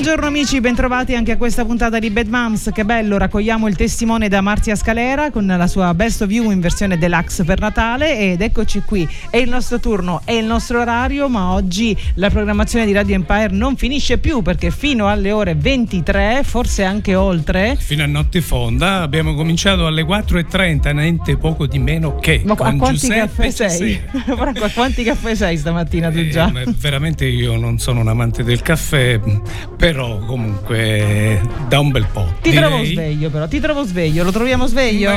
Buongiorno 0.00 0.26
amici, 0.28 0.60
bentrovati 0.60 1.16
anche 1.16 1.32
a 1.32 1.36
questa 1.36 1.64
puntata 1.64 1.98
di 1.98 2.08
Bad 2.10 2.28
Moms. 2.28 2.70
Che 2.72 2.84
bello, 2.84 3.18
raccogliamo 3.18 3.66
il 3.66 3.74
testimone 3.74 4.28
da 4.28 4.40
Marzia 4.40 4.76
Scalera 4.76 5.32
con 5.32 5.44
la 5.44 5.66
sua 5.66 5.92
Best 5.92 6.22
of 6.22 6.30
You 6.30 6.52
in 6.52 6.60
versione 6.60 6.96
deluxe 6.96 7.42
per 7.42 7.58
Natale 7.58 8.16
ed 8.16 8.40
eccoci 8.40 8.82
qui. 8.86 9.06
È 9.28 9.38
il 9.38 9.48
nostro 9.48 9.80
turno, 9.80 10.20
è 10.24 10.34
il 10.34 10.44
nostro 10.44 10.82
orario, 10.82 11.28
ma 11.28 11.50
oggi 11.50 11.96
la 12.14 12.30
programmazione 12.30 12.86
di 12.86 12.92
Radio 12.92 13.16
Empire 13.16 13.48
non 13.50 13.74
finisce 13.74 14.18
più 14.18 14.40
perché 14.40 14.70
fino 14.70 15.08
alle 15.08 15.32
ore 15.32 15.56
23, 15.56 16.42
forse 16.44 16.84
anche 16.84 17.16
oltre. 17.16 17.76
Fino 17.76 18.04
a 18.04 18.06
notte 18.06 18.40
fonda 18.40 19.00
abbiamo 19.00 19.34
cominciato 19.34 19.84
alle 19.84 20.04
4.30, 20.04 20.94
niente 20.94 21.36
poco 21.36 21.66
di 21.66 21.80
meno 21.80 22.14
che. 22.20 22.42
Ma 22.44 22.52
a 22.52 22.56
quanti 22.56 22.90
Giuseppe 22.92 23.24
caffè 23.24 23.50
sei? 23.50 24.00
a 24.12 24.70
quanti 24.72 25.02
caffè 25.02 25.34
sei 25.34 25.56
stamattina 25.56 26.08
tu 26.12 26.28
già? 26.28 26.52
Eh, 26.54 26.72
veramente 26.78 27.26
io 27.26 27.56
non 27.56 27.80
sono 27.80 27.98
un 27.98 28.06
amante 28.06 28.44
del 28.44 28.62
caffè 28.62 29.20
però 29.76 29.87
comunque 29.94 31.40
da 31.68 31.80
un 31.80 31.90
bel 31.90 32.06
po'. 32.12 32.34
Ti 32.40 32.50
direi. 32.50 32.68
trovo 32.68 32.84
sveglio 32.84 33.30
però, 33.30 33.48
ti 33.48 33.60
trovo 33.60 33.84
sveglio, 33.84 34.24
lo 34.24 34.32
troviamo 34.32 34.66
sveglio? 34.66 35.10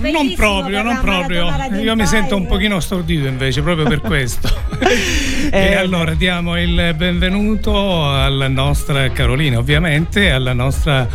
Beh, 0.00 0.10
non 0.10 0.32
proprio, 0.34 0.82
non 0.82 0.98
proprio. 1.00 1.48
Io 1.80 1.96
mi 1.96 2.06
sento 2.06 2.36
un 2.36 2.46
pochino 2.46 2.80
stordito 2.80 3.26
invece, 3.26 3.62
proprio 3.62 3.86
per 3.86 4.00
questo. 4.00 4.48
eh, 5.50 5.50
e 5.50 5.74
allora 5.74 6.14
diamo 6.14 6.60
il 6.60 6.94
benvenuto 6.96 8.08
alla 8.08 8.48
nostra 8.48 9.10
Carolina, 9.10 9.58
ovviamente, 9.58 10.30
alla 10.30 10.52
nostra 10.52 11.08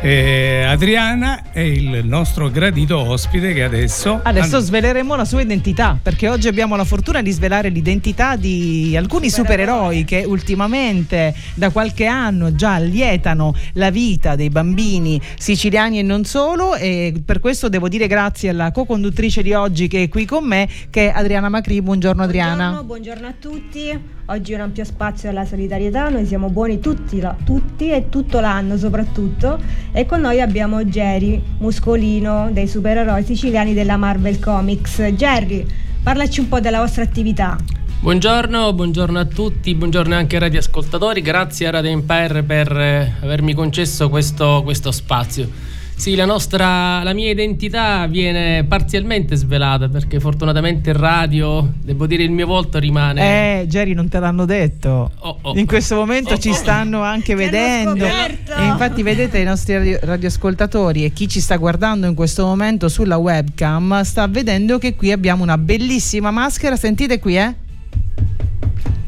eh, 0.00 0.64
Adriana 0.66 1.52
e 1.52 1.68
il 1.68 2.00
nostro 2.04 2.50
gradito 2.50 2.98
ospite 2.98 3.52
che 3.52 3.62
adesso... 3.62 4.20
Adesso 4.22 4.56
and- 4.56 4.64
sveleremo 4.64 5.14
la 5.16 5.24
sua 5.24 5.40
identità, 5.40 5.98
perché 6.00 6.28
oggi 6.28 6.48
abbiamo 6.48 6.76
la 6.76 6.84
fortuna 6.84 7.22
di 7.22 7.30
svelare 7.30 7.68
l'identità 7.68 8.36
di 8.36 8.94
alcuni 8.96 9.30
supereroi 9.30 10.04
che 10.04 10.24
ultimamente 10.26 11.34
da 11.54 11.70
qualche 11.70 12.06
anno 12.06 12.53
già 12.54 12.78
lietano 12.78 13.54
la 13.74 13.90
vita 13.90 14.36
dei 14.36 14.48
bambini 14.48 15.20
siciliani 15.36 15.98
e 15.98 16.02
non 16.02 16.24
solo 16.24 16.74
e 16.74 17.14
per 17.24 17.40
questo 17.40 17.68
devo 17.68 17.88
dire 17.88 18.06
grazie 18.06 18.50
alla 18.50 18.70
co-conduttrice 18.70 19.42
di 19.42 19.52
oggi 19.52 19.88
che 19.88 20.04
è 20.04 20.08
qui 20.08 20.24
con 20.24 20.46
me 20.46 20.68
che 20.90 21.10
è 21.10 21.12
Adriana 21.14 21.48
Macri. 21.48 21.82
Buongiorno 21.82 22.22
Adriana. 22.22 22.82
Buongiorno, 22.82 22.84
buongiorno 22.84 23.26
a 23.26 23.34
tutti. 23.38 24.12
Oggi 24.26 24.52
è 24.52 24.54
un 24.54 24.62
ampio 24.62 24.84
spazio 24.84 25.28
alla 25.28 25.44
solidarietà, 25.44 26.08
noi 26.08 26.24
siamo 26.24 26.48
buoni 26.48 26.78
tutti, 26.78 27.22
tutti 27.44 27.90
e 27.90 28.08
tutto 28.08 28.40
l'anno 28.40 28.78
soprattutto 28.78 29.60
e 29.92 30.06
con 30.06 30.22
noi 30.22 30.40
abbiamo 30.40 30.82
Jerry, 30.84 31.42
muscolino 31.58 32.48
dei 32.50 32.66
supereroi 32.66 33.22
siciliani 33.22 33.74
della 33.74 33.98
Marvel 33.98 34.38
Comics. 34.38 35.02
Jerry, 35.12 35.66
parlaci 36.02 36.40
un 36.40 36.48
po' 36.48 36.60
della 36.60 36.80
vostra 36.80 37.02
attività. 37.02 37.56
Buongiorno, 38.04 38.74
buongiorno 38.74 39.18
a 39.18 39.24
tutti, 39.24 39.74
buongiorno 39.74 40.14
anche 40.14 40.34
ai 40.34 40.42
radioascoltatori, 40.42 41.22
grazie 41.22 41.68
a 41.68 41.70
Radio 41.70 41.90
Empire 41.90 42.42
per 42.42 42.70
eh, 42.70 43.14
avermi 43.22 43.54
concesso 43.54 44.10
questo, 44.10 44.60
questo 44.62 44.92
spazio. 44.92 45.48
Sì, 45.96 46.14
la, 46.14 46.26
nostra, 46.26 47.02
la 47.02 47.14
mia 47.14 47.30
identità 47.30 48.06
viene 48.06 48.64
parzialmente 48.64 49.36
svelata 49.36 49.88
perché 49.88 50.20
fortunatamente 50.20 50.90
in 50.90 50.98
radio, 50.98 51.72
devo 51.80 52.06
dire, 52.06 52.24
il 52.24 52.30
mio 52.30 52.46
volto 52.46 52.78
rimane. 52.78 53.62
Eh, 53.62 53.66
Jerry, 53.68 53.94
non 53.94 54.10
te 54.10 54.18
l'hanno 54.18 54.44
detto. 54.44 55.10
Oh, 55.20 55.38
oh. 55.40 55.56
In 55.56 55.64
questo 55.64 55.94
momento 55.94 56.34
oh, 56.34 56.38
ci 56.38 56.50
oh. 56.50 56.54
stanno 56.54 57.00
anche 57.00 57.34
vedendo. 57.34 58.04
E 58.04 58.66
infatti, 58.66 59.02
vedete 59.02 59.38
i 59.38 59.44
nostri 59.44 59.76
radio- 59.76 59.98
radioascoltatori 60.02 61.06
e 61.06 61.12
chi 61.14 61.26
ci 61.26 61.40
sta 61.40 61.56
guardando 61.56 62.06
in 62.06 62.14
questo 62.14 62.44
momento 62.44 62.90
sulla 62.90 63.16
webcam 63.16 64.02
sta 64.02 64.26
vedendo 64.26 64.76
che 64.76 64.94
qui 64.94 65.10
abbiamo 65.10 65.42
una 65.42 65.56
bellissima 65.56 66.30
maschera. 66.30 66.76
Sentite 66.76 67.18
qui, 67.18 67.38
eh? 67.38 67.62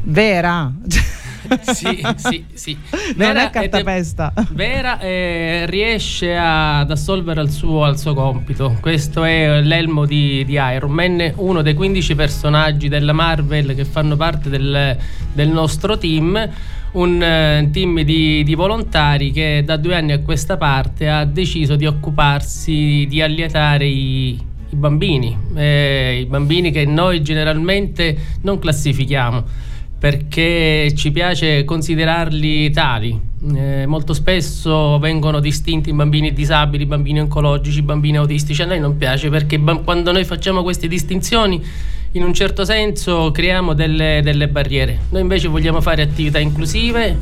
Vera. 0.09 0.71
sì, 1.73 2.01
sì, 2.15 2.45
sì. 2.53 2.77
Non 2.91 3.13
Vera 3.15 3.47
è 3.47 3.49
cartapesta. 3.49 4.31
De- 4.33 4.45
Vera 4.51 4.99
eh, 4.99 5.65
riesce 5.67 6.35
a, 6.35 6.79
ad 6.79 6.91
assolvere 6.91 7.41
il 7.41 7.51
suo, 7.51 7.83
al 7.83 7.99
suo 7.99 8.13
compito. 8.13 8.77
Questo 8.79 9.23
è 9.23 9.61
l'elmo 9.61 10.05
di, 10.05 10.45
di, 10.45 10.53
Iron 10.53 10.91
Man, 10.91 11.33
uno 11.35 11.61
dei 11.61 11.73
15 11.73 12.15
personaggi 12.15 12.87
della 12.87 13.13
Marvel 13.13 13.75
che 13.75 13.83
fanno 13.83 14.15
parte 14.15 14.49
del, 14.49 14.97
del 15.33 15.49
nostro 15.49 15.97
team. 15.97 16.49
Un 16.89 17.15
uh, 17.15 17.69
team 17.69 18.01
di, 18.01 18.43
di, 18.43 18.55
volontari 18.55 19.31
che 19.31 19.61
da 19.63 19.75
due 19.75 19.93
anni 19.93 20.13
a 20.13 20.19
questa 20.21 20.55
parte 20.55 21.09
ha 21.09 21.25
deciso 21.25 21.75
di 21.75 21.85
occuparsi 21.85 23.05
di 23.07 23.21
allietare 23.21 23.85
i, 23.85 24.29
i 24.29 24.75
bambini, 24.75 25.37
eh, 25.53 26.19
i 26.21 26.25
bambini 26.25 26.71
che 26.71 26.85
noi 26.85 27.21
generalmente 27.21 28.17
non 28.41 28.57
classifichiamo 28.57 29.66
perché 29.99 30.93
ci 30.95 31.11
piace 31.11 31.65
considerarli 31.65 32.69
tali. 32.71 33.19
Eh, 33.55 33.85
molto 33.85 34.13
spesso 34.13 34.99
vengono 34.99 35.39
distinti 35.39 35.93
bambini 35.93 36.33
disabili, 36.33 36.85
bambini 36.85 37.19
oncologici, 37.19 37.81
bambini 37.81 38.17
autistici. 38.17 38.61
A 38.61 38.65
noi 38.65 38.79
non 38.79 38.97
piace 38.97 39.29
perché 39.29 39.57
ba- 39.57 39.77
quando 39.77 40.11
noi 40.11 40.23
facciamo 40.23 40.61
queste 40.61 40.87
distinzioni, 40.87 41.63
in 42.11 42.23
un 42.23 42.33
certo 42.33 42.63
senso 42.63 43.31
creiamo 43.31 43.73
delle, 43.73 44.21
delle 44.23 44.47
barriere. 44.47 44.99
Noi 45.09 45.21
invece 45.21 45.47
vogliamo 45.47 45.81
fare 45.81 46.03
attività 46.03 46.39
inclusive 46.39 47.17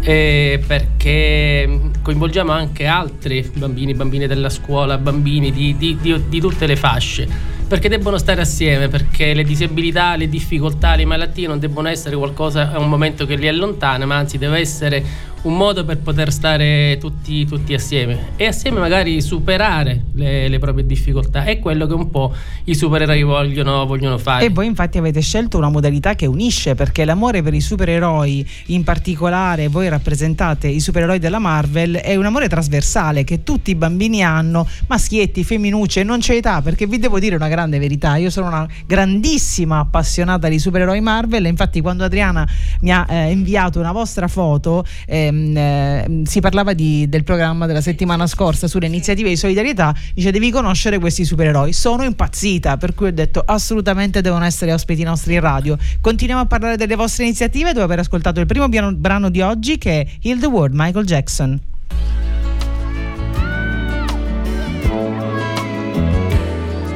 eh, 0.00 0.62
perché 0.64 1.80
coinvolgiamo 2.00 2.52
anche 2.52 2.86
altri 2.86 3.50
bambini, 3.54 3.94
bambini 3.94 4.26
della 4.26 4.48
scuola, 4.48 4.98
bambini 4.98 5.50
di, 5.50 5.76
di, 5.76 5.96
di, 6.00 6.20
di 6.28 6.40
tutte 6.40 6.66
le 6.66 6.76
fasce 6.76 7.58
perché 7.70 7.88
debbono 7.88 8.18
stare 8.18 8.40
assieme, 8.40 8.88
perché 8.88 9.32
le 9.32 9.44
disabilità, 9.44 10.16
le 10.16 10.28
difficoltà, 10.28 10.96
le 10.96 11.04
malattie 11.04 11.46
non 11.46 11.60
debbono 11.60 11.86
essere 11.86 12.16
qualcosa 12.16 12.72
a 12.72 12.80
un 12.80 12.88
momento 12.88 13.26
che 13.26 13.36
li 13.36 13.46
allontana, 13.46 14.06
ma 14.06 14.16
anzi 14.16 14.38
deve 14.38 14.58
essere 14.58 15.00
un 15.42 15.56
modo 15.56 15.84
per 15.84 15.98
poter 15.98 16.30
stare 16.32 16.98
tutti, 17.00 17.46
tutti 17.46 17.72
assieme 17.72 18.32
e 18.36 18.46
assieme 18.46 18.78
magari 18.78 19.22
superare 19.22 20.04
le, 20.14 20.48
le, 20.48 20.58
proprie 20.58 20.84
difficoltà. 20.84 21.44
È 21.44 21.58
quello 21.58 21.86
che 21.86 21.94
un 21.94 22.10
po' 22.10 22.34
i 22.64 22.74
supereroi 22.74 23.22
vogliono, 23.22 23.86
vogliono 23.86 24.18
fare. 24.18 24.44
E 24.44 24.50
voi 24.50 24.66
infatti 24.66 24.98
avete 24.98 25.20
scelto 25.20 25.56
una 25.56 25.70
modalità 25.70 26.14
che 26.14 26.26
unisce 26.26 26.74
perché 26.74 27.04
l'amore 27.04 27.42
per 27.42 27.54
i 27.54 27.60
supereroi, 27.60 28.46
in 28.66 28.84
particolare 28.84 29.68
voi 29.68 29.88
rappresentate 29.88 30.68
i 30.68 30.80
supereroi 30.80 31.18
della 31.18 31.38
Marvel, 31.38 31.96
è 31.96 32.16
un 32.16 32.26
amore 32.26 32.48
trasversale 32.48 33.24
che 33.24 33.42
tutti 33.42 33.70
i 33.70 33.74
bambini 33.74 34.22
hanno, 34.22 34.66
maschietti, 34.88 35.42
femminucce, 35.42 36.02
non 36.02 36.18
c'è 36.18 36.34
età 36.34 36.60
perché 36.60 36.86
vi 36.86 36.98
devo 36.98 37.18
dire 37.18 37.36
una 37.36 37.48
grande 37.48 37.78
verità, 37.78 38.16
io 38.16 38.28
sono 38.28 38.48
una 38.48 38.68
grandissima 38.86 39.78
appassionata 39.78 40.48
di 40.48 40.58
supereroi 40.58 41.00
Marvel 41.00 41.46
e 41.46 41.48
infatti 41.48 41.80
quando 41.80 42.04
Adriana 42.04 42.46
mi 42.80 42.92
ha 42.92 43.06
eh, 43.08 43.30
inviato 43.30 43.78
una 43.78 43.92
vostra 43.92 44.28
foto 44.28 44.84
eh, 45.06 45.29
Ehm, 45.30 45.56
eh, 45.56 46.22
si 46.24 46.40
parlava 46.40 46.72
di, 46.72 47.08
del 47.08 47.24
programma 47.24 47.66
della 47.66 47.80
settimana 47.80 48.26
scorsa 48.26 48.66
sulle 48.66 48.86
iniziative 48.86 49.28
di 49.28 49.36
solidarietà, 49.36 49.94
dice 50.14 50.30
devi 50.30 50.50
conoscere 50.50 50.98
questi 50.98 51.24
supereroi. 51.24 51.72
Sono 51.72 52.02
impazzita, 52.02 52.76
per 52.76 52.94
cui 52.94 53.08
ho 53.08 53.12
detto 53.12 53.42
assolutamente 53.44 54.20
devono 54.20 54.44
essere 54.44 54.72
ospiti 54.72 55.02
nostri 55.02 55.34
in 55.34 55.40
radio. 55.40 55.78
Continuiamo 56.00 56.42
a 56.42 56.46
parlare 56.46 56.76
delle 56.76 56.96
vostre 56.96 57.24
iniziative 57.24 57.72
dopo 57.72 57.84
aver 57.84 58.00
ascoltato 58.00 58.40
il 58.40 58.46
primo 58.46 58.68
brano 58.68 59.30
di 59.30 59.40
oggi 59.40 59.78
che 59.78 60.00
è 60.00 60.06
Heal 60.22 60.38
the 60.38 60.46
World, 60.46 60.74
Michael 60.74 61.06
Jackson. 61.06 61.60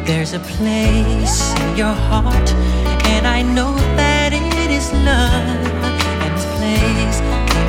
There's 0.05 0.35
a 0.35 0.41
place 0.41 1.59
in 1.61 1.77
your 1.77 1.95
heart, 1.95 2.53
and 3.07 3.27
I 3.27 3.41
know 3.41 3.75
that 3.97 4.35
it 4.35 4.71
is 4.71 4.93
love. 4.93 5.54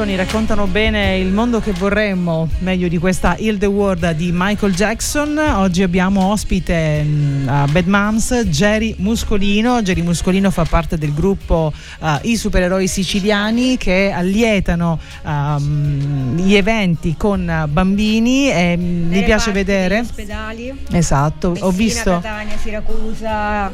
canzoni 0.00 0.16
raccontano 0.16 0.66
bene 0.66 1.18
il 1.18 1.30
mondo 1.30 1.60
che 1.60 1.72
vorremmo, 1.72 2.48
meglio 2.60 2.88
di 2.88 2.96
questa 2.96 3.36
Heal 3.36 3.58
the 3.58 3.66
World 3.66 4.12
di 4.12 4.30
Michael 4.32 4.72
Jackson. 4.72 5.36
Oggi 5.36 5.82
abbiamo 5.82 6.30
ospite 6.30 7.02
mh, 7.02 7.46
a 7.46 7.66
Bad 7.70 7.86
Moms 7.86 8.44
Jerry 8.46 8.94
Muscolino. 8.96 9.82
Jerry 9.82 10.00
Muscolino 10.00 10.50
fa 10.50 10.64
parte 10.64 10.96
del 10.96 11.12
gruppo 11.12 11.70
uh, 11.98 12.06
I 12.22 12.34
Supereroi 12.34 12.88
Siciliani 12.88 13.76
che 13.76 14.10
allietano 14.10 14.98
um, 15.22 16.34
gli 16.36 16.54
eventi 16.54 17.14
con 17.18 17.66
bambini 17.68 18.50
e 18.50 18.76
mi 18.78 19.08
Nelle 19.08 19.24
piace 19.24 19.52
vedere. 19.52 19.98
ospedali. 19.98 20.72
Esatto, 20.92 21.48
ho 21.48 21.52
Messina, 21.52 21.70
visto. 21.76 22.10
Catania, 22.12 22.56
Siracusa, 22.56 23.70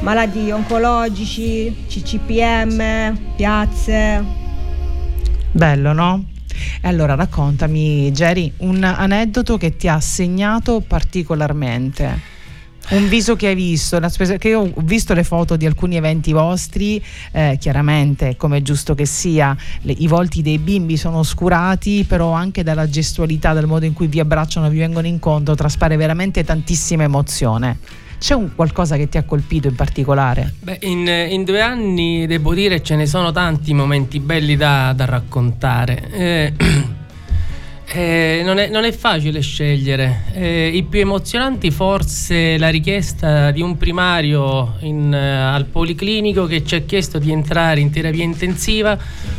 malati 0.00 0.50
oncologici, 0.50 1.84
CCPM, 1.86 3.34
piazze. 3.36 4.41
Bello, 5.52 5.92
no? 5.92 6.24
E 6.80 6.88
allora 6.88 7.14
raccontami, 7.14 8.10
Jerry, 8.10 8.52
un 8.58 8.82
aneddoto 8.82 9.58
che 9.58 9.76
ti 9.76 9.86
ha 9.86 10.00
segnato 10.00 10.80
particolarmente. 10.80 12.30
Un 12.90 13.08
viso 13.08 13.36
che 13.36 13.48
hai 13.48 13.54
visto, 13.54 14.00
spesa- 14.08 14.38
che 14.38 14.48
io 14.48 14.60
ho 14.60 14.72
visto 14.82 15.14
le 15.14 15.24
foto 15.24 15.56
di 15.56 15.66
alcuni 15.66 15.96
eventi 15.96 16.32
vostri, 16.32 17.02
eh, 17.30 17.56
chiaramente 17.60 18.34
come 18.36 18.58
è 18.58 18.62
giusto 18.62 18.94
che 18.94 19.06
sia, 19.06 19.56
le- 19.82 19.94
i 19.98 20.08
volti 20.08 20.42
dei 20.42 20.58
bimbi 20.58 20.96
sono 20.96 21.18
oscurati, 21.18 22.04
però 22.08 22.32
anche 22.32 22.62
dalla 22.62 22.88
gestualità, 22.88 23.52
dal 23.52 23.66
modo 23.66 23.84
in 23.84 23.92
cui 23.92 24.08
vi 24.08 24.20
abbracciano, 24.20 24.68
vi 24.68 24.78
vengono 24.78 25.06
incontro, 25.06 25.54
traspare 25.54 25.96
veramente 25.96 26.44
tantissima 26.44 27.04
emozione. 27.04 27.78
C'è 28.22 28.34
un 28.34 28.54
qualcosa 28.54 28.94
che 28.94 29.08
ti 29.08 29.18
ha 29.18 29.24
colpito 29.24 29.66
in 29.66 29.74
particolare? 29.74 30.54
Beh, 30.60 30.78
in, 30.82 31.08
in 31.08 31.42
due 31.42 31.60
anni 31.60 32.24
devo 32.28 32.54
dire 32.54 32.80
ce 32.80 32.94
ne 32.94 33.06
sono 33.06 33.32
tanti 33.32 33.74
momenti 33.74 34.20
belli 34.20 34.54
da, 34.56 34.92
da 34.94 35.06
raccontare. 35.06 36.08
Eh, 36.12 36.52
eh, 37.92 38.42
non, 38.44 38.58
è, 38.58 38.68
non 38.68 38.84
è 38.84 38.92
facile 38.92 39.40
scegliere. 39.40 40.26
Eh, 40.34 40.70
I 40.72 40.84
più 40.84 41.00
emozionanti 41.00 41.72
forse 41.72 42.56
la 42.58 42.68
richiesta 42.68 43.50
di 43.50 43.60
un 43.60 43.76
primario 43.76 44.74
in, 44.82 45.12
eh, 45.12 45.38
al 45.38 45.64
policlinico 45.64 46.46
che 46.46 46.64
ci 46.64 46.76
ha 46.76 46.80
chiesto 46.82 47.18
di 47.18 47.32
entrare 47.32 47.80
in 47.80 47.90
terapia 47.90 48.22
intensiva 48.22 48.96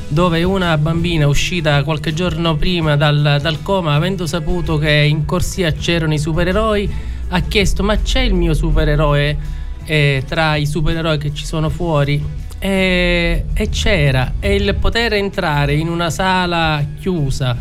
dove 0.10 0.44
una 0.44 0.78
bambina 0.78 1.26
uscita 1.26 1.82
qualche 1.84 2.14
giorno 2.14 2.58
prima 2.58 2.98
dal, 2.98 3.40
dal 3.42 3.62
coma 3.62 3.96
avendo 3.96 4.28
saputo 4.28 4.78
che 4.78 4.92
in 4.92 5.24
corsia 5.24 5.72
c'erano 5.72 6.14
i 6.14 6.20
supereroi 6.20 7.12
ha 7.36 7.40
chiesto 7.42 7.84
ma 7.84 7.98
c'è 7.98 8.22
il 8.22 8.36
mio 8.36 8.54
supereroe 8.54 9.38
eh, 9.86 10.24
tra 10.28 10.56
i 10.56 10.66
supereroi 10.66 11.18
che 11.18 11.34
ci 11.34 11.46
sono 11.46 11.70
fuori? 11.70 12.42
E, 12.60 13.46
e 13.54 13.70
c'era 13.70 14.36
e 14.40 14.56
il 14.56 14.76
poter 14.76 15.14
entrare 15.14 15.74
in 15.74 15.90
una 15.90 16.10
sala 16.10 16.86
chiusa 17.00 17.58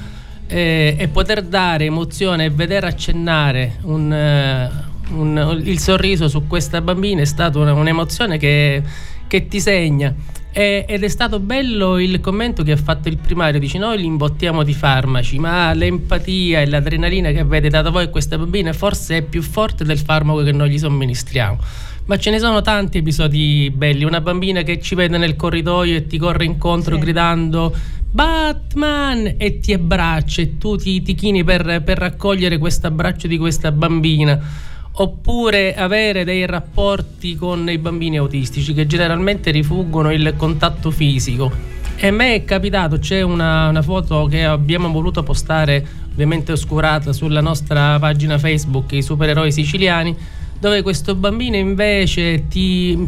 eh, 0.46 0.94
e 0.96 1.08
poter 1.08 1.42
dare 1.42 1.86
emozione 1.86 2.44
e 2.44 2.50
vedere 2.50 2.86
accennare 2.86 3.78
un, 3.82 4.70
uh, 5.10 5.18
un, 5.18 5.60
il 5.64 5.80
sorriso 5.80 6.28
su 6.28 6.46
questa 6.46 6.80
bambina 6.80 7.22
è 7.22 7.24
stata 7.24 7.58
un'emozione 7.58 8.38
che, 8.38 8.82
che 9.26 9.48
ti 9.48 9.60
segna 9.60 10.14
e, 10.52 10.84
ed 10.86 11.02
è 11.02 11.08
stato 11.08 11.40
bello 11.40 11.98
il 11.98 12.20
commento 12.20 12.62
che 12.62 12.72
ha 12.72 12.76
fatto 12.76 13.08
il 13.08 13.16
primario, 13.16 13.58
dice 13.58 13.78
noi 13.78 13.98
li 13.98 14.04
imbottiamo 14.04 14.62
di 14.62 14.74
farmaci, 14.74 15.38
ma 15.38 15.72
l'empatia 15.72 16.60
e 16.60 16.66
l'adrenalina 16.66 17.30
che 17.30 17.40
avete 17.40 17.68
dato 17.68 17.90
voi 17.90 18.04
a 18.04 18.08
questa 18.08 18.36
bambina 18.36 18.72
forse 18.72 19.18
è 19.18 19.22
più 19.22 19.42
forte 19.42 19.84
del 19.84 19.98
farmaco 19.98 20.42
che 20.42 20.52
noi 20.52 20.70
gli 20.70 20.78
somministriamo. 20.78 21.58
Ma 22.04 22.18
ce 22.18 22.30
ne 22.30 22.38
sono 22.38 22.60
tanti 22.60 22.98
episodi 22.98 23.72
belli, 23.74 24.04
una 24.04 24.20
bambina 24.20 24.62
che 24.62 24.80
ci 24.80 24.94
vede 24.94 25.18
nel 25.18 25.36
corridoio 25.36 25.96
e 25.96 26.06
ti 26.06 26.18
corre 26.18 26.44
incontro 26.44 26.96
sì. 26.96 27.00
gridando 27.00 27.74
Batman 28.10 29.36
e 29.38 29.58
ti 29.60 29.72
abbraccia 29.72 30.42
e 30.42 30.58
tu 30.58 30.76
ti, 30.76 31.00
ti 31.00 31.14
chini 31.14 31.44
per, 31.44 31.82
per 31.82 31.98
raccogliere 31.98 32.58
questo 32.58 32.88
abbraccio 32.88 33.26
di 33.26 33.38
questa 33.38 33.72
bambina 33.72 34.70
oppure 34.94 35.74
avere 35.74 36.24
dei 36.24 36.44
rapporti 36.46 37.36
con 37.36 37.68
i 37.70 37.78
bambini 37.78 38.18
autistici 38.18 38.74
che 38.74 38.86
generalmente 38.86 39.50
rifuggono 39.50 40.12
il 40.12 40.34
contatto 40.36 40.90
fisico. 40.90 41.50
E 41.96 42.08
a 42.08 42.10
me 42.10 42.34
è 42.34 42.44
capitato, 42.44 42.98
c'è 42.98 43.22
una, 43.22 43.68
una, 43.68 43.82
foto 43.82 44.26
che 44.26 44.44
abbiamo 44.44 44.90
voluto 44.90 45.22
postare, 45.22 45.86
ovviamente 46.10 46.52
oscurata, 46.52 47.12
sulla 47.12 47.40
nostra 47.40 47.98
pagina 47.98 48.38
Facebook, 48.38 48.92
i 48.92 49.02
supereroi 49.02 49.52
siciliani, 49.52 50.16
dove 50.58 50.82
questo 50.82 51.14
bambino 51.14 51.56
invece 51.56 52.46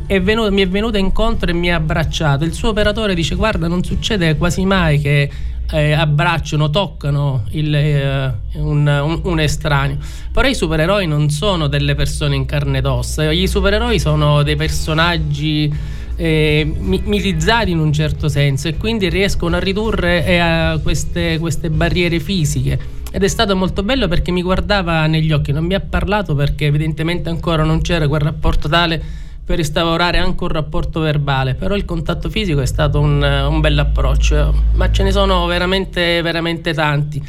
è 0.07 0.21
venuto, 0.21 0.53
mi 0.53 0.63
è 0.63 0.69
venuto 0.69 0.99
incontro 0.99 1.51
e 1.51 1.53
mi 1.53 1.73
ha 1.73 1.77
abbracciato. 1.77 2.45
Il 2.45 2.53
suo 2.53 2.71
operatore 2.71 3.15
dice 3.15 3.35
guarda 3.35 3.69
non 3.69 3.83
succede 3.85 4.37
quasi 4.37 4.65
mai 4.65 5.01
che 5.01 5.31
eh, 5.71 5.93
abbracciano, 5.93 6.71
toccano 6.71 7.45
il, 7.51 7.75
eh, 7.75 8.35
un, 8.55 8.87
un, 8.87 9.21
un, 9.23 9.41
estraneo. 9.41 9.99
Però 10.33 10.47
i 10.47 10.55
supereroi 10.55 11.07
non 11.07 11.31
sono 11.31 11.67
delle 11.67 11.95
persone 11.95 12.37
in 12.37 12.47
carne 12.47 12.79
ed 12.79 12.87
ossa, 12.87 13.31
i 13.31 13.47
supereroi 13.47 13.99
sono 13.99 14.43
dei 14.43 14.57
personaggi 14.57 15.73
eh, 16.17 16.73
mitizzati 17.05 17.71
in 17.71 17.79
un 17.79 17.93
certo 17.93 18.29
senso 18.29 18.69
e 18.69 18.77
quindi 18.77 19.09
riescono 19.09 19.57
a 19.57 19.59
ridurre 19.59 20.25
eh, 20.25 20.79
queste, 20.83 21.39
queste 21.39 21.71
barriere 21.71 22.21
fisiche 22.21 22.79
ed 23.11 23.23
è 23.23 23.29
stato 23.29 23.55
molto 23.57 23.83
bello 23.83 24.09
perché 24.09 24.31
mi 24.31 24.43
guardava 24.43 25.07
negli 25.07 25.33
occhi, 25.33 25.53
non 25.53 25.65
mi 25.65 25.75
ha 25.75 25.81
parlato 25.81 26.35
perché 26.35 26.67
evidentemente 26.67 27.29
ancora 27.29 27.63
non 27.63 27.81
c'era 27.81 28.09
quel 28.09 28.21
rapporto 28.21 28.69
tale 28.69 29.23
per 29.45 29.59
instaurare 29.59 30.19
anche 30.19 30.43
un 30.43 30.49
rapporto 30.49 31.01
verbale, 31.01 31.55
però 31.55 31.75
il 31.75 31.85
contatto 31.85 32.31
fisico 32.31 32.61
è 32.61 32.67
stato 32.67 32.99
un, 33.01 33.23
un 33.23 33.61
bel 33.61 33.79
approccio, 33.79 34.55
ma 34.73 34.91
ce 34.91 35.03
ne 35.03 35.13
sono 35.13 35.45
veramente, 35.47 36.23
veramente 36.23 36.73
tanti. 36.73 37.23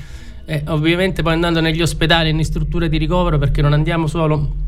Eh, 0.45 0.63
ovviamente 0.67 1.23
poi 1.23 1.33
andando 1.33 1.59
negli 1.59 1.81
ospedali 1.81 2.29
e 2.29 2.31
in 2.31 2.45
strutture 2.45 2.87
di 2.87 2.97
ricovero, 2.97 3.37
perché 3.37 3.61
non 3.61 3.73
andiamo 3.73 4.07
solo 4.07 4.64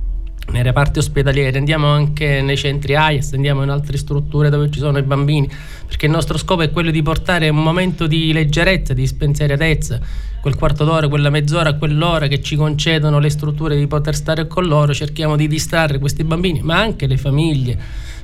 nei 0.51 0.63
reparti 0.63 0.99
ospedalieri, 0.99 1.57
andiamo 1.57 1.87
anche 1.87 2.41
nei 2.41 2.55
centri 2.55 2.95
AIS, 2.95 3.33
andiamo 3.33 3.63
in 3.63 3.69
altre 3.69 3.97
strutture 3.97 4.49
dove 4.49 4.71
ci 4.71 4.79
sono 4.79 4.97
i 4.97 5.03
bambini, 5.03 5.49
perché 5.85 6.05
il 6.05 6.11
nostro 6.11 6.37
scopo 6.37 6.61
è 6.61 6.71
quello 6.71 6.89
di 6.91 7.01
portare 7.01 7.49
un 7.49 7.61
momento 7.61 8.07
di 8.07 8.31
leggerezza, 8.31 8.93
di 8.93 9.05
spensieratezza, 9.05 9.99
quel 10.41 10.55
quarto 10.55 10.85
d'ora, 10.85 11.09
quella 11.09 11.29
mezz'ora, 11.29 11.73
quell'ora 11.73 12.27
che 12.27 12.41
ci 12.41 12.55
concedono 12.55 13.19
le 13.19 13.29
strutture 13.29 13.75
di 13.75 13.87
poter 13.87 14.15
stare 14.15 14.47
con 14.47 14.65
loro, 14.65 14.93
cerchiamo 14.93 15.35
di 15.35 15.47
distrarre 15.47 15.99
questi 15.99 16.23
bambini, 16.23 16.61
ma 16.61 16.79
anche 16.79 17.07
le 17.07 17.17
famiglie, 17.17 17.77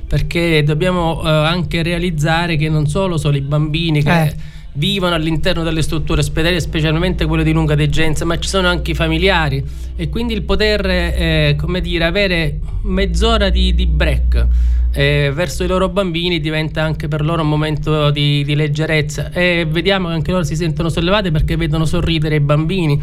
perché 0.06 0.62
dobbiamo 0.62 1.22
eh, 1.22 1.28
anche 1.28 1.82
realizzare 1.82 2.56
che 2.56 2.70
non 2.70 2.86
solo 2.86 3.18
sono 3.18 3.36
i 3.36 3.42
bambini 3.42 4.02
che... 4.02 4.22
Eh 4.22 4.52
vivono 4.74 5.14
all'interno 5.14 5.62
delle 5.62 5.82
strutture 5.82 6.20
ospedaliere, 6.20 6.60
specialmente 6.60 7.26
quelle 7.26 7.44
di 7.44 7.52
lunga 7.52 7.74
degenza, 7.74 8.24
ma 8.24 8.38
ci 8.38 8.48
sono 8.48 8.68
anche 8.68 8.92
i 8.92 8.94
familiari 8.94 9.62
e 9.96 10.08
quindi 10.08 10.34
il 10.34 10.42
poter, 10.42 10.84
eh, 10.86 11.56
come 11.58 11.80
dire, 11.80 12.04
avere 12.04 12.58
mezz'ora 12.82 13.50
di, 13.50 13.74
di 13.74 13.86
break 13.86 14.46
eh, 14.92 15.32
verso 15.34 15.64
i 15.64 15.66
loro 15.66 15.88
bambini 15.88 16.40
diventa 16.40 16.82
anche 16.82 17.08
per 17.08 17.24
loro 17.24 17.42
un 17.42 17.48
momento 17.48 18.10
di, 18.10 18.44
di 18.44 18.54
leggerezza 18.54 19.32
e 19.32 19.66
vediamo 19.68 20.08
che 20.08 20.14
anche 20.14 20.30
loro 20.30 20.44
si 20.44 20.54
sentono 20.54 20.88
sollevati 20.88 21.30
perché 21.32 21.56
vedono 21.56 21.84
sorridere 21.84 22.36
i 22.36 22.40
bambini, 22.40 23.00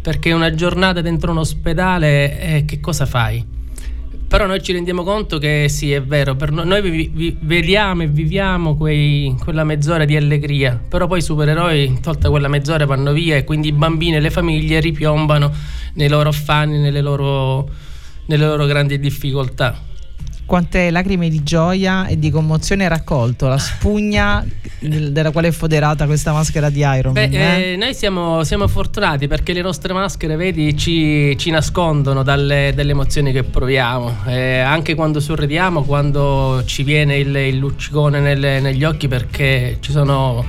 perché 0.00 0.32
una 0.32 0.54
giornata 0.54 1.00
dentro 1.00 1.32
un 1.32 1.38
ospedale, 1.38 2.40
eh, 2.40 2.64
che 2.64 2.80
cosa 2.80 3.06
fai? 3.06 3.60
Però 4.32 4.46
noi 4.46 4.62
ci 4.62 4.72
rendiamo 4.72 5.02
conto 5.02 5.36
che 5.36 5.66
sì, 5.68 5.92
è 5.92 6.02
vero, 6.02 6.34
noi, 6.48 6.66
noi 6.66 6.80
vi, 6.80 7.10
vi, 7.12 7.36
vediamo 7.38 8.04
e 8.04 8.06
viviamo 8.06 8.78
quei, 8.78 9.36
quella 9.38 9.62
mezz'ora 9.62 10.06
di 10.06 10.16
allegria, 10.16 10.80
però 10.88 11.06
poi 11.06 11.18
i 11.18 11.22
supereroi, 11.22 11.98
tolta 12.00 12.30
quella 12.30 12.48
mezz'ora, 12.48 12.86
vanno 12.86 13.12
via 13.12 13.36
e 13.36 13.44
quindi 13.44 13.68
i 13.68 13.72
bambini 13.72 14.16
e 14.16 14.20
le 14.20 14.30
famiglie 14.30 14.80
ripiombano 14.80 15.52
nei 15.96 16.08
loro 16.08 16.30
affanni, 16.30 16.78
nelle 16.78 17.02
loro, 17.02 17.68
nelle 18.24 18.46
loro 18.46 18.64
grandi 18.64 18.98
difficoltà 18.98 19.78
quante 20.46 20.90
lacrime 20.90 21.28
di 21.28 21.42
gioia 21.42 22.06
e 22.06 22.18
di 22.18 22.30
commozione 22.30 22.82
hai 22.82 22.88
raccolto, 22.88 23.48
la 23.48 23.58
spugna 23.58 24.44
della 24.80 25.30
quale 25.30 25.48
è 25.48 25.50
foderata 25.50 26.06
questa 26.06 26.32
maschera 26.32 26.68
di 26.68 26.80
Iron 26.80 27.12
Man. 27.12 27.32
eh? 27.32 27.72
Eh, 27.72 27.76
noi 27.76 27.94
siamo, 27.94 28.44
siamo, 28.44 28.66
fortunati 28.68 29.28
perché 29.28 29.52
le 29.52 29.62
nostre 29.62 29.92
maschere, 29.92 30.36
vedi, 30.36 30.76
ci, 30.76 31.36
ci 31.38 31.50
nascondono 31.50 32.22
dalle, 32.22 32.72
dalle, 32.74 32.90
emozioni 32.90 33.32
che 33.32 33.44
proviamo. 33.44 34.24
Eh, 34.26 34.58
anche 34.58 34.94
quando 34.94 35.20
sorridiamo, 35.20 35.84
quando 35.84 36.62
ci 36.66 36.82
viene 36.82 37.16
il, 37.16 37.34
il 37.34 37.56
luccicone 37.56 38.20
nelle, 38.20 38.60
negli 38.60 38.84
occhi 38.84 39.08
perché 39.08 39.78
ci 39.80 39.92
sono 39.92 40.44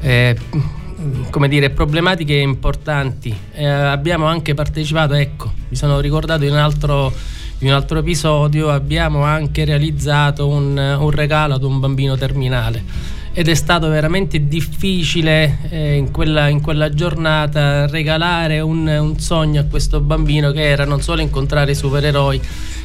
eh, 0.00 0.36
come 1.30 1.48
dire, 1.48 1.70
problematiche 1.70 2.34
importanti. 2.34 3.34
Eh, 3.52 3.64
abbiamo 3.64 4.26
anche 4.26 4.54
partecipato, 4.54 5.14
ecco, 5.14 5.52
mi 5.68 5.76
sono 5.76 6.00
ricordato 6.00 6.44
in 6.44 6.52
un 6.52 6.58
altro 6.58 7.12
in 7.60 7.68
un 7.68 7.74
altro 7.74 7.98
episodio 7.98 8.70
abbiamo 8.70 9.22
anche 9.22 9.64
realizzato 9.64 10.48
un, 10.48 10.76
un 10.76 11.10
regalo 11.10 11.54
ad 11.54 11.62
un 11.62 11.78
bambino 11.78 12.16
terminale. 12.16 12.82
Ed 13.32 13.48
è 13.48 13.54
stato 13.54 13.88
veramente 13.88 14.48
difficile 14.48 15.58
eh, 15.68 15.94
in, 15.94 16.10
quella, 16.10 16.48
in, 16.48 16.60
quella, 16.60 16.88
giornata 16.88 17.86
regalare 17.86 18.60
un, 18.60 18.86
un, 18.86 19.18
sogno 19.18 19.60
a 19.60 19.64
questo 19.64 20.00
bambino 20.00 20.50
che 20.52 20.68
era 20.68 20.84
non 20.84 21.00
solo 21.00 21.20
incontrare 21.20 21.70
i 21.70 21.74
supereroi 21.76 22.40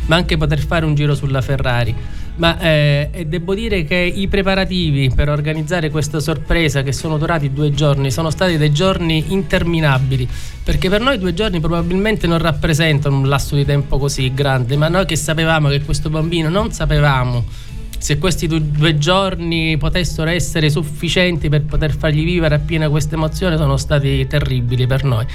ma 0.06 0.18
anche 0.18 0.38
poter 0.38 0.60
fare 0.60 0.86
un 0.86 0.94
giro 0.94 1.16
sulla 1.16 1.42
Ferrari 1.42 1.96
ma 2.38 2.60
eh, 2.60 3.26
devo 3.28 3.56
dire 3.56 3.84
che 3.86 3.96
i 3.96 4.28
preparativi 4.28 5.12
per 5.14 5.30
organizzare 5.30 5.90
questa 5.90 6.20
sorpresa 6.20 6.84
che 6.84 6.92
sono 6.92 7.18
durati 7.18 7.54
due 7.54 7.72
giorni 7.72 8.12
sono 8.12 8.30
stati 8.30 8.58
dei 8.58 8.72
giorni 8.72 9.26
interminabili. 9.30 10.28
Perché 10.64 10.90
per 10.90 11.02
noi 11.02 11.18
due 11.18 11.34
giorni 11.34 11.60
probabilmente 11.60 12.28
non 12.28 12.40
rappresentano 12.40 13.18
un 13.18 13.28
lasso 13.28 13.56
di 13.56 13.66
tempo 13.66 13.98
così 13.98 14.34
grande 14.34 14.76
ma 14.76 14.88
noi 14.88 15.06
che 15.06 15.16
sapevamo 15.16 15.70
che 15.70 15.82
questo 15.82 16.10
bambino 16.10 16.50
non 16.50 16.72
sapevamo 16.72 17.44
se 18.06 18.20
questi 18.20 18.46
due 18.46 19.00
giorni 19.00 19.78
potessero 19.78 20.30
essere 20.30 20.70
sufficienti 20.70 21.50
per 21.50 21.64
poter 21.64 21.92
fargli 21.92 22.24
vivere 22.24 22.54
appieno 22.54 22.88
questa 22.92 23.16
emozione 23.16 23.58
sono 23.58 23.78
stati 23.78 24.28
terribili 24.28 24.86
per 24.86 25.04
noi 25.04 25.26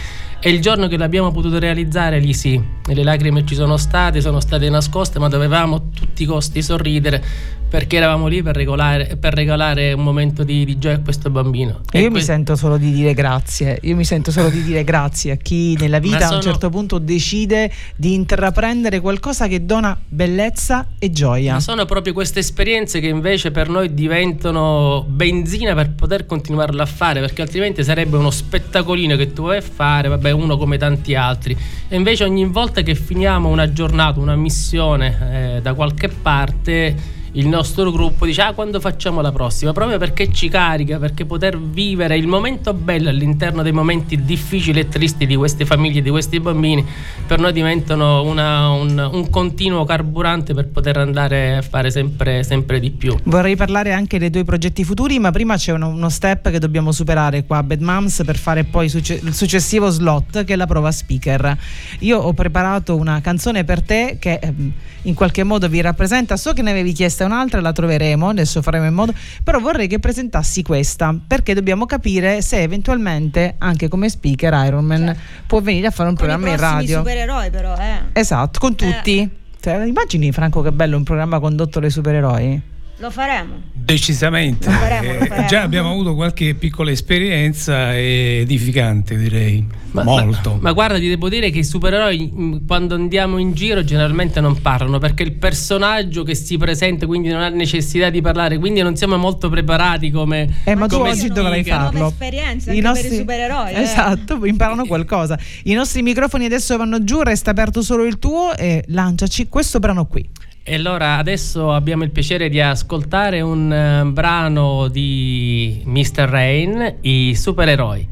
e 0.42 0.50
il 0.50 0.60
giorno 0.60 0.88
che 0.88 0.96
l'abbiamo 0.96 1.30
potuto 1.32 1.58
realizzare, 1.58 2.18
lì 2.18 2.32
sì, 2.32 2.58
le 2.86 3.02
lacrime 3.02 3.44
ci 3.44 3.54
sono 3.54 3.76
state, 3.76 4.22
sono 4.22 4.40
state 4.40 4.70
nascoste, 4.70 5.18
ma 5.18 5.28
dovevamo 5.28 5.76
a 5.76 5.82
tutti 5.92 6.22
i 6.22 6.26
costi 6.26 6.62
sorridere 6.62 7.58
perché 7.70 7.98
eravamo 7.98 8.26
lì 8.26 8.42
per, 8.42 8.56
regolare, 8.56 9.16
per 9.16 9.32
regalare 9.32 9.92
un 9.92 10.02
momento 10.02 10.42
di, 10.42 10.64
di, 10.64 10.78
gioia 10.78 10.96
a 10.96 11.00
questo 11.00 11.30
bambino. 11.30 11.82
E 11.92 12.00
io 12.00 12.08
que- 12.08 12.18
mi 12.18 12.24
sento 12.24 12.56
solo 12.56 12.78
di 12.78 12.90
dire 12.90 13.12
grazie, 13.14 13.78
io 13.82 13.94
mi 13.94 14.04
sento 14.04 14.32
solo 14.32 14.48
di 14.48 14.62
dire 14.62 14.82
grazie 14.82 15.32
a 15.32 15.36
chi 15.36 15.76
nella 15.78 16.00
vita 16.00 16.20
sono... 16.20 16.32
a 16.32 16.36
un 16.36 16.42
certo 16.42 16.68
punto 16.70 16.98
decide 16.98 17.70
di 17.94 18.14
intraprendere 18.14 18.98
qualcosa 18.98 19.46
che 19.46 19.64
dona 19.66 19.96
bellezza 20.08 20.88
e 20.98 21.10
gioia. 21.10 21.52
Ma 21.52 21.60
sono 21.60 21.84
proprio 21.84 22.12
queste 22.12 22.40
esperienze 22.40 22.58
che 23.00 23.06
invece 23.06 23.50
per 23.50 23.70
noi 23.70 23.94
diventano 23.94 25.02
benzina 25.08 25.74
per 25.74 25.94
poter 25.94 26.26
continuarlo 26.26 26.82
a 26.82 26.86
fare, 26.86 27.20
perché 27.20 27.40
altrimenti 27.40 27.82
sarebbe 27.82 28.18
uno 28.18 28.30
spettacolino 28.30 29.16
che 29.16 29.32
tu 29.32 29.42
vuoi 29.42 29.62
fare, 29.62 30.08
vabbè, 30.08 30.30
uno 30.32 30.58
come 30.58 30.76
tanti 30.76 31.14
altri. 31.14 31.56
E 31.88 31.96
invece 31.96 32.24
ogni 32.24 32.44
volta 32.44 32.82
che 32.82 32.94
finiamo 32.94 33.48
una 33.48 33.72
giornata, 33.72 34.20
una 34.20 34.36
missione 34.36 35.56
eh, 35.56 35.60
da 35.62 35.72
qualche 35.72 36.08
parte 36.08 37.19
il 37.32 37.46
nostro 37.46 37.92
gruppo 37.92 38.26
dice 38.26 38.42
ah 38.42 38.52
quando 38.52 38.80
facciamo 38.80 39.20
la 39.20 39.30
prossima? 39.30 39.72
Proprio 39.72 39.98
perché 39.98 40.32
ci 40.32 40.48
carica 40.48 40.98
perché 40.98 41.24
poter 41.24 41.58
vivere 41.60 42.16
il 42.16 42.26
momento 42.26 42.74
bello 42.74 43.08
all'interno 43.08 43.62
dei 43.62 43.72
momenti 43.72 44.22
difficili 44.22 44.80
e 44.80 44.88
tristi 44.88 45.26
di 45.26 45.36
queste 45.36 45.64
famiglie 45.64 46.02
di 46.02 46.10
questi 46.10 46.40
bambini 46.40 46.84
per 47.26 47.38
noi 47.38 47.52
diventano 47.52 48.24
una, 48.24 48.70
un, 48.70 49.10
un, 49.12 49.30
continuo 49.30 49.84
carburante 49.84 50.54
per 50.54 50.68
poter 50.68 50.96
andare 50.96 51.58
a 51.58 51.62
fare 51.62 51.90
sempre, 51.90 52.42
sempre, 52.42 52.80
di 52.80 52.90
più. 52.90 53.16
Vorrei 53.24 53.54
parlare 53.54 53.92
anche 53.92 54.18
dei 54.18 54.30
tuoi 54.30 54.44
progetti 54.44 54.82
futuri 54.82 55.18
ma 55.18 55.30
prima 55.30 55.56
c'è 55.56 55.72
uno, 55.72 55.88
uno 55.88 56.08
step 56.08 56.50
che 56.50 56.58
dobbiamo 56.58 56.90
superare 56.90 57.44
qua 57.44 57.58
a 57.58 57.62
Bad 57.62 57.80
Moms 57.80 58.22
per 58.24 58.36
fare 58.36 58.64
poi 58.64 58.88
succe- 58.88 59.20
il 59.22 59.34
successivo 59.34 59.90
slot 59.90 60.44
che 60.44 60.54
è 60.54 60.56
la 60.56 60.66
prova 60.66 60.90
speaker. 60.90 61.56
Io 62.00 62.18
ho 62.18 62.32
preparato 62.32 62.96
una 62.96 63.20
canzone 63.20 63.62
per 63.64 63.82
te 63.82 64.16
che 64.18 64.38
ehm, 64.42 64.72
in 65.02 65.14
qualche 65.14 65.44
modo 65.44 65.68
vi 65.68 65.80
rappresenta. 65.80 66.36
So 66.36 66.52
che 66.52 66.62
ne 66.62 66.70
avevi 66.70 66.92
chiesto 66.92 67.19
questa 67.20 67.24
è 67.24 67.26
un'altra, 67.26 67.60
la 67.60 67.72
troveremo, 67.72 68.28
adesso 68.28 68.62
faremo 68.62 68.86
in 68.86 68.94
modo, 68.94 69.12
però 69.44 69.58
vorrei 69.58 69.86
che 69.86 69.98
presentassi 69.98 70.62
questa, 70.62 71.14
perché 71.26 71.54
dobbiamo 71.54 71.84
capire 71.84 72.40
se 72.40 72.62
eventualmente 72.62 73.56
anche 73.58 73.88
come 73.88 74.08
speaker 74.08 74.52
Iron 74.66 74.84
Man 74.84 75.06
cioè, 75.06 75.16
può 75.46 75.60
venire 75.60 75.88
a 75.88 75.90
fare 75.90 76.08
un 76.08 76.14
programma 76.14 76.48
in 76.48 76.56
radio. 76.56 76.98
supereroi 76.98 77.50
però, 77.50 77.74
eh. 77.76 78.00
Esatto, 78.12 78.58
con 78.58 78.74
tutti. 78.74 79.18
Eh. 79.18 79.30
Cioè, 79.60 79.84
immagini 79.84 80.32
Franco 80.32 80.62
che 80.62 80.72
bello 80.72 80.96
un 80.96 81.02
programma 81.02 81.38
condotto 81.38 81.80
dai 81.80 81.90
supereroi? 81.90 82.62
Lo 83.00 83.10
faremo. 83.10 83.62
Decisamente. 83.72 84.68
Lo 84.68 84.76
faremo, 84.76 85.12
lo 85.14 85.24
faremo. 85.24 85.46
Eh, 85.46 85.48
già 85.48 85.62
abbiamo 85.62 85.90
avuto 85.90 86.14
qualche 86.14 86.54
piccola 86.54 86.90
esperienza 86.90 87.96
edificante, 87.96 89.16
direi. 89.16 89.66
Ma, 89.92 90.04
Molto. 90.04 90.52
Ma, 90.52 90.58
ma, 90.60 90.72
guarda, 90.72 90.98
ti 90.98 91.08
devo 91.08 91.30
dire 91.30 91.50
che 91.50 91.60
i 91.60 91.64
supereroi 91.64 92.30
mm, 92.32 92.56
quando 92.66 92.94
andiamo 92.94 93.38
in 93.38 93.54
giro 93.54 93.82
generalmente 93.82 94.40
non 94.40 94.60
parlano 94.60 94.98
perché 94.98 95.22
il 95.24 95.32
personaggio 95.32 96.22
che 96.22 96.34
si 96.34 96.58
presenta 96.58 97.06
quindi 97.06 97.30
non 97.30 97.40
ha 97.40 97.48
necessità 97.48 98.10
di 98.10 98.20
parlare, 98.20 98.58
quindi 98.58 98.82
non 98.82 98.94
siamo 98.96 99.16
molto 99.16 99.48
preparati 99.48 100.10
come 100.10 100.60
Eh, 100.64 100.74
ma 100.74 100.86
come 100.86 101.10
tu 101.12 101.18
oggi 101.18 101.28
dovrai 101.28 101.64
farlo. 101.64 102.08
esperienza 102.08 102.72
I 102.72 102.80
nostri... 102.80 103.08
per 103.08 103.16
i 103.16 103.20
supereroi. 103.20 103.72
Eh. 103.72 103.80
Esatto, 103.80 104.44
imparano 104.44 104.84
qualcosa. 104.84 105.38
I 105.64 105.72
nostri 105.72 106.02
microfoni 106.02 106.44
adesso 106.44 106.76
vanno 106.76 107.02
giù, 107.02 107.22
resta 107.22 107.50
aperto 107.50 107.80
solo 107.82 108.04
il 108.04 108.18
tuo 108.18 108.54
e 108.56 108.84
lanciaci 108.88 109.48
questo 109.48 109.78
brano 109.78 110.06
qui. 110.06 110.28
E 110.62 110.74
allora 110.74 111.16
adesso 111.16 111.72
abbiamo 111.72 112.04
il 112.04 112.10
piacere 112.10 112.48
di 112.48 112.60
ascoltare 112.60 113.40
un 113.40 114.04
uh, 114.04 114.10
brano 114.12 114.88
di 114.88 115.82
Mr. 115.84 116.28
Rain, 116.28 116.96
i 117.00 117.34
supereroi. 117.34 118.08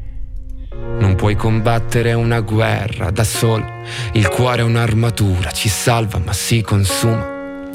Non 0.99 1.15
puoi 1.15 1.35
combattere 1.35 2.13
una 2.13 2.41
guerra 2.41 3.11
da 3.11 3.23
solo, 3.23 3.65
il 4.13 4.27
cuore 4.27 4.61
è 4.61 4.63
un'armatura, 4.63 5.51
ci 5.51 5.69
salva 5.69 6.19
ma 6.19 6.33
si 6.33 6.61
consuma. 6.61 7.38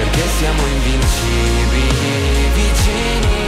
perché 0.00 0.22
siamo 0.38 0.66
invincibili 0.66 2.50
vicini 2.54 3.39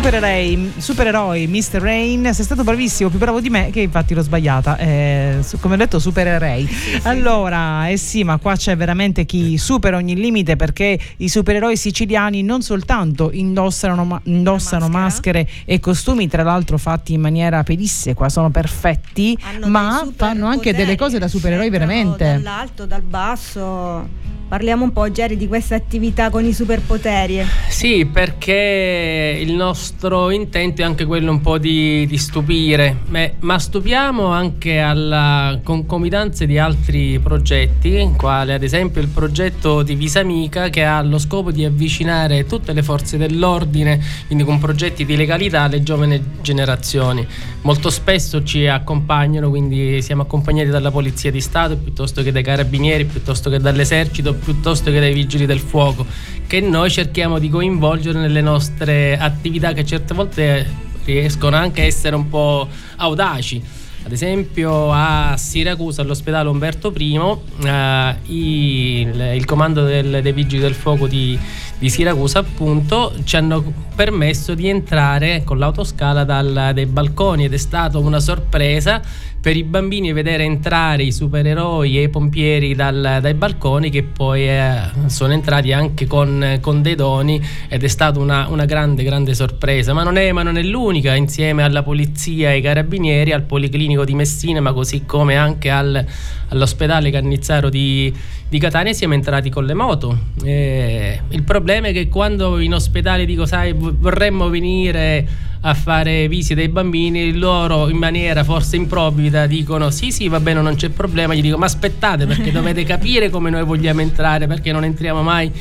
sarai 0.00 0.72
Supereroi, 0.78 1.46
Mr. 1.46 1.80
Rain, 1.80 2.32
sei 2.32 2.44
stato 2.44 2.64
bravissimo, 2.64 3.10
più 3.10 3.18
bravo 3.18 3.40
di 3.40 3.50
me, 3.50 3.70
che 3.70 3.80
infatti 3.80 4.14
l'ho 4.14 4.22
sbagliata. 4.22 4.76
Eh, 4.78 5.44
come 5.60 5.74
ho 5.74 5.76
detto, 5.76 5.98
supererei. 5.98 6.68
Allora, 7.02 7.88
eh 7.88 7.96
sì, 7.96 8.24
ma 8.24 8.38
qua 8.38 8.56
c'è 8.56 8.76
veramente 8.76 9.24
chi 9.24 9.58
supera 9.58 9.96
ogni 9.96 10.14
limite 10.14 10.56
perché 10.56 10.98
i 11.18 11.28
supereroi 11.28 11.76
siciliani 11.76 12.42
non 12.42 12.62
soltanto 12.62 13.30
indossano, 13.32 14.20
indossano 14.24 14.88
maschere 14.88 15.48
e 15.64 15.80
costumi, 15.80 16.28
tra 16.28 16.42
l'altro 16.42 16.78
fatti 16.78 17.12
in 17.12 17.20
maniera 17.20 17.62
pedissequa, 17.62 18.28
sono 18.28 18.50
perfetti, 18.50 19.36
Hanno 19.42 19.68
ma 19.68 20.08
fanno 20.16 20.46
anche 20.46 20.72
delle 20.72 20.96
cose 20.96 21.18
da 21.18 21.28
supereroi 21.28 21.68
veramente. 21.68 22.24
Dall'alto, 22.24 22.86
dal 22.86 23.02
basso 23.02 24.30
Parliamo 24.52 24.84
un 24.84 24.92
po', 24.92 25.08
Jerry, 25.08 25.38
di 25.38 25.48
questa 25.48 25.76
attività 25.76 26.28
con 26.28 26.44
i 26.44 26.52
superpoteri. 26.52 27.42
Sì, 27.70 28.04
perché 28.04 29.38
il 29.40 29.54
nostro 29.54 30.28
intento 30.28 30.82
è 30.82 30.84
anche 30.84 31.06
quello 31.06 31.30
un 31.30 31.40
po' 31.40 31.56
di, 31.56 32.04
di 32.06 32.18
stupire, 32.18 32.98
Beh, 33.08 33.36
ma 33.40 33.58
stupiamo 33.58 34.26
anche 34.26 34.78
alla 34.78 35.58
concomitanza 35.62 36.44
di 36.44 36.58
altri 36.58 37.18
progetti, 37.18 38.12
quale 38.14 38.52
ad 38.52 38.62
esempio 38.62 39.00
il 39.00 39.08
progetto 39.08 39.82
di 39.82 39.94
Visamica 39.94 40.68
che 40.68 40.84
ha 40.84 41.00
lo 41.00 41.16
scopo 41.16 41.50
di 41.50 41.64
avvicinare 41.64 42.44
tutte 42.44 42.74
le 42.74 42.82
forze 42.82 43.16
dell'ordine, 43.16 43.98
quindi 44.26 44.44
con 44.44 44.58
progetti 44.58 45.06
di 45.06 45.16
legalità, 45.16 45.62
alle 45.62 45.82
giovani 45.82 46.22
generazioni. 46.42 47.26
Molto 47.62 47.88
spesso 47.88 48.42
ci 48.44 48.66
accompagnano, 48.66 49.48
quindi 49.48 50.02
siamo 50.02 50.20
accompagnati 50.20 50.68
dalla 50.68 50.90
Polizia 50.90 51.30
di 51.30 51.40
Stato 51.40 51.78
piuttosto 51.78 52.22
che 52.22 52.32
dai 52.32 52.42
carabinieri, 52.42 53.06
piuttosto 53.06 53.48
che 53.48 53.58
dall'esercito 53.58 54.40
piuttosto 54.42 54.90
che 54.90 55.00
dai 55.00 55.12
vigili 55.12 55.46
del 55.46 55.60
fuoco, 55.60 56.06
che 56.46 56.60
noi 56.60 56.90
cerchiamo 56.90 57.38
di 57.38 57.48
coinvolgere 57.48 58.18
nelle 58.18 58.40
nostre 58.40 59.16
attività 59.16 59.72
che 59.72 59.84
certe 59.84 60.14
volte 60.14 60.66
riescono 61.04 61.56
anche 61.56 61.82
a 61.82 61.84
essere 61.84 62.16
un 62.16 62.28
po' 62.28 62.68
audaci. 62.96 63.80
Ad 64.04 64.10
esempio 64.10 64.90
a 64.92 65.36
Siracusa, 65.36 66.02
all'ospedale 66.02 66.48
Umberto 66.48 66.92
I, 66.96 67.20
eh, 67.64 68.16
il, 68.26 69.32
il, 69.36 69.44
comando 69.44 69.84
del, 69.84 70.20
dei 70.20 70.32
vigili 70.32 70.60
del 70.60 70.74
fuoco 70.74 71.06
di, 71.06 71.38
di, 71.78 71.88
Siracusa 71.88 72.40
appunto 72.40 73.14
ci 73.22 73.36
hanno 73.36 73.90
permesso 74.02 74.54
di 74.54 74.68
entrare 74.68 75.44
con 75.44 75.58
l'autoscala 75.58 76.24
dal, 76.24 76.72
dai 76.74 76.86
balconi 76.86 77.44
ed 77.44 77.52
è 77.52 77.56
stata 77.56 77.98
una 77.98 78.18
sorpresa 78.18 79.00
per 79.40 79.56
i 79.56 79.62
bambini 79.62 80.12
vedere 80.12 80.42
entrare 80.42 81.04
i 81.04 81.12
supereroi 81.12 81.98
e 81.98 82.02
i 82.02 82.08
pompieri 82.08 82.74
dal, 82.74 83.18
dai 83.20 83.34
balconi 83.34 83.90
che 83.90 84.02
poi 84.02 84.48
eh, 84.48 84.80
sono 85.06 85.32
entrati 85.32 85.72
anche 85.72 86.08
con, 86.08 86.58
con, 86.60 86.82
dei 86.82 86.96
doni 86.96 87.40
ed 87.68 87.84
è 87.84 87.88
stata 87.88 88.18
una, 88.18 88.48
una, 88.48 88.64
grande 88.64 89.04
grande 89.04 89.34
sorpresa 89.34 89.92
ma 89.92 90.02
non, 90.02 90.16
è, 90.16 90.32
ma 90.32 90.42
non 90.42 90.56
è 90.56 90.62
l'unica 90.62 91.14
insieme 91.14 91.62
alla 91.62 91.84
polizia 91.84 92.50
e 92.50 92.54
ai 92.54 92.60
carabinieri 92.60 93.30
al 93.32 93.42
policlinico 93.42 94.04
di 94.04 94.14
Messina 94.14 94.60
ma 94.60 94.72
così 94.72 95.04
come 95.04 95.36
anche 95.36 95.70
al, 95.70 96.04
all'ospedale 96.48 97.10
Cannizzaro 97.10 97.68
di, 97.68 98.12
di 98.48 98.58
Catania 98.58 98.92
siamo 98.92 99.14
entrati 99.14 99.48
con 99.48 99.64
le 99.64 99.74
moto. 99.74 100.16
Eh, 100.44 101.20
il 101.30 101.42
problema 101.42 101.88
è 101.88 101.92
che 101.92 102.08
quando 102.08 102.58
in 102.58 102.74
ospedale 102.74 103.24
dico, 103.24 103.46
sai, 103.46 103.74
vorremmo 103.98 104.48
venire 104.48 105.50
a 105.64 105.74
fare 105.74 106.26
visite 106.26 106.62
ai 106.62 106.68
bambini, 106.68 107.32
loro 107.34 107.88
in 107.88 107.96
maniera 107.96 108.42
forse 108.42 108.76
improvvida 108.76 109.46
dicono 109.46 109.90
sì 109.90 110.10
sì 110.10 110.26
va 110.26 110.40
bene 110.40 110.60
non 110.60 110.74
c'è 110.74 110.88
problema, 110.88 111.34
gli 111.34 111.40
dico 111.40 111.56
ma 111.56 111.66
aspettate 111.66 112.26
perché 112.26 112.50
dovete 112.52 112.82
capire 112.84 113.30
come 113.30 113.50
noi 113.50 113.64
vogliamo 113.64 114.00
entrare 114.00 114.46
perché 114.46 114.72
non 114.72 114.84
entriamo 114.84 115.22
mai 115.22 115.52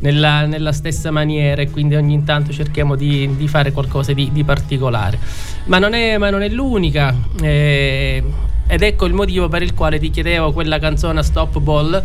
nella, 0.00 0.44
nella 0.44 0.72
stessa 0.72 1.10
maniera 1.10 1.62
e 1.62 1.70
quindi 1.70 1.94
ogni 1.94 2.22
tanto 2.24 2.52
cerchiamo 2.52 2.96
di, 2.96 3.30
di 3.36 3.48
fare 3.48 3.72
qualcosa 3.72 4.12
di, 4.12 4.30
di 4.32 4.44
particolare. 4.44 5.18
Ma 5.64 5.78
non 5.78 5.94
è, 5.94 6.18
ma 6.18 6.30
non 6.30 6.42
è 6.42 6.48
l'unica. 6.48 7.14
Eh, 7.40 8.22
ed 8.68 8.82
ecco 8.82 9.06
il 9.06 9.12
motivo 9.12 9.48
per 9.48 9.62
il 9.62 9.74
quale 9.74 9.98
ti 9.98 10.10
chiedevo 10.10 10.52
quella 10.52 10.78
canzone 10.78 11.22
Stop 11.22 11.60
Ball 11.60 12.02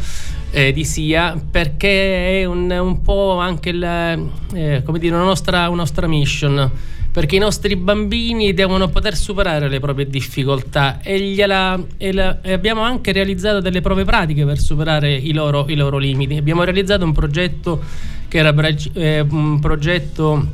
eh, 0.51 0.71
di 0.73 0.83
Sia 0.83 1.39
perché 1.49 2.41
è 2.41 2.45
un, 2.45 2.69
un 2.69 3.01
po' 3.01 3.37
anche 3.37 3.69
il, 3.69 3.83
eh, 3.83 4.83
dire, 4.83 5.15
una 5.15 5.23
nostra, 5.23 5.67
una 5.67 5.77
nostra 5.77 6.07
mission 6.07 6.71
perché 7.11 7.35
i 7.35 7.39
nostri 7.39 7.75
bambini 7.75 8.53
devono 8.53 8.87
poter 8.87 9.17
superare 9.17 9.67
le 9.67 9.81
proprie 9.81 10.07
difficoltà 10.07 11.01
e, 11.01 11.19
gliela, 11.19 11.77
e, 11.97 12.13
la, 12.13 12.39
e 12.41 12.53
abbiamo 12.53 12.81
anche 12.81 13.11
realizzato 13.11 13.59
delle 13.59 13.81
prove 13.81 14.05
pratiche 14.05 14.45
per 14.45 14.59
superare 14.59 15.13
i 15.13 15.33
loro, 15.33 15.65
i 15.67 15.75
loro 15.75 15.97
limiti. 15.97 16.37
Abbiamo 16.37 16.63
realizzato 16.63 17.03
un 17.03 17.11
progetto 17.11 17.81
che 18.29 18.37
era 18.37 18.55
eh, 18.93 19.25
un 19.29 19.59
progetto 19.59 20.47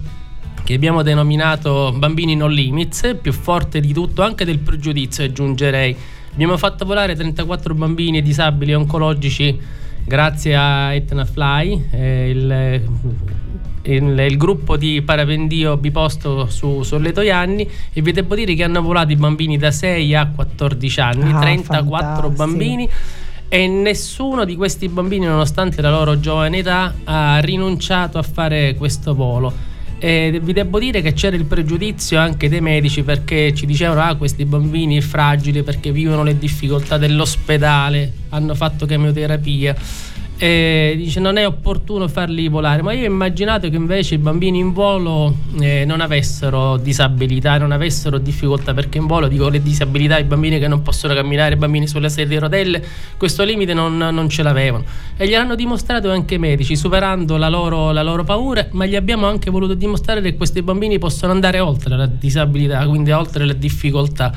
che 0.64 0.74
abbiamo 0.74 1.04
denominato 1.04 1.94
Bambini 1.96 2.36
Non 2.36 2.52
Limits, 2.52 3.18
più 3.22 3.32
forte 3.32 3.80
di 3.80 3.94
tutto, 3.94 4.24
anche 4.24 4.44
del 4.44 4.58
pregiudizio 4.58 5.24
aggiungerei. 5.26 5.96
Abbiamo 6.34 6.58
fatto 6.58 6.86
volare 6.86 7.16
34 7.16 7.76
bambini 7.76 8.22
disabili 8.22 8.74
oncologici 8.74 9.58
grazie 10.08 10.56
a 10.56 10.94
Etna 10.94 11.26
Fly, 11.26 11.90
eh, 11.92 12.30
il, 12.30 12.82
il, 13.82 14.20
il, 14.20 14.38
gruppo 14.38 14.78
di 14.78 15.02
parapendio 15.02 15.76
biposto 15.76 16.48
su 16.48 16.82
Solleto 16.84 17.20
Ianni 17.20 17.70
e 17.92 18.02
vi 18.02 18.14
devo 18.14 18.34
dire 18.36 18.54
che 18.54 18.64
hanno 18.64 18.82
volato 18.82 19.12
i 19.12 19.18
bambini 19.18 19.58
da 19.58 19.70
6 19.70 20.16
a 20.16 20.32
14 20.34 21.00
anni, 21.02 21.32
ah, 21.34 21.40
34 21.40 21.90
fantastico. 21.90 22.30
bambini 22.30 22.90
e 23.50 23.68
nessuno 23.68 24.46
di 24.46 24.56
questi 24.56 24.88
bambini, 24.88 25.26
nonostante 25.26 25.82
la 25.82 25.92
loro 25.92 26.20
giovane 26.22 26.60
età, 26.60 26.94
ha 27.04 27.40
rinunciato 27.40 28.18
a 28.18 28.24
fare 28.24 28.76
questo 28.76 29.14
volo. 29.14 29.67
E 30.00 30.40
vi 30.44 30.54
devo 30.54 30.80
dire 30.80 31.02
che 31.02 31.14
c'era 31.14 31.36
il 31.36 31.46
pregiudizio 31.46 32.20
anche 32.20 32.50
dei 32.50 32.62
medici 32.62 33.02
perché 33.02 33.54
ci 33.56 33.66
dicevano 33.66 34.02
ah 34.02 34.16
questi 34.16 34.46
bambini 34.46 35.02
fragili 35.02 35.64
perché 35.64 35.92
vivono 35.92 36.24
le 36.24 36.38
difficoltà 36.38 36.98
dell'ospedale, 36.98 38.12
hanno 38.30 38.54
fatto 38.54 38.86
chemioterapia 38.86 39.76
e 40.38 40.94
dice 40.96 41.20
non 41.20 41.38
è 41.38 41.46
opportuno 41.46 42.08
farli 42.08 42.48
volare. 42.48 42.82
Ma 42.82 42.94
io 42.94 43.04
ho 43.04 43.06
immaginato 43.06 43.70
che 43.70 43.76
invece 43.76 44.16
i 44.16 44.18
bambini 44.20 44.60
in 44.60 44.72
volo 44.72 45.36
eh, 45.60 45.84
non 45.86 46.02
avessero 46.02 46.78
disabilità 46.78 47.58
non 47.58 47.72
avessero 47.72 48.18
difficoltà 48.20 48.74
perché 48.74 49.00
in 49.00 49.08
volo 49.08 49.28
dico 49.28 49.50
le 49.50 49.62
disabilità 49.62 50.18
i 50.20 50.24
bambini 50.24 50.60
che 50.60 50.68
non 50.68 50.82
possono 50.82 51.14
camminare 51.14 51.56
i 51.56 51.58
bambini 51.58 51.88
sulle 51.88 52.10
sedie 52.10 52.38
a 52.38 52.42
rotelle 52.42 52.84
questo 53.18 53.44
limite 53.44 53.74
non, 53.74 53.98
non 53.98 54.30
ce 54.30 54.44
l'avevano. 54.44 54.84
E 55.18 55.28
gliel'hanno 55.28 55.56
dimostrato 55.56 56.12
anche 56.12 56.36
i 56.36 56.40
medici 56.40 56.76
superando 56.76 57.38
la 57.38 57.50
loro, 57.50 57.92
la 57.92 58.04
loro 58.04 58.24
paura 58.24 58.68
ma 58.72 58.86
gli 58.86 58.96
abbiamo 58.96 59.26
anche 59.26 59.50
voluto 59.50 59.74
dimostrare 59.74 60.22
che 60.22 60.36
questi 60.36 60.62
bambini 60.62 61.00
possono 61.00 61.32
andare 61.32 61.60
oltre 61.60 61.96
la 61.98 62.06
disabilità 62.06 62.86
quindi 62.86 63.12
oltre 63.12 63.46
le 63.46 63.58
difficoltà 63.58 64.32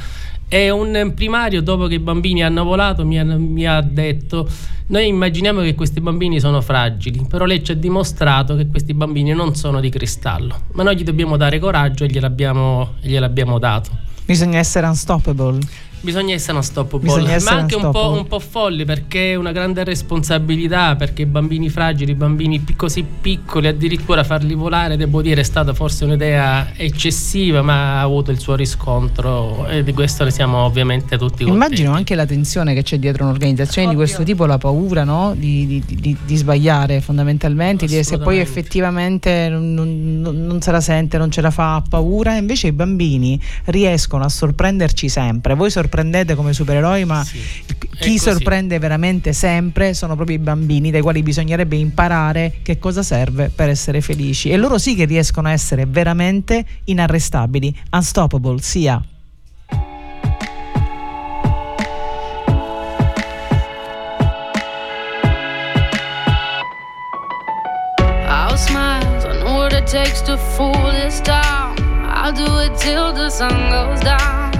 e 0.53 0.69
un 0.69 1.13
primario, 1.15 1.63
dopo 1.63 1.87
che 1.87 1.95
i 1.95 1.99
bambini 2.01 2.43
hanno 2.43 2.65
volato, 2.65 3.07
mi 3.07 3.21
ha, 3.21 3.25
mi 3.25 3.65
ha, 3.69 3.81
detto: 3.81 4.49
Noi 4.87 5.07
immaginiamo 5.07 5.61
che 5.61 5.77
questi 5.77 6.01
bambini 6.01 6.41
sono 6.41 6.61
fragili, 6.61 7.25
però 7.29 7.45
lei 7.45 7.63
ci 7.63 7.71
ha 7.71 7.77
dimostrato 7.77 8.57
che 8.57 8.67
questi 8.67 8.93
bambini 8.93 9.33
non 9.33 9.55
sono 9.55 9.79
di 9.79 9.89
cristallo. 9.91 10.63
Ma 10.73 10.83
noi 10.83 10.97
gli 10.97 11.05
dobbiamo 11.05 11.37
dare 11.37 11.61
coraggio 11.61 12.03
e 12.03 12.09
gliel'abbiamo, 12.09 12.95
gliel'abbiamo 13.01 13.61
dato. 13.61 13.91
Bisogna 14.25 14.59
essere 14.59 14.89
unstoppable. 14.89 15.61
Bisogna 16.03 16.35
essere 16.35 16.57
unstoppable, 16.57 17.39
ma 17.41 17.53
anche 17.53 17.75
un 17.75 17.91
po', 17.91 18.13
un 18.13 18.27
po', 18.27 18.39
folli 18.39 18.87
perché 18.87 19.33
è 19.33 19.35
una 19.35 19.53
grande 19.53 19.85
responsabilità, 19.85 20.97
perché 20.97 21.27
bambini 21.27 21.69
fragili, 21.69 22.15
bambini 22.15 22.65
così 22.75 23.05
piccoli, 23.05 23.67
addirittura 23.67 24.25
farli 24.25 24.55
volare, 24.55 24.97
devo 24.97 25.21
dire, 25.21 25.43
è 25.43 25.45
stata 25.45 25.75
forse 25.75 26.07
un'idea 26.07 26.73
eccessiva, 26.75 27.61
ma 27.61 27.99
ha 27.99 28.01
avuto 28.01 28.31
il 28.31 28.39
suo 28.39 28.55
riscontro 28.55 29.67
e 29.69 29.85
di 29.85 29.93
questo 29.93 30.25
ne 30.25 30.31
siamo 30.31 30.65
ovviamente 30.65 31.19
tutti 31.19 31.45
contenti. 31.45 31.51
Immagino 31.51 31.93
anche 31.93 32.15
la 32.15 32.25
tensione 32.25 32.73
che 32.73 32.83
c'è 32.83 32.99
dietro 32.99 33.25
un'organizzazione 33.25 33.89
Ovvio. 33.89 33.99
di 33.99 34.05
questo 34.05 34.25
tipo, 34.25 34.47
la 34.47 34.57
paura 34.57 35.05
no? 35.05 35.35
di, 35.37 35.67
di, 35.67 35.83
di, 35.87 36.17
di, 36.25 36.37
sbagliare 36.37 37.03
fondamentalmente, 37.03 37.85
di 37.85 38.03
se 38.03 38.17
poi 38.19 38.39
effettivamente 38.39 39.51
non, 39.51 39.75
non, 39.75 40.47
non 40.47 40.63
se 40.63 40.71
la 40.71 40.81
sente, 40.81 41.19
non 41.19 41.31
ce 41.31 41.43
la 41.43 41.51
fa, 41.51 41.75
ha 41.75 41.83
paura, 41.87 42.37
invece 42.37 42.69
i 42.69 42.73
bambini 42.73 43.39
riescono 43.67 44.25
a 44.25 44.31
sorprenderci 44.31 45.11
sempre. 45.11 45.55
Voi 45.55 45.71
sorprendete 45.71 45.89
sorprendete 45.90 46.37
come 46.37 46.53
supereroi, 46.53 47.05
ma 47.05 47.24
sì, 47.24 47.40
chi 47.98 48.16
sorprende 48.16 48.79
veramente 48.79 49.33
sempre 49.33 49.92
sono 49.92 50.14
proprio 50.14 50.37
i 50.37 50.38
bambini, 50.38 50.92
dai 50.92 51.00
quali 51.00 51.22
bisognerebbe 51.22 51.74
imparare 51.74 52.59
che 52.62 52.79
cosa 52.79 53.03
serve 53.03 53.50
per 53.53 53.68
essere 53.68 54.00
felici. 54.00 54.50
E 54.50 54.57
loro 54.57 54.79
sì 54.79 54.94
che 54.94 55.05
riescono 55.05 55.48
a 55.48 55.53
essere 55.53 55.87
veramente 55.87 56.64
inarrestabili, 56.85 57.74
unstoppable, 57.90 58.61
sia. 58.62 59.03
takes 69.87 70.22
to 70.22 70.37
fool 70.37 70.92
this 70.92 71.20
town. 71.20 71.74
I'll 72.05 72.33
do 72.33 72.44
it 72.59 72.79
till 72.79 73.12
the 73.12 73.29
sun 73.29 73.70
goes 73.70 74.00
down. 74.03 74.60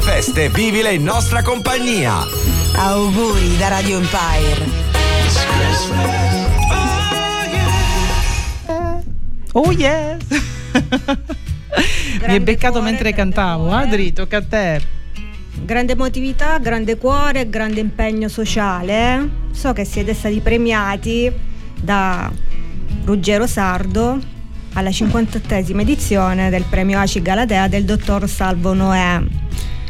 Feste 0.00 0.48
vivile 0.50 0.92
in 0.92 1.02
nostra 1.02 1.42
compagnia. 1.42 2.26
Auguri 2.76 3.56
da 3.56 3.68
Radio 3.68 3.98
Empire. 3.98 4.64
Oh 9.52 9.72
yes! 9.72 10.18
Mi 12.26 12.32
hai 12.32 12.40
beccato 12.40 12.82
mentre 12.82 13.12
cantavo, 13.12 13.70
Adri, 13.70 14.08
eh? 14.08 14.12
tocca 14.12 14.36
a 14.36 14.42
te. 14.42 14.82
Grande 15.64 15.92
emotività, 15.92 16.58
grande 16.58 16.96
cuore, 16.96 17.48
grande 17.48 17.80
impegno 17.80 18.28
sociale. 18.28 19.28
So 19.52 19.72
che 19.72 19.84
siete 19.84 20.14
stati 20.14 20.40
premiati 20.40 21.32
da 21.80 22.30
Ruggero 23.04 23.46
Sardo 23.46 24.39
alla 24.74 24.90
58esima 24.90 25.80
edizione 25.80 26.50
del 26.50 26.64
premio 26.68 26.98
ACI 26.98 27.22
Galatea 27.22 27.68
del 27.68 27.84
dottor 27.84 28.28
Salvo 28.28 28.72
Noè. 28.72 29.22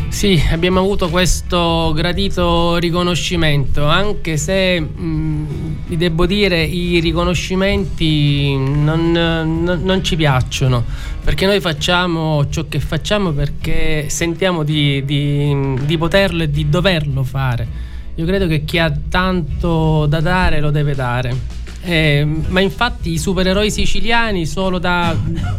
Sì, 0.09 0.43
abbiamo 0.51 0.81
avuto 0.81 1.09
questo 1.09 1.93
gradito 1.95 2.77
riconoscimento, 2.79 3.87
anche 3.87 4.37
se 4.37 4.81
mh, 4.81 5.01
mm, 5.01 5.47
vi 5.87 5.97
devo 5.97 6.27
dire 6.27 6.63
i 6.63 6.99
riconoscimenti 6.99 8.57
non, 8.57 9.13
non, 9.13 9.81
non, 9.83 10.03
ci 10.03 10.17
piacciono, 10.17 10.85
perché 11.23 11.47
noi 11.47 11.61
facciamo 11.61 12.49
ciò 12.49 12.67
che 12.69 12.81
facciamo 12.81 13.31
perché 13.31 14.09
sentiamo 14.09 14.65
di, 14.65 15.05
di, 15.05 15.79
di 15.85 15.97
poterlo 15.97 16.43
e 16.43 16.51
di 16.51 16.69
doverlo 16.69 17.23
fare. 17.23 17.89
Io 18.17 18.27
credo 18.27 18.49
che 18.49 18.65
chi 18.65 18.79
ha 18.79 18.93
tanto 19.09 20.07
da 20.07 20.21
dare 20.21 20.61
lo 20.61 20.71
deve 20.71 20.95
dare. 20.95 21.60
Eh, 21.83 22.27
ma 22.49 22.61
infatti 22.61 23.13
i 23.13 23.19
supereroi 23.19 23.71
siciliani 23.71 24.45
solo 24.45 24.79
da, 24.79 25.17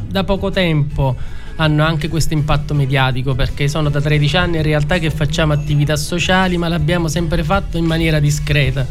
da 0.08 0.24
poco 0.24 0.52
tempo 0.52 1.16
hanno 1.56 1.84
anche 1.84 2.08
questo 2.10 2.34
impatto 2.34 2.74
mediatico 2.74 3.34
perché 3.36 3.68
sono 3.68 3.90
da 3.90 4.00
13 4.00 4.38
anni 4.38 4.58
in 4.58 4.64
realtà 4.64 5.00
che 5.00 5.10
facciamo 5.10 5.54
attività 5.54 5.96
sociali 5.96 6.58
ma 6.58 6.68
l'abbiamo 6.68 7.08
sempre 7.08 7.44
fatto 7.44 7.78
in 7.78 7.86
maniera 7.86 8.20
discreta 8.20 8.86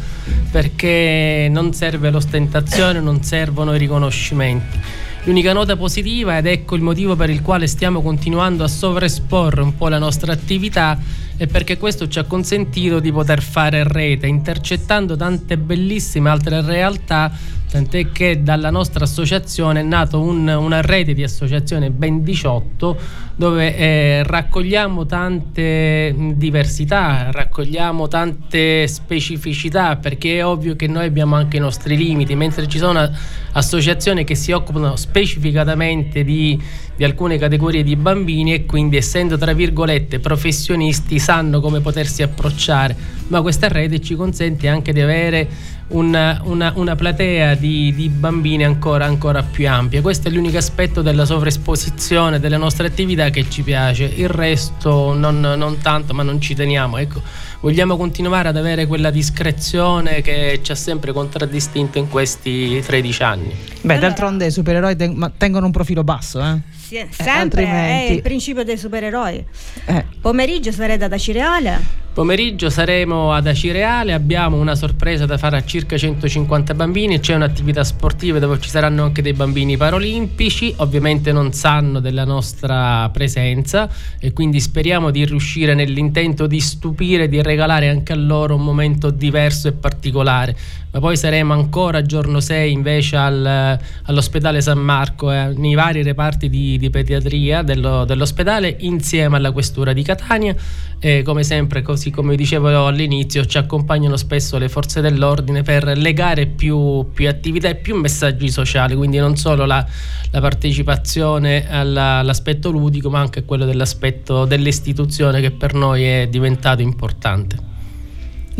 perché 0.50 1.48
non 1.50 1.72
serve 1.72 2.10
l'ostentazione, 2.10 3.00
non 3.00 3.22
servono 3.22 3.74
i 3.74 3.78
riconoscimenti. 3.78 4.78
L'unica 5.24 5.52
nota 5.52 5.76
positiva, 5.76 6.38
ed 6.38 6.46
ecco 6.46 6.76
il 6.76 6.82
motivo 6.82 7.14
per 7.14 7.28
il 7.28 7.42
quale 7.42 7.66
stiamo 7.66 8.00
continuando 8.00 8.64
a 8.64 8.68
sovraesporre 8.68 9.60
un 9.60 9.76
po' 9.76 9.88
la 9.88 9.98
nostra 9.98 10.32
attività, 10.32 10.98
è 11.40 11.46
perché 11.46 11.78
questo 11.78 12.06
ci 12.06 12.18
ha 12.18 12.24
consentito 12.24 13.00
di 13.00 13.10
poter 13.10 13.40
fare 13.40 13.82
rete, 13.82 14.26
intercettando 14.26 15.16
tante 15.16 15.56
bellissime 15.56 16.28
altre 16.28 16.60
realtà 16.60 17.32
tant'è 17.70 18.10
che 18.10 18.42
dalla 18.42 18.70
nostra 18.70 19.04
associazione 19.04 19.80
è 19.80 19.82
nata 19.84 20.16
un, 20.16 20.48
una 20.48 20.80
rete 20.80 21.14
di 21.14 21.22
associazioni, 21.22 21.88
ben 21.90 22.24
18, 22.24 22.98
dove 23.36 23.76
eh, 23.76 24.22
raccogliamo 24.24 25.06
tante 25.06 26.14
diversità, 26.34 27.30
raccogliamo 27.30 28.08
tante 28.08 28.88
specificità, 28.88 29.96
perché 29.96 30.38
è 30.38 30.44
ovvio 30.44 30.74
che 30.74 30.88
noi 30.88 31.06
abbiamo 31.06 31.36
anche 31.36 31.58
i 31.58 31.60
nostri 31.60 31.96
limiti, 31.96 32.34
mentre 32.34 32.66
ci 32.66 32.78
sono 32.78 33.08
associazioni 33.52 34.24
che 34.24 34.34
si 34.34 34.50
occupano 34.50 34.96
specificatamente 34.96 36.24
di, 36.24 36.60
di 36.96 37.04
alcune 37.04 37.38
categorie 37.38 37.84
di 37.84 37.94
bambini 37.94 38.52
e 38.52 38.66
quindi 38.66 38.96
essendo 38.96 39.38
tra 39.38 39.52
virgolette 39.52 40.18
professionisti 40.18 41.20
sanno 41.20 41.60
come 41.60 41.80
potersi 41.80 42.22
approcciare, 42.22 42.96
ma 43.28 43.40
questa 43.42 43.68
rete 43.68 44.00
ci 44.00 44.16
consente 44.16 44.68
anche 44.68 44.92
di 44.92 45.00
avere 45.00 45.78
una, 45.90 46.40
una, 46.44 46.72
una 46.76 46.94
platea 46.94 47.54
di, 47.54 47.92
di 47.94 48.08
bambini 48.08 48.64
ancora, 48.64 49.04
ancora, 49.04 49.42
più 49.42 49.68
ampia. 49.68 50.00
Questo 50.00 50.28
è 50.28 50.30
l'unico 50.30 50.58
aspetto 50.58 51.02
della 51.02 51.24
sovraesposizione 51.24 52.38
delle 52.38 52.56
nostre 52.56 52.86
attività 52.86 53.30
che 53.30 53.48
ci 53.48 53.62
piace, 53.62 54.04
il 54.04 54.28
resto 54.28 55.14
non, 55.14 55.40
non 55.40 55.78
tanto, 55.78 56.14
ma 56.14 56.22
non 56.22 56.40
ci 56.40 56.54
teniamo. 56.54 56.98
Ecco, 56.98 57.22
vogliamo 57.60 57.96
continuare 57.96 58.48
ad 58.48 58.56
avere 58.56 58.86
quella 58.86 59.10
discrezione 59.10 60.22
che 60.22 60.60
ci 60.62 60.72
ha 60.72 60.74
sempre 60.74 61.12
contraddistinto 61.12 61.98
in 61.98 62.08
questi 62.08 62.82
13 62.84 63.22
anni. 63.22 63.54
Beh, 63.82 63.98
d'altronde 63.98 64.46
i 64.46 64.50
supereroi 64.50 64.96
tengono 65.36 65.66
un 65.66 65.72
profilo 65.72 66.02
basso, 66.02 66.40
eh? 66.40 66.60
Sì, 66.90 67.06
sempre 67.10 67.62
eh, 67.62 68.08
è 68.08 68.10
il 68.10 68.22
principio 68.22 68.64
dei 68.64 68.76
supereroi. 68.76 69.44
Eh. 69.84 70.04
Pomeriggio 70.20 70.72
sarete 70.72 71.06
da 71.06 71.18
Cireale. 71.18 72.00
Pomeriggio 72.12 72.70
saremo 72.70 73.32
ad 73.32 73.46
Acireale, 73.46 74.12
abbiamo 74.12 74.56
una 74.58 74.74
sorpresa 74.74 75.26
da 75.26 75.38
fare 75.38 75.56
a 75.56 75.64
circa 75.64 75.96
150 75.96 76.74
bambini, 76.74 77.20
c'è 77.20 77.36
un'attività 77.36 77.84
sportiva 77.84 78.40
dove 78.40 78.58
ci 78.58 78.68
saranno 78.68 79.04
anche 79.04 79.22
dei 79.22 79.32
bambini 79.32 79.76
paralimpici, 79.76 80.74
ovviamente 80.78 81.30
non 81.30 81.52
sanno 81.52 82.00
della 82.00 82.24
nostra 82.24 83.08
presenza 83.10 83.88
e 84.18 84.32
quindi 84.32 84.58
speriamo 84.58 85.12
di 85.12 85.24
riuscire 85.24 85.74
nell'intento 85.74 86.48
di 86.48 86.58
stupire, 86.58 87.28
di 87.28 87.40
regalare 87.50 87.88
anche 87.88 88.12
a 88.12 88.16
loro 88.16 88.54
un 88.54 88.62
momento 88.62 89.10
diverso 89.10 89.68
e 89.68 89.72
particolare 89.72 90.56
ma 90.92 90.98
poi 90.98 91.16
saremo 91.16 91.52
ancora 91.52 92.02
giorno 92.02 92.40
6 92.40 92.72
invece 92.72 93.16
al, 93.16 93.78
all'ospedale 94.04 94.60
San 94.60 94.78
Marco, 94.78 95.30
eh, 95.30 95.52
nei 95.54 95.74
vari 95.74 96.02
reparti 96.02 96.48
di, 96.48 96.78
di 96.78 96.90
pediatria 96.90 97.62
dello, 97.62 98.04
dell'ospedale 98.04 98.76
insieme 98.80 99.36
alla 99.36 99.52
questura 99.52 99.92
di 99.92 100.02
Catania 100.02 100.54
e 100.98 101.22
come 101.22 101.44
sempre, 101.44 101.82
così 101.82 102.10
come 102.10 102.34
dicevo 102.34 102.86
all'inizio, 102.86 103.46
ci 103.46 103.56
accompagnano 103.56 104.16
spesso 104.16 104.58
le 104.58 104.68
forze 104.68 105.00
dell'ordine 105.00 105.62
per 105.62 105.96
legare 105.96 106.46
più, 106.46 107.08
più 107.14 107.28
attività 107.28 107.68
e 107.68 107.76
più 107.76 107.94
messaggi 107.94 108.50
sociali, 108.50 108.96
quindi 108.96 109.18
non 109.18 109.36
solo 109.36 109.64
la, 109.66 109.86
la 110.30 110.40
partecipazione 110.40 111.70
alla, 111.70 112.18
all'aspetto 112.18 112.70
ludico 112.70 113.10
ma 113.10 113.20
anche 113.20 113.44
quello 113.44 113.64
dell'aspetto 113.64 114.44
dell'istituzione 114.44 115.40
che 115.40 115.52
per 115.52 115.74
noi 115.74 116.02
è 116.02 116.26
diventato 116.28 116.82
importante. 116.82 117.69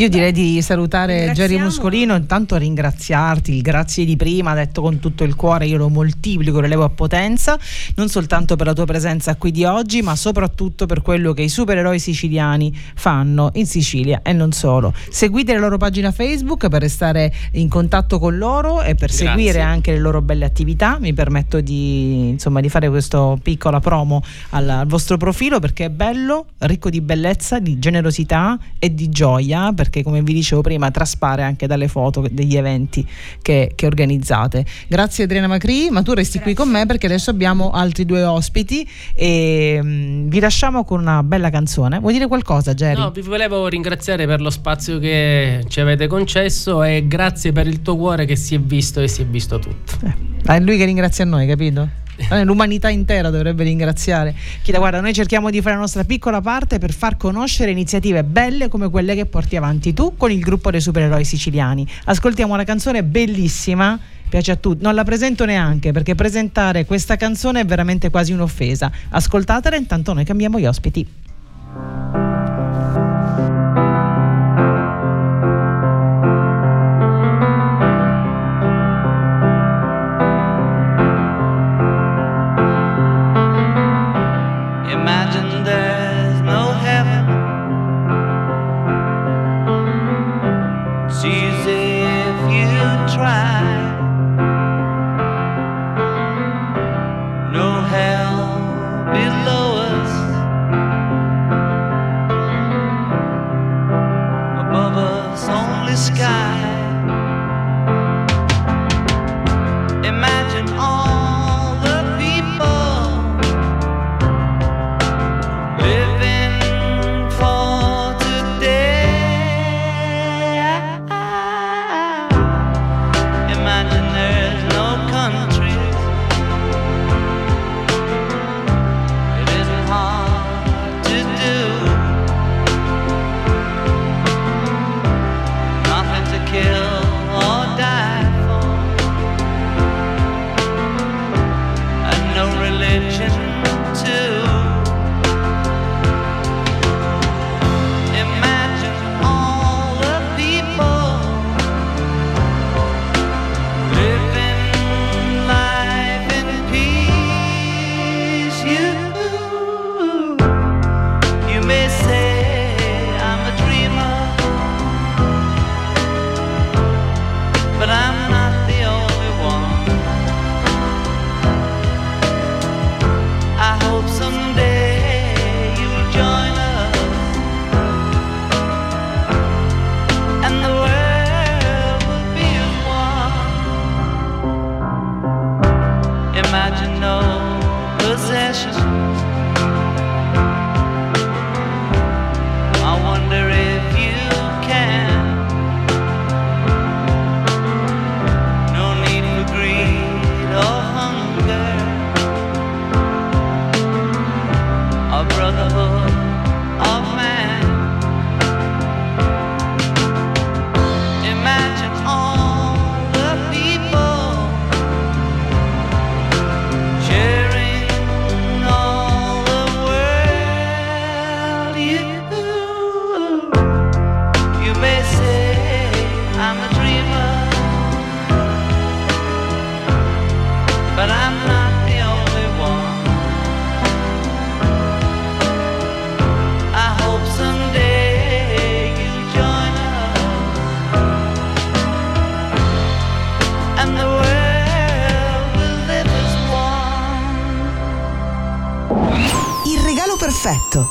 Io 0.01 0.09
direi 0.09 0.33
di 0.33 0.63
salutare 0.63 1.31
Jerry 1.35 1.59
Muscolino, 1.59 2.15
intanto 2.15 2.57
ringraziarti, 2.57 3.57
il 3.57 3.61
grazie 3.61 4.07
di 4.07 4.17
prima, 4.17 4.55
detto 4.55 4.81
con 4.81 4.99
tutto 4.99 5.25
il 5.25 5.35
cuore, 5.35 5.67
io 5.67 5.77
lo 5.77 5.91
moltiplico, 5.91 6.59
lo 6.59 6.67
levo 6.67 6.85
a 6.85 6.89
potenza, 6.89 7.59
non 7.97 8.09
soltanto 8.09 8.57
per 8.57 8.65
la 8.65 8.73
tua 8.73 8.87
presenza 8.87 9.37
qui 9.37 9.51
di 9.51 9.65
oggi, 9.65 10.01
ma 10.01 10.17
soprattutto 10.17 10.87
per 10.87 11.03
quello 11.03 11.35
che 11.35 11.43
i 11.43 11.51
supereroi 11.51 11.99
siciliani 11.99 12.75
fanno 12.95 13.51
in 13.57 13.67
Sicilia 13.67 14.23
e 14.23 14.33
non 14.33 14.53
solo. 14.53 14.95
Seguite 15.11 15.53
la 15.53 15.59
loro 15.59 15.77
pagina 15.77 16.13
Facebook 16.13 16.71
per 16.71 16.81
restare 16.81 17.31
in 17.53 17.69
contatto 17.69 18.19
con 18.19 18.39
loro 18.39 18.81
e 18.81 18.95
per 18.95 19.09
grazie. 19.09 19.27
seguire 19.27 19.61
anche 19.61 19.93
le 19.93 19.99
loro 19.99 20.23
belle 20.23 20.47
attività. 20.47 20.97
Mi 20.99 21.13
permetto 21.13 21.61
di, 21.61 22.31
insomma, 22.31 22.63
di 22.63 22.71
fare 22.71 22.89
questa 22.89 23.35
piccola 23.43 23.81
promo 23.81 24.23
al, 24.51 24.67
al 24.67 24.87
vostro 24.87 25.19
profilo 25.19 25.59
perché 25.59 25.85
è 25.85 25.91
bello, 25.91 26.47
ricco 26.61 26.89
di 26.89 27.03
bellezza, 27.03 27.59
di 27.59 27.79
generosità 27.79 28.59
e 28.79 28.95
di 28.95 29.11
gioia 29.11 29.75
perché 29.75 29.89
come 30.03 30.23
vi 30.23 30.33
dicevo 30.33 30.61
prima 30.61 30.91
traspare 30.91 31.43
anche 31.43 31.67
dalle 31.67 31.89
foto 31.89 32.27
degli 32.31 32.57
eventi 32.57 33.07
che, 33.43 33.73
che 33.75 33.87
organizzate. 33.87 34.65
Grazie 34.89 35.25
Adriana 35.25 35.49
Macri, 35.49 35.91
ma 35.91 36.03
tu 36.03 36.13
resti 36.13 36.39
Grazie. 36.39 36.55
qui 36.55 36.65
con 36.65 36.73
me 36.73 36.87
perché 36.87 37.07
adesso 37.07 37.31
abbiamo 37.31 37.71
altri 37.71 38.07
due 38.07 38.23
ospiti 38.25 38.89
e 39.15 39.79
um, 39.83 40.29
vi 40.29 40.39
lasciamo 40.41 40.85
con 40.85 41.01
una 41.01 41.23
bella 41.23 41.51
canzone. 41.51 41.99
Vuoi 41.99 42.13
dire 42.13 42.27
qualcosa 42.27 42.75
Jerry? 42.75 43.01
No, 43.01 43.11
vi 43.11 43.23
volevo 43.23 43.67
ringraziare 43.69 44.27
per 44.27 44.41
lo 44.41 44.51
spazio 44.51 44.99
che 44.99 45.65
ci 45.69 45.81
avete 45.81 46.07
concesso 46.07 46.83
e 46.83 47.07
grazie 47.07 47.53
per 47.53 47.67
il 47.67 47.83
tuo 47.83 47.97
cuore 47.97 48.25
che 48.25 48.37
si 48.37 48.55
è 48.55 48.61
visto 48.61 49.01
e 49.01 49.09
si 49.09 49.23
è 49.23 49.27
visto 49.27 49.59
tutto. 49.59 49.99
Eh, 50.05 50.55
è 50.55 50.61
lui 50.61 50.77
che 50.77 50.85
ringrazia 50.85 51.25
noi, 51.25 51.47
capito? 51.47 51.89
Eh, 52.31 52.45
l'umanità 52.45 52.89
intera 52.89 53.31
dovrebbe 53.31 53.65
ringraziare. 53.65 54.35
Chida, 54.63 54.79
guarda, 54.79 55.01
noi 55.01 55.13
cerchiamo 55.13 55.51
di 55.51 55.61
fare 55.61 55.75
la 55.75 55.81
nostra 55.81 56.05
piccola 56.05 56.41
parte 56.41 56.79
per 56.79 56.93
far 56.93 57.17
conoscere 57.17 57.71
iniziative 57.71 58.25
belle 58.25 58.69
come 58.69 58.91
quelle 58.91 59.15
che 59.15 59.27
porti 59.27 59.57
avanti 59.57 59.93
tu 59.93 60.17
con 60.17 60.31
il 60.31 60.41
gruppo 60.41 60.71
dei 60.71 60.81
supereroi 60.81 61.25
siciliani. 61.25 61.87
Ascoltiamo 62.05 62.53
una 62.55 62.65
canzone 62.65 63.03
bellissima 63.03 63.99
piace 64.29 64.53
a 64.53 64.57
tutti. 64.57 64.83
Non 64.83 64.95
la 64.95 65.05
presento 65.05 65.45
neanche 65.45 65.93
perché 65.93 66.15
presentare 66.15 66.87
questa 66.87 67.17
canzone 67.17 67.61
è 67.61 67.65
veramente 67.65 68.11
quasi 68.11 68.33
un'offesa. 68.33 68.91
Ascoltatela, 69.11 69.77
intanto 69.77 70.15
noi 70.15 70.25
cambiamo 70.25 70.59
gli 70.59 70.67
ospiti. 70.67 71.07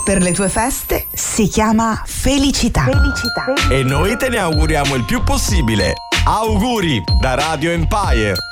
Per 0.04 0.22
le 0.22 0.32
tue 0.32 0.50
feste 0.50 1.08
si 1.14 1.48
chiama 1.48 2.02
felicità. 2.06 2.84
felicità. 2.84 3.46
E 3.70 3.84
noi 3.84 4.18
te 4.18 4.30
ne 4.30 4.38
auguriamo 4.38 4.96
il 4.96 5.06
più 5.06 5.24
possibile. 5.24 5.94
Auguri 6.26 7.02
da 7.20 7.36
Radio 7.36 7.72
Empire. 7.72 8.49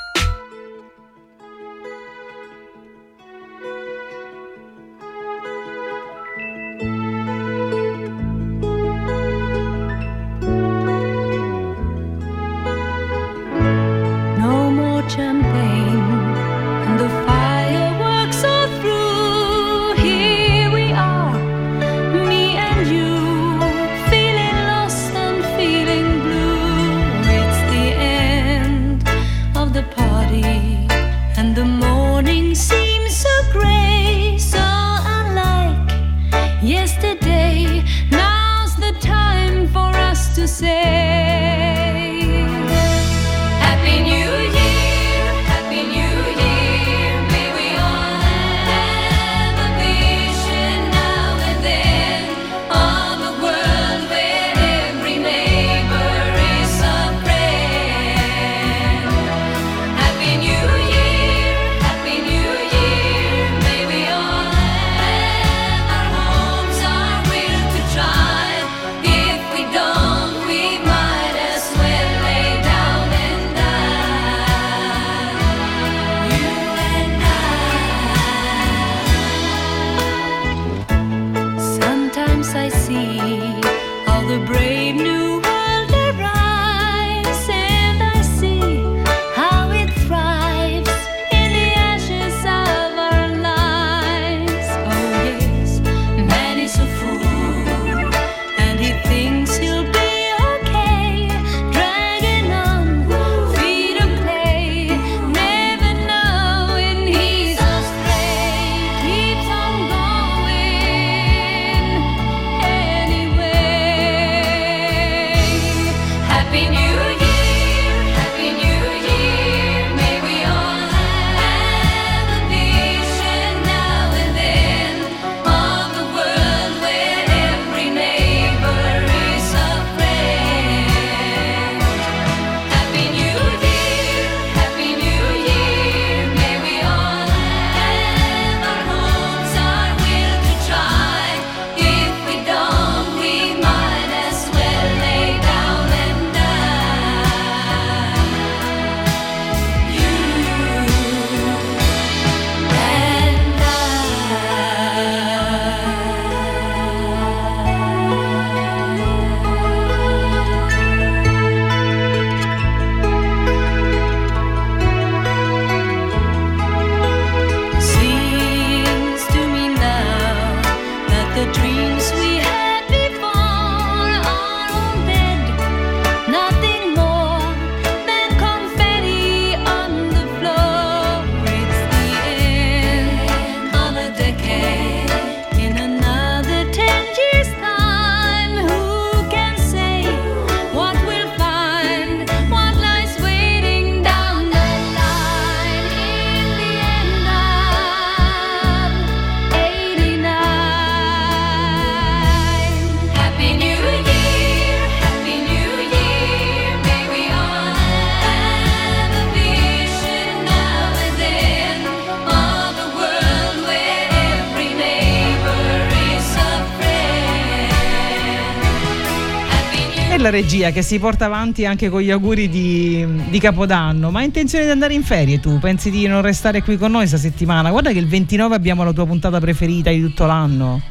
Regia 220.37 220.69
che 220.69 220.83
si 220.83 220.99
porta 220.99 221.25
avanti 221.25 221.65
anche 221.65 221.89
con 221.89 221.99
gli 221.99 222.11
auguri 222.11 222.47
di, 222.47 223.05
di, 223.29 223.39
Capodanno. 223.39 224.11
Ma 224.11 224.19
hai 224.19 224.25
intenzione 224.25 224.65
di 224.65 224.71
andare 224.71 224.93
in 224.93 225.01
ferie 225.01 225.39
tu? 225.39 225.57
Pensi 225.57 225.89
di 225.89 226.05
non 226.05 226.21
restare 226.21 226.61
qui 226.61 226.77
con 226.77 226.91
noi 226.91 227.07
questa 227.07 227.17
settimana? 227.17 227.71
Guarda 227.71 227.91
che 227.91 227.97
il 227.97 228.07
29 228.07 228.53
abbiamo 228.53 228.83
la 228.83 228.93
tua 228.93 229.07
puntata 229.07 229.39
preferita 229.39 229.89
di 229.89 229.99
tutto 229.99 230.27
l'anno. 230.27 230.81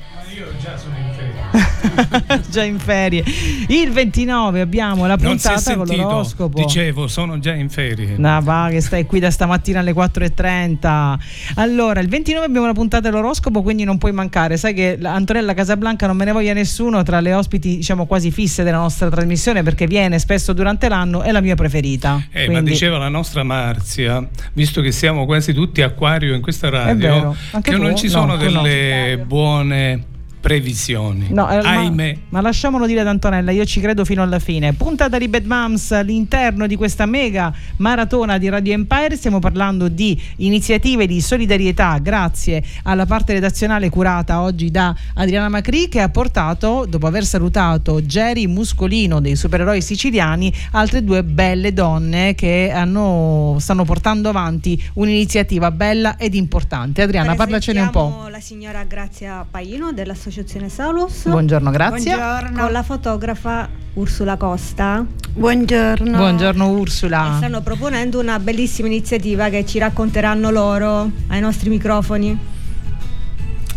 già 2.48 2.62
in 2.62 2.78
ferie. 2.78 3.24
Il 3.68 3.90
29 3.90 4.60
abbiamo 4.60 5.06
la 5.06 5.16
puntata 5.16 5.76
con 5.76 5.86
l'oroscopo. 5.86 6.58
Dicevo, 6.58 7.08
sono 7.08 7.38
già 7.38 7.54
in 7.54 7.68
ferie. 7.68 8.14
No, 8.16 8.40
va, 8.42 8.68
che 8.70 8.80
stai 8.80 9.06
qui 9.06 9.20
da 9.20 9.30
stamattina 9.30 9.80
alle 9.80 9.92
4.30. 9.92 11.18
Allora, 11.56 12.00
il 12.00 12.08
29 12.08 12.46
abbiamo 12.46 12.66
la 12.66 12.72
puntata 12.72 13.08
dell'oroscopo, 13.08 13.62
quindi 13.62 13.84
non 13.84 13.98
puoi 13.98 14.12
mancare. 14.12 14.56
Sai 14.56 14.74
che 14.74 14.98
Antonella 15.02 15.54
Casablanca 15.54 16.06
non 16.06 16.16
me 16.16 16.24
ne 16.24 16.32
voglia 16.32 16.52
nessuno 16.52 17.02
tra 17.02 17.20
le 17.20 17.32
ospiti, 17.32 17.76
diciamo, 17.76 18.06
quasi 18.06 18.30
fisse 18.30 18.62
della 18.62 18.78
nostra 18.78 19.08
trasmissione 19.08 19.62
perché 19.62 19.86
viene 19.86 20.18
spesso 20.18 20.52
durante 20.52 20.88
l'anno, 20.88 21.22
è 21.22 21.32
la 21.32 21.40
mia 21.40 21.54
preferita. 21.54 22.22
Eh, 22.30 22.44
quindi... 22.44 22.52
Ma 22.52 22.68
diceva 22.68 22.98
la 22.98 23.08
nostra 23.08 23.42
Marzia, 23.42 24.26
visto 24.52 24.80
che 24.80 24.92
siamo 24.92 25.24
quasi 25.24 25.52
tutti 25.52 25.82
acquario 25.82 26.34
in 26.34 26.40
questa 26.40 26.68
radio, 26.68 27.34
che 27.62 27.76
non 27.76 27.96
ci 27.96 28.08
sono 28.08 28.34
no, 28.34 28.36
delle 28.36 29.16
no. 29.16 29.24
buone 29.24 30.14
previsioni. 30.46 31.26
No, 31.30 31.50
eh, 31.50 31.56
Ahimè. 31.56 32.12
Ma, 32.28 32.38
ma, 32.38 32.40
lasciamolo 32.40 32.86
dire 32.86 33.00
ad 33.00 33.08
Antonella, 33.08 33.50
io 33.50 33.64
ci 33.64 33.80
credo 33.80 34.04
fino 34.04 34.22
alla 34.22 34.38
fine. 34.38 34.74
Puntata 34.74 35.18
di 35.18 35.26
Bad 35.26 35.44
Moms 35.44 35.90
all'interno 35.90 36.68
di 36.68 36.76
questa 36.76 37.04
mega 37.04 37.52
maratona 37.78 38.38
di 38.38 38.48
Radio 38.48 38.72
Empire. 38.72 39.16
Stiamo 39.16 39.40
parlando 39.40 39.88
di 39.88 40.16
iniziative 40.36 41.08
di 41.08 41.20
solidarietà 41.20 41.98
grazie 41.98 42.62
alla 42.84 43.06
parte 43.06 43.32
redazionale 43.32 43.90
curata 43.90 44.40
oggi 44.40 44.70
da 44.70 44.94
Adriana 45.14 45.48
Macri 45.48 45.88
che 45.88 46.00
ha 46.00 46.10
portato, 46.10 46.86
dopo 46.88 47.08
aver 47.08 47.24
salutato 47.24 48.00
Jerry 48.02 48.46
Muscolino 48.46 49.20
dei 49.20 49.34
supereroi 49.34 49.82
siciliani, 49.82 50.54
altre 50.72 51.02
due 51.02 51.24
belle 51.24 51.72
donne 51.72 52.36
che 52.36 52.70
hanno, 52.72 53.56
stanno 53.58 53.82
portando 53.82 54.28
avanti 54.28 54.80
un'iniziativa 54.94 55.72
bella 55.72 56.16
ed 56.16 56.36
importante. 56.36 57.02
Adriana, 57.02 57.34
parlacene 57.34 57.80
un 57.80 57.90
po'. 57.90 58.28
La 58.30 58.38
signora 58.38 58.84
Grazia 58.84 59.44
Paino 59.50 59.92
dell'associazione 59.92 60.34
dell'Associazione 60.36 60.68
Salus. 60.68 61.28
Buongiorno, 61.28 61.70
grazie. 61.70 62.14
Buongiorno. 62.14 62.62
Con 62.62 62.72
la 62.72 62.82
fotografa 62.82 63.68
Ursula 63.94 64.36
Costa. 64.36 65.04
Buongiorno. 65.32 66.16
Buongiorno 66.16 66.68
Ursula. 66.68 67.32
E 67.32 67.36
stanno 67.36 67.62
proponendo 67.62 68.20
una 68.20 68.38
bellissima 68.38 68.88
iniziativa 68.88 69.48
che 69.48 69.64
ci 69.64 69.78
racconteranno 69.78 70.50
loro 70.50 71.10
ai 71.28 71.40
nostri 71.40 71.70
microfoni. 71.70 72.38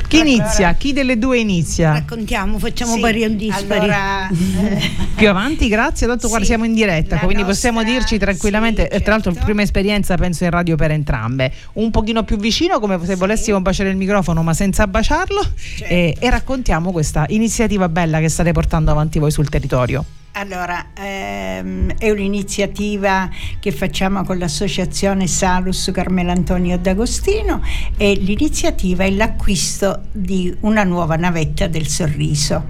Chi 0.10 0.18
inizia? 0.18 0.74
Chi 0.74 0.92
delle 0.92 1.20
due 1.20 1.38
inizia? 1.38 1.94
Raccontiamo, 1.94 2.58
facciamo 2.58 2.96
sì, 2.96 3.00
pari 3.00 3.24
un 3.24 3.38
dispari. 3.38 3.80
Allora, 3.82 4.28
eh. 4.30 4.92
Più 5.16 5.30
avanti, 5.30 5.68
grazie. 5.68 6.08
Tanto 6.08 6.24
sì, 6.24 6.30
guarda, 6.30 6.46
siamo 6.48 6.66
in 6.66 6.74
diretta, 6.74 7.18
quindi 7.20 7.44
nostra, 7.44 7.54
possiamo 7.54 7.84
dirci 7.84 8.18
tranquillamente. 8.18 8.82
Sì, 8.82 8.88
certo. 8.90 9.04
Tra 9.04 9.14
l'altro, 9.14 9.32
certo. 9.32 9.46
prima 9.46 9.62
esperienza 9.62 10.16
penso 10.16 10.46
in 10.46 10.50
radio 10.50 10.76
per 10.76 10.92
entrambe. 10.92 11.52
Un 11.74 11.92
pochino 11.92 12.24
più 12.24 12.38
vicino, 12.38 12.80
come 12.80 13.00
se 13.06 13.16
volessimo 13.16 13.62
baciare 13.62 13.92
il 13.92 13.98
microfono, 13.98 14.42
ma 14.42 14.56
senza 14.56 14.88
baciarlo. 14.88 15.42
Certo. 15.56 15.94
E, 15.94 16.16
e 16.18 16.30
raccontiamo 16.32 16.92
questa 16.92 17.26
iniziativa 17.30 17.88
bella 17.88 18.20
che 18.20 18.30
state 18.30 18.52
portando 18.52 18.90
avanti 18.90 19.20
voi 19.20 19.30
sul 19.30 19.48
territorio. 19.48 20.04
Allora, 20.34 20.92
ehm, 20.94 21.98
è 21.98 22.12
un'iniziativa 22.12 23.30
che 23.60 23.72
facciamo 23.72 24.24
con 24.24 24.38
l'associazione 24.38 25.26
Salus 25.28 25.90
Carmelo 25.92 26.32
Antonio 26.32 26.78
D'Agostino 26.78 27.62
e 27.98 28.14
l'iniziativa 28.14 29.04
è 29.04 29.10
l'acquisto 29.10 30.04
di 30.12 30.56
una 30.62 30.84
nuova 30.84 31.16
navetta 31.16 31.68
del 31.68 31.88
sorriso. 31.88 32.66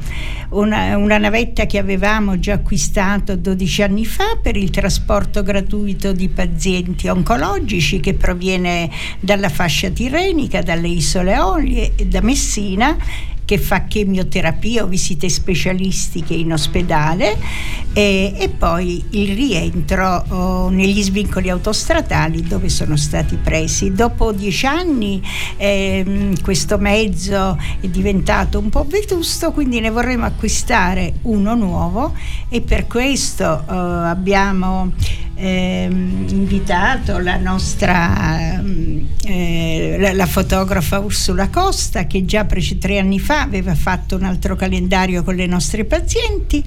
Una, 0.52 0.96
una 0.98 1.18
navetta 1.18 1.66
che 1.66 1.78
avevamo 1.78 2.40
già 2.40 2.54
acquistato 2.54 3.36
12 3.36 3.82
anni 3.84 4.06
fa 4.06 4.38
per 4.42 4.56
il 4.56 4.70
trasporto 4.70 5.44
gratuito 5.44 6.14
di 6.14 6.30
pazienti 6.30 7.08
oncologici 7.10 8.00
che 8.00 8.14
proviene 8.14 8.90
dalla 9.20 9.50
fascia 9.50 9.90
tirenica, 9.90 10.62
dalle 10.62 10.88
isole 10.88 11.38
Olie 11.38 11.92
e 11.96 12.06
da 12.08 12.22
Messina 12.22 12.98
che 13.50 13.58
fa 13.58 13.86
chemioterapia 13.86 14.84
o 14.84 14.88
visite 14.88 15.28
specialistiche 15.28 16.36
in 16.36 16.54
ospedale 16.54 17.36
e, 17.94 18.32
e 18.38 18.50
poi 18.50 19.04
il 19.10 19.34
rientro 19.34 20.24
oh, 20.28 20.70
negli 20.70 21.02
svincoli 21.02 21.50
autostradali 21.50 22.44
dove 22.44 22.70
sono 22.70 22.96
stati 22.96 23.38
presi. 23.38 23.92
Dopo 23.92 24.34
dieci 24.34 24.68
anni 24.68 25.20
eh, 25.58 26.32
questo 26.44 26.78
mezzo 26.78 27.58
è 27.80 27.88
diventato 27.88 28.60
un 28.60 28.70
po' 28.70 28.86
vetusto, 28.88 29.52
quindi 29.52 29.80
ne 29.80 29.90
vorremmo 29.90 30.26
acquistare 30.26 31.14
uno 31.24 31.56
nuovo 31.56 32.14
e 32.50 32.62
per 32.62 32.86
questo 32.86 33.64
eh, 33.68 33.74
abbiamo 33.74 34.92
eh, 35.40 35.88
invitato 35.90 37.18
la 37.18 37.38
nostra 37.38 38.62
eh, 39.24 39.96
la, 39.98 40.14
la, 40.14 40.26
fotografa 40.26 41.00
Ursula 41.00 41.50
Costa 41.50 42.06
che 42.08 42.26
già 42.26 42.46
tre 42.46 43.00
anni 43.00 43.20
fa 43.20 43.39
aveva 43.42 43.76
fatto 43.76 44.16
un 44.16 44.24
altro 44.24 44.56
calendario 44.56 45.24
con 45.24 45.36
le 45.36 45.46
nostre 45.46 45.86
pazienti 45.86 46.64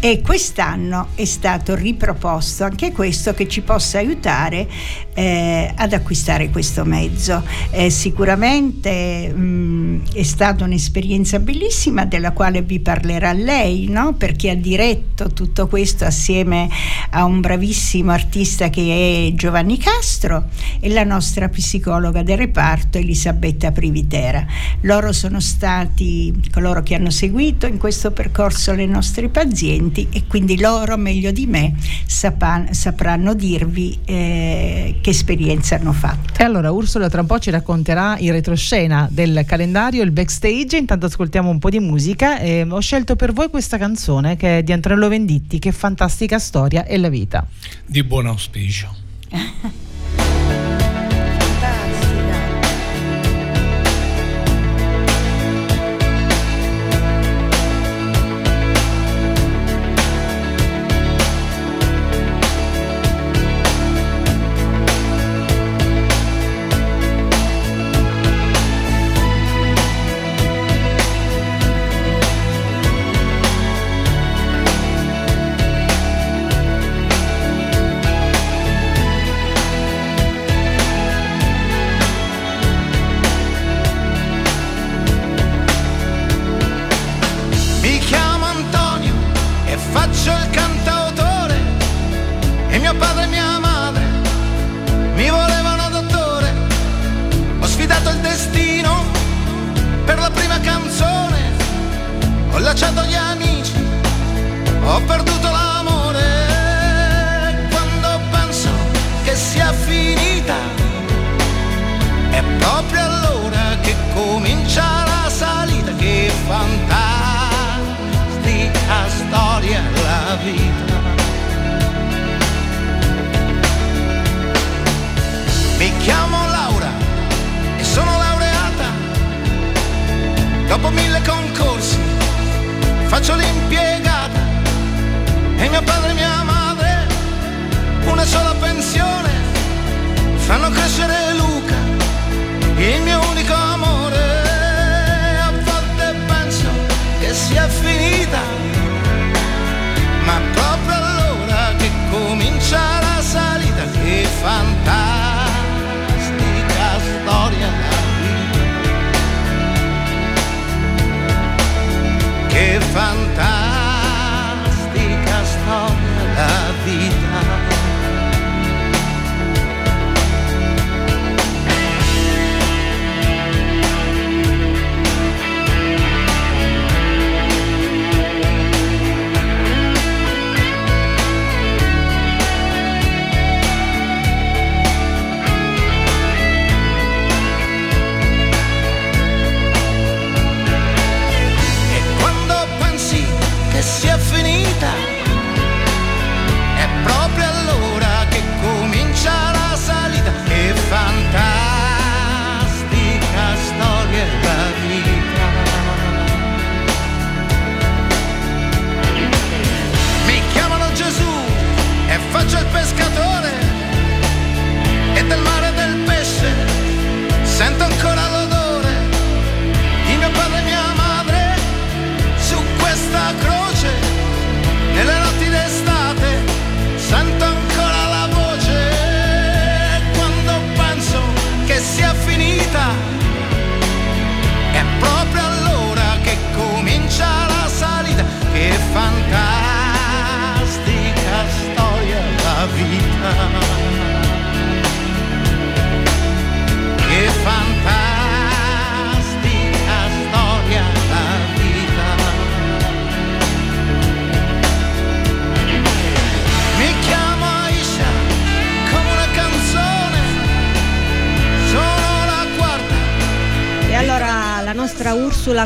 e 0.00 0.20
quest'anno 0.20 1.08
è 1.14 1.24
stato 1.24 1.74
riproposto 1.74 2.64
anche 2.64 2.92
questo 2.92 3.34
che 3.34 3.48
ci 3.48 3.62
possa 3.62 3.98
aiutare 3.98 4.68
eh, 5.14 5.72
ad 5.74 5.92
acquistare 5.92 6.50
questo 6.50 6.84
mezzo. 6.84 7.42
Eh, 7.70 7.90
sicuramente 7.90 9.28
mh, 9.28 10.12
è 10.14 10.22
stata 10.22 10.64
un'esperienza 10.64 11.38
bellissima 11.38 12.04
della 12.04 12.32
quale 12.32 12.62
vi 12.62 12.80
parlerà 12.80 13.32
lei, 13.32 13.88
no? 13.88 14.14
perché 14.14 14.50
ha 14.50 14.56
diretto 14.56 15.32
tutto 15.32 15.66
questo 15.68 16.04
assieme 16.04 16.68
a 17.10 17.24
un 17.24 17.40
bravissimo 17.40 18.12
artista 18.12 18.68
che 18.68 19.28
è 19.28 19.34
Giovanni 19.34 19.78
Castro 19.78 20.48
e 20.80 20.88
la 20.90 21.04
nostra 21.04 21.48
psicologa 21.48 22.22
del 22.22 22.36
reparto 22.36 22.98
Elisabetta 22.98 23.72
Privitera. 23.72 24.44
Loro 24.82 25.12
sono 25.12 25.40
stati 25.40 26.03
coloro 26.52 26.82
che 26.82 26.94
hanno 26.94 27.10
seguito 27.10 27.66
in 27.66 27.78
questo 27.78 28.10
percorso 28.10 28.72
le 28.72 28.86
nostre 28.86 29.28
pazienti 29.28 30.08
e 30.10 30.24
quindi 30.26 30.58
loro 30.58 30.96
meglio 30.96 31.30
di 31.30 31.46
me 31.46 31.74
sapan- 32.06 32.72
sapranno 32.72 33.34
dirvi 33.34 33.98
eh, 34.04 34.98
che 35.00 35.10
esperienza 35.10 35.76
hanno 35.76 35.92
fatto. 35.92 36.40
E 36.40 36.44
allora 36.44 36.70
Ursula 36.70 37.08
tra 37.08 37.20
un 37.20 37.26
po' 37.26 37.38
ci 37.38 37.50
racconterà 37.50 38.16
in 38.18 38.32
retroscena 38.32 39.08
del 39.10 39.44
calendario, 39.46 40.02
il 40.02 40.10
backstage, 40.10 40.76
intanto 40.76 41.06
ascoltiamo 41.06 41.50
un 41.50 41.58
po' 41.58 41.70
di 41.70 41.80
musica 41.80 42.38
e 42.38 42.66
ho 42.68 42.80
scelto 42.80 43.16
per 43.16 43.32
voi 43.32 43.48
questa 43.48 43.78
canzone 43.78 44.36
che 44.36 44.58
è 44.58 44.62
di 44.62 44.72
Antonello 44.72 45.08
Venditti, 45.08 45.58
che 45.58 45.72
fantastica 45.72 46.38
storia 46.38 46.84
e 46.84 46.98
la 46.98 47.08
vita. 47.08 47.46
Di 47.84 48.02
buon 48.02 48.26
auspicio. 48.26 48.94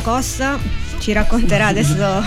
Cossa 0.09 0.59
ci 1.01 1.13
racconterà 1.13 1.67
adesso 1.67 2.25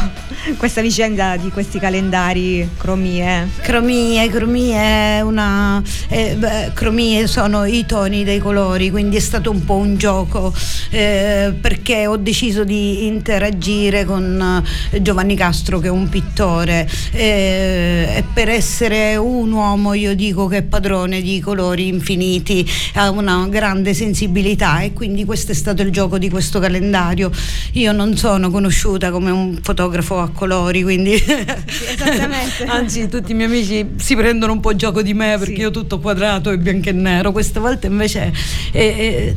questa 0.57 0.81
vicenda 0.81 1.37
di 1.37 1.49
questi 1.49 1.79
calendari 1.79 2.67
cromie. 2.77 3.49
Cromie, 3.61 4.29
cromie, 4.29 5.21
una, 5.21 5.81
eh, 6.09 6.35
beh, 6.35 6.71
cromie 6.73 7.27
sono 7.27 7.65
i 7.65 7.85
toni 7.85 8.23
dei 8.23 8.39
colori, 8.39 8.89
quindi 8.89 9.17
è 9.17 9.19
stato 9.19 9.51
un 9.51 9.63
po' 9.65 9.75
un 9.75 9.97
gioco 9.97 10.53
eh, 10.89 11.53
perché 11.59 12.07
ho 12.07 12.17
deciso 12.17 12.63
di 12.63 13.05
interagire 13.07 14.05
con 14.05 14.63
eh, 14.91 15.01
Giovanni 15.01 15.35
Castro 15.35 15.79
che 15.79 15.87
è 15.87 15.91
un 15.91 16.09
pittore 16.09 16.89
eh, 17.11 18.13
e 18.17 18.23
per 18.33 18.49
essere 18.49 19.15
un 19.15 19.51
uomo 19.51 19.93
io 19.93 20.15
dico 20.15 20.47
che 20.47 20.57
è 20.57 20.61
padrone 20.63 21.21
di 21.21 21.39
colori 21.39 21.87
infiniti, 21.87 22.67
ha 22.95 23.09
una 23.09 23.47
grande 23.49 23.93
sensibilità 23.93 24.81
e 24.81 24.93
quindi 24.93 25.25
questo 25.25 25.51
è 25.51 25.55
stato 25.55 25.81
il 25.81 25.91
gioco 25.91 26.17
di 26.17 26.29
questo 26.29 26.59
calendario. 26.59 27.31
Io 27.73 27.91
non 27.91 28.17
sono 28.17 28.49
conosciuta 28.49 29.11
come 29.11 29.31
un 29.31 29.59
fotografo 29.61 30.19
a 30.19 30.29
colori, 30.41 30.81
quindi 30.81 31.13
esattamente. 31.13 32.63
anzi 32.65 33.07
tutti 33.07 33.31
i 33.31 33.35
miei 33.35 33.47
amici 33.47 33.91
si 33.97 34.15
prendono 34.15 34.53
un 34.53 34.59
po' 34.59 34.75
gioco 34.75 35.03
di 35.03 35.13
me 35.13 35.35
perché 35.37 35.53
Sì. 35.53 35.61
io 35.61 35.69
tutto 35.69 35.99
quadrato 35.99 36.49
e 36.49 36.57
bianco 36.57 36.89
e 36.89 36.93
nero. 36.93 37.31
Questa 37.31 37.59
volta 37.59 37.85
invece 37.85 38.33
eh, 38.71 38.81
eh, 38.81 39.35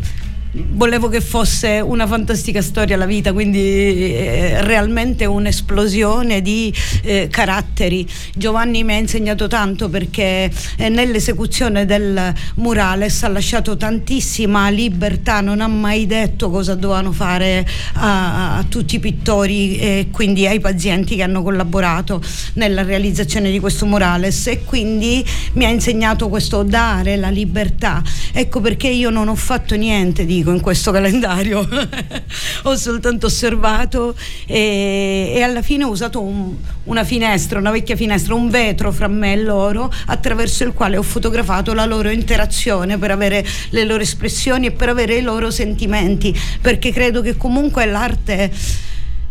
volevo 0.54 1.08
che 1.08 1.20
fosse 1.20 1.80
una 1.80 2.06
fantastica 2.06 2.62
storia 2.62 2.96
la 2.96 3.06
vita, 3.06 3.32
quindi 3.32 3.58
eh, 3.58 4.62
realmente 4.62 5.24
un'esplosione 5.24 6.42
di 6.42 6.72
eh, 7.02 7.28
caratteri. 7.30 8.06
Giovanni 8.34 8.84
mi 8.84 8.94
ha 8.94 8.98
insegnato 8.98 9.48
tanto 9.48 9.88
perché 9.88 10.50
eh, 10.76 10.88
nell'esecuzione 10.88 11.86
del 11.86 12.32
murales 12.56 13.22
ha 13.24 13.28
lasciato 13.28 13.76
tantissima 13.76 14.68
libertà, 14.68 15.40
non 15.40 15.60
ha 15.60 15.66
mai 15.66 16.06
detto 16.06 16.50
cosa 16.50 16.74
dovevano 16.74 17.10
fare 17.12 17.66
a, 17.94 18.58
a 18.58 18.64
tutti 18.68 18.96
i 18.96 19.00
pittori 19.00 19.76
e 19.78 20.08
quindi 20.12 20.46
ai 20.46 20.60
pazienti 20.60 21.16
che 21.16 21.22
hanno 21.22 21.42
collaborato 21.42 22.22
nella 22.54 22.82
realizzazione 22.82 23.50
di 23.50 23.58
questo 23.58 23.86
murales 23.86 24.46
e 24.46 24.62
quindi 24.64 25.24
mi 25.54 25.64
ha 25.64 25.68
insegnato 25.68 26.28
questo 26.28 26.62
dare 26.62 27.16
la 27.16 27.30
libertà. 27.30 28.02
Ecco 28.32 28.60
perché 28.60 28.88
io 28.88 29.10
non 29.10 29.28
ho 29.28 29.34
fatto 29.34 29.74
niente, 29.74 30.24
dico, 30.44 30.50
in 30.50 30.60
questo 30.60 30.92
calendario, 30.92 31.66
ho 32.64 32.76
soltanto 32.76 33.26
osservato 33.26 34.14
e, 34.46 35.32
e 35.34 35.42
alla 35.42 35.62
fine 35.62 35.84
ho 35.84 35.88
usato 35.88 36.20
un- 36.20 36.54
una 36.84 37.02
finestra, 37.02 37.58
una 37.58 37.70
vecchia 37.70 37.96
finestra, 37.96 38.34
un 38.34 38.50
vetro 38.50 38.92
fra 38.92 39.08
me 39.08 39.32
e 39.32 39.36
loro 39.42 39.90
attraverso 40.06 40.64
il 40.64 40.74
quale 40.74 40.98
ho 40.98 41.02
fotografato 41.02 41.72
la 41.72 41.86
loro 41.86 42.10
interazione 42.10 42.98
per 42.98 43.10
avere 43.10 43.44
le 43.70 43.84
loro 43.84 44.02
espressioni 44.02 44.66
e 44.66 44.70
per 44.72 44.90
avere 44.90 45.16
i 45.16 45.22
loro 45.22 45.50
sentimenti, 45.50 46.38
perché 46.60 46.92
credo 46.92 47.22
che 47.22 47.36
comunque 47.36 47.86
l'arte 47.86 48.52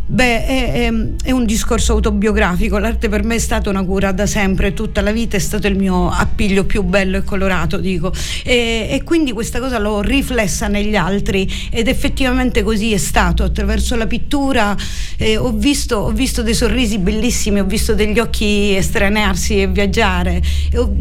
Beh, 0.06 0.44
è, 0.44 0.72
è- 0.86 0.92
è 1.24 1.30
un 1.30 1.46
discorso 1.46 1.94
autobiografico, 1.94 2.76
l'arte 2.76 3.08
per 3.08 3.22
me 3.24 3.36
è 3.36 3.38
stata 3.38 3.70
una 3.70 3.82
cura 3.84 4.12
da 4.12 4.26
sempre, 4.26 4.74
tutta 4.74 5.00
la 5.00 5.12
vita 5.12 5.36
è 5.38 5.40
stato 5.40 5.66
il 5.66 5.76
mio 5.76 6.10
appiglio 6.10 6.64
più 6.66 6.82
bello 6.82 7.16
e 7.16 7.22
colorato, 7.24 7.78
dico. 7.78 8.12
E, 8.44 8.86
e 8.90 9.02
quindi 9.02 9.32
questa 9.32 9.60
cosa 9.60 9.78
l'ho 9.78 10.02
riflessa 10.02 10.68
negli 10.68 10.94
altri 10.94 11.50
ed 11.70 11.88
effettivamente 11.88 12.62
così 12.62 12.92
è 12.92 12.98
stato, 12.98 13.44
attraverso 13.44 13.96
la 13.96 14.06
pittura 14.06 14.76
eh, 15.16 15.38
ho, 15.38 15.52
visto, 15.52 15.96
ho 15.96 16.10
visto 16.10 16.42
dei 16.42 16.54
sorrisi 16.54 16.98
bellissimi, 16.98 17.60
ho 17.60 17.64
visto 17.64 17.94
degli 17.94 18.18
occhi 18.18 18.74
estranearsi 18.76 19.62
e 19.62 19.68
viaggiare. 19.68 20.42
E 20.70 20.78
ho- 20.78 20.94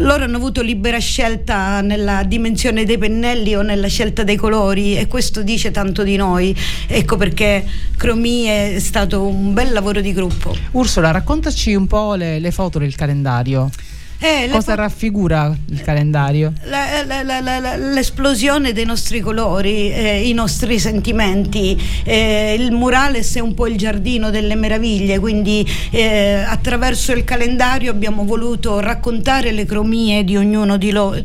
loro 0.00 0.24
hanno 0.24 0.36
avuto 0.36 0.62
libera 0.62 0.98
scelta 0.98 1.80
nella 1.80 2.22
dimensione 2.24 2.84
dei 2.84 2.98
pennelli 2.98 3.54
o 3.54 3.62
nella 3.62 3.88
scelta 3.88 4.22
dei 4.22 4.36
colori 4.36 4.96
e 4.96 5.06
questo 5.06 5.42
dice 5.42 5.70
tanto 5.70 6.02
di 6.02 6.16
noi. 6.16 6.56
Ecco 6.86 7.16
perché 7.16 7.64
Cromi 7.96 8.44
è 8.44 8.76
stato 8.78 9.26
un 9.26 9.52
bel 9.52 9.72
lavoro 9.72 10.00
di 10.00 10.12
gruppo. 10.12 10.56
Ursula, 10.72 11.10
raccontaci 11.10 11.74
un 11.74 11.86
po' 11.86 12.14
le, 12.14 12.38
le 12.38 12.50
foto 12.50 12.78
del 12.78 12.94
calendario. 12.94 13.70
Eh, 14.22 14.48
Cosa 14.50 14.74
fo- 14.74 14.80
raffigura 14.80 15.56
il 15.70 15.80
calendario? 15.80 16.52
la- 16.64 17.02
la- 17.06 17.22
la- 17.22 17.40
la- 17.40 17.58
la- 17.58 17.76
l'esplosione 17.76 18.72
dei 18.72 18.84
nostri 18.84 19.20
colori, 19.20 19.90
eh, 19.90 20.28
i 20.28 20.32
nostri 20.34 20.78
sentimenti. 20.78 21.80
eh, 22.04 22.54
il 22.58 22.70
murales 22.72 23.34
è 23.36 23.40
un 23.40 23.54
po' 23.54 23.66
il 23.66 23.76
giardino 23.78 24.28
delle 24.30 24.54
meraviglie, 24.56 25.18
quindi 25.18 25.66
eh, 25.90 26.34
attraverso 26.46 27.12
il 27.12 27.24
calendario 27.24 27.90
abbiamo 27.90 28.24
voluto 28.24 28.78
raccontare 28.80 29.52
le 29.52 29.64
cromie 29.64 30.22
di 30.22 30.36
ognuno 30.36 30.76
di 30.76 30.90
loro. 30.90 31.16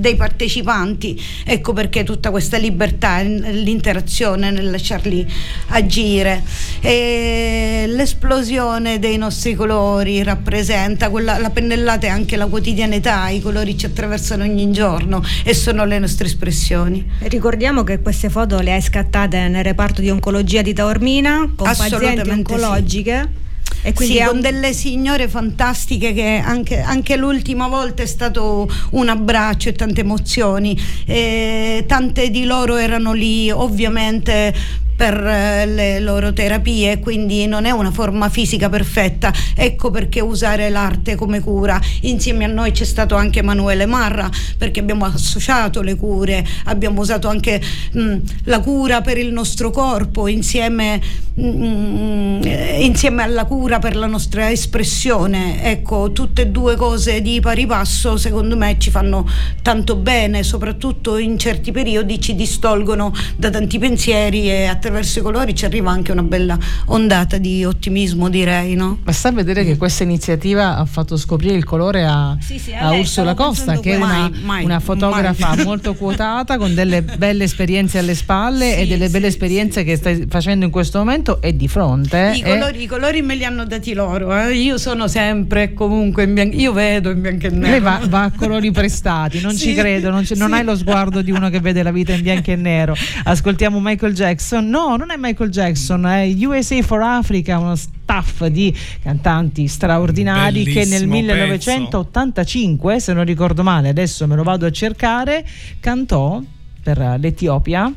Dei 0.00 0.16
partecipanti, 0.16 1.20
ecco 1.44 1.72
perché 1.72 2.02
tutta 2.02 2.30
questa 2.30 2.56
libertà, 2.56 3.20
l'interazione 3.20 4.50
nel 4.50 4.70
lasciarli 4.70 5.26
agire. 5.68 6.42
E 6.80 7.84
l'esplosione 7.86 8.98
dei 8.98 9.18
nostri 9.18 9.54
colori 9.54 10.22
rappresenta 10.22 11.10
quella, 11.10 11.38
la 11.38 11.50
pennellata 11.50 12.06
è 12.06 12.10
anche 12.10 12.36
la 12.36 12.46
quotidianità, 12.46 13.28
i 13.28 13.40
colori 13.40 13.76
ci 13.76 13.86
attraversano 13.86 14.42
ogni 14.42 14.72
giorno 14.72 15.22
e 15.44 15.54
sono 15.54 15.84
le 15.84 15.98
nostre 15.98 16.26
espressioni. 16.26 17.08
Ricordiamo 17.20 17.84
che 17.84 18.00
queste 18.00 18.30
foto 18.30 18.60
le 18.60 18.72
hai 18.72 18.82
scattate 18.82 19.48
nel 19.48 19.62
reparto 19.62 20.00
di 20.00 20.10
oncologia 20.10 20.62
di 20.62 20.72
Taormina 20.72 21.52
con 21.54 21.66
pazienti 21.66 21.94
Assolutamente 21.94 22.54
sì. 22.54 23.49
E 23.82 23.92
quindi 23.92 24.16
sì, 24.18 24.24
con 24.24 24.40
delle 24.40 24.72
signore 24.72 25.28
fantastiche 25.28 26.12
che 26.12 26.42
anche, 26.44 26.80
anche, 26.80 27.16
l'ultima 27.16 27.66
volta 27.68 28.02
è 28.02 28.06
stato 28.06 28.68
un 28.90 29.08
abbraccio 29.08 29.68
e 29.70 29.72
tante 29.72 30.00
emozioni. 30.00 30.78
E 31.06 31.84
tante 31.86 32.30
di 32.30 32.44
loro 32.44 32.76
erano 32.76 33.12
lì 33.12 33.50
ovviamente 33.50 34.54
per 35.00 35.16
eh, 35.26 35.64
le 35.64 35.98
loro 35.98 36.34
terapie, 36.34 36.98
quindi 36.98 37.46
non 37.46 37.64
è 37.64 37.70
una 37.70 37.90
forma 37.90 38.28
fisica 38.28 38.68
perfetta. 38.68 39.32
Ecco 39.56 39.90
perché 39.90 40.20
usare 40.20 40.68
l'arte 40.68 41.14
come 41.14 41.40
cura. 41.40 41.80
Insieme 42.02 42.44
a 42.44 42.48
noi 42.48 42.72
c'è 42.72 42.84
stato 42.84 43.14
anche 43.14 43.38
Emanuele 43.38 43.86
Marra, 43.86 44.28
perché 44.58 44.80
abbiamo 44.80 45.06
associato 45.06 45.80
le 45.80 45.94
cure, 45.94 46.46
abbiamo 46.64 47.00
usato 47.00 47.28
anche 47.28 47.62
mh, 47.92 48.16
la 48.44 48.60
cura 48.60 49.00
per 49.00 49.16
il 49.16 49.32
nostro 49.32 49.70
corpo 49.70 50.28
insieme, 50.28 51.00
mh, 51.32 52.40
insieme 52.80 53.22
alla 53.22 53.46
cura 53.46 53.78
per 53.78 53.96
la 53.96 54.06
nostra 54.06 54.50
espressione. 54.50 55.64
Ecco, 55.64 56.12
tutte 56.12 56.42
e 56.42 56.48
due 56.48 56.76
cose 56.76 57.22
di 57.22 57.40
pari 57.40 57.64
passo 57.64 58.18
secondo 58.18 58.54
me 58.54 58.76
ci 58.78 58.90
fanno 58.90 59.26
tanto 59.62 59.96
bene, 59.96 60.42
soprattutto 60.42 61.16
in 61.16 61.38
certi 61.38 61.72
periodi 61.72 62.20
ci 62.20 62.34
distolgono 62.34 63.14
da 63.36 63.48
tanti 63.48 63.78
pensieri 63.78 64.50
e 64.50 64.66
attraverso 64.66 64.88
attraverso 64.90 65.20
i 65.20 65.22
colori 65.22 65.54
ci 65.54 65.64
arriva 65.64 65.90
anche 65.90 66.10
una 66.10 66.22
bella 66.22 66.58
ondata 66.86 67.38
di 67.38 67.64
ottimismo, 67.64 68.28
direi. 68.28 68.74
No? 68.74 68.98
Basta 69.02 69.30
vedere 69.30 69.64
che 69.64 69.76
questa 69.76 70.02
iniziativa 70.02 70.76
ha 70.76 70.84
fatto 70.84 71.16
scoprire 71.16 71.54
il 71.54 71.64
colore 71.64 72.04
a, 72.04 72.36
sì, 72.40 72.58
sì, 72.58 72.74
a 72.74 72.92
Ursula 72.92 73.34
Costa, 73.34 73.78
che 73.78 73.92
è 73.92 73.96
una, 73.96 74.30
mai, 74.42 74.64
una 74.64 74.80
fotografa 74.80 75.54
mai. 75.54 75.64
molto 75.64 75.94
quotata, 75.94 76.58
con 76.58 76.74
delle 76.74 77.02
belle 77.02 77.44
esperienze 77.44 77.98
alle 77.98 78.14
spalle 78.14 78.74
sì, 78.74 78.80
e 78.80 78.86
delle 78.86 79.08
belle 79.08 79.28
esperienze 79.28 79.84
che 79.84 79.96
stai 79.96 80.26
facendo 80.28 80.64
in 80.64 80.70
questo 80.70 80.98
momento 80.98 81.40
e 81.40 81.54
di 81.56 81.68
fronte. 81.68 82.32
I, 82.34 82.42
colori, 82.42 82.82
I 82.82 82.86
colori, 82.86 83.22
me 83.22 83.36
li 83.36 83.44
hanno 83.44 83.64
dati 83.64 83.94
loro, 83.94 84.36
eh. 84.36 84.54
io 84.54 84.76
sono 84.76 85.06
sempre 85.06 85.72
comunque 85.72 86.24
in 86.24 86.34
bianco, 86.34 86.56
io 86.56 86.72
vedo 86.72 87.10
in 87.10 87.20
bianco 87.20 87.46
e 87.46 87.50
nero. 87.50 87.70
Lei 87.70 87.80
va, 87.80 88.00
va 88.08 88.24
a 88.24 88.32
colori 88.34 88.72
prestati, 88.72 89.40
non 89.40 89.56
ci 89.56 89.72
credo, 89.74 90.10
non, 90.10 90.26
non 90.34 90.52
hai 90.52 90.64
lo 90.64 90.74
sguardo 90.74 91.22
di 91.22 91.30
uno 91.30 91.48
che 91.48 91.60
vede 91.60 91.82
la 91.82 91.92
vita 91.92 92.12
in 92.12 92.22
bianco 92.22 92.50
e 92.50 92.56
nero. 92.56 92.94
Ascoltiamo 93.24 93.78
Michael 93.80 94.14
Jackson. 94.14 94.68
No, 94.68 94.79
No, 94.80 94.96
non 94.96 95.10
è 95.10 95.16
Michael 95.18 95.50
Jackson, 95.50 96.06
è 96.06 96.32
USA 96.38 96.80
for 96.82 97.02
Africa, 97.02 97.58
uno 97.58 97.76
staff 97.76 98.46
di 98.46 98.74
cantanti 99.02 99.68
straordinari 99.68 100.62
Bellissimo 100.62 100.84
che 100.84 100.88
nel 100.88 101.06
1985, 101.06 102.92
pezzo. 102.94 103.04
se 103.04 103.12
non 103.12 103.24
ricordo 103.26 103.62
male, 103.62 103.90
adesso 103.90 104.26
me 104.26 104.36
lo 104.36 104.42
vado 104.42 104.64
a 104.64 104.70
cercare, 104.70 105.46
cantò 105.80 106.42
per 106.82 107.16
l'Etiopia 107.18 107.92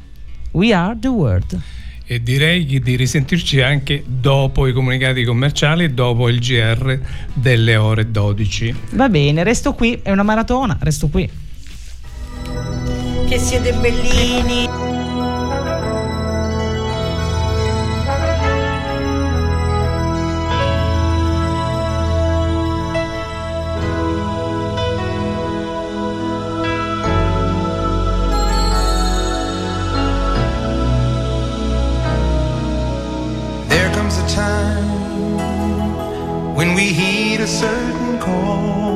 We 0.52 0.74
Are 0.74 0.98
the 1.00 1.08
World 1.08 1.62
e 2.06 2.22
direi 2.22 2.66
di 2.66 2.96
risentirci 2.98 3.62
anche 3.62 4.04
dopo 4.06 4.68
i 4.68 4.74
comunicati 4.74 5.24
commerciali 5.24 5.94
dopo 5.94 6.28
il 6.28 6.40
GR 6.40 7.00
delle 7.34 7.78
ore 7.78 8.12
12. 8.12 8.76
Va 8.92 9.08
bene, 9.08 9.42
resto 9.44 9.74
qui, 9.74 10.02
è 10.04 10.12
una 10.12 10.24
maratona, 10.24 10.78
resto 10.82 11.08
qui. 11.08 11.30
Che 13.30 13.40
siete 13.40 13.72
bellini. 13.72 14.83
When 36.64 36.76
we 36.76 36.94
heed 36.94 37.42
a 37.42 37.48
certain 37.48 38.18
call, 38.20 38.96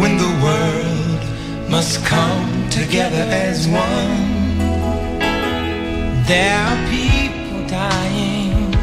when 0.00 0.16
the 0.16 0.32
world 0.42 1.20
must 1.68 2.02
come 2.06 2.70
together 2.70 3.24
as 3.48 3.68
one. 3.68 4.48
There 6.24 6.56
are 6.66 6.78
people 6.88 7.66
dying. 7.68 8.74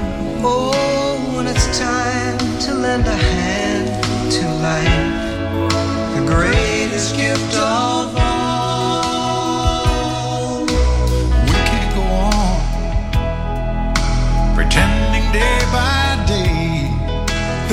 Oh, 0.43 1.33
when 1.35 1.47
it's 1.47 1.67
time 1.79 2.37
to 2.65 2.75
lend 2.75 3.07
a 3.07 3.15
hand 3.15 3.87
to 4.35 4.43
life, 4.67 5.07
the 6.17 6.23
greatest 6.33 7.15
gift 7.15 7.55
of 7.55 8.15
all. 8.15 9.47
We 10.65 11.61
go 11.97 12.03
on 12.29 12.59
pretending 14.53 15.31
day 15.33 15.59
by 15.71 15.96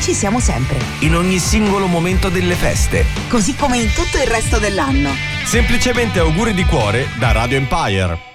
ci 0.00 0.14
siamo 0.14 0.40
sempre. 0.40 0.78
In 1.00 1.14
ogni 1.14 1.38
singolo 1.38 1.86
momento 1.86 2.30
delle 2.30 2.54
feste. 2.54 3.04
Così 3.28 3.54
come 3.54 3.78
in 3.78 3.92
tutto 3.92 4.16
il 4.16 4.28
resto 4.28 4.58
dell'anno. 4.58 5.10
Semplicemente 5.44 6.18
auguri 6.18 6.54
di 6.54 6.64
cuore 6.64 7.06
da 7.18 7.32
Radio 7.32 7.58
Empire. 7.58 8.28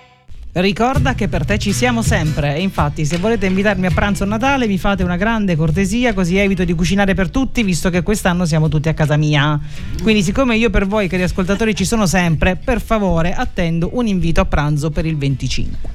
Ricorda 0.53 1.15
che 1.15 1.27
per 1.27 1.43
te 1.43 1.57
ci 1.57 1.73
siamo 1.73 2.01
sempre 2.01 2.55
e 2.55 2.61
infatti 2.61 3.03
se 3.03 3.17
volete 3.17 3.45
invitarmi 3.47 3.87
a 3.87 3.91
pranzo 3.91 4.23
a 4.23 4.27
Natale 4.27 4.67
mi 4.67 4.77
fate 4.77 5.03
una 5.03 5.17
grande 5.17 5.57
cortesia 5.57 6.13
così 6.13 6.37
evito 6.37 6.63
di 6.63 6.73
cucinare 6.73 7.13
per 7.13 7.29
tutti 7.29 7.61
visto 7.61 7.89
che 7.89 8.03
quest'anno 8.03 8.45
siamo 8.45 8.69
tutti 8.69 8.87
a 8.87 8.93
casa 8.93 9.17
mia. 9.17 9.59
Quindi 10.01 10.23
siccome 10.23 10.55
io 10.55 10.69
per 10.69 10.87
voi 10.87 11.09
cari 11.09 11.23
ascoltatori 11.23 11.75
ci 11.75 11.83
sono 11.83 12.05
sempre, 12.05 12.55
per 12.55 12.79
favore 12.79 13.33
attendo 13.33 13.89
un 13.93 14.07
invito 14.07 14.39
a 14.39 14.45
pranzo 14.45 14.91
per 14.91 15.05
il 15.05 15.17
25. 15.17 15.89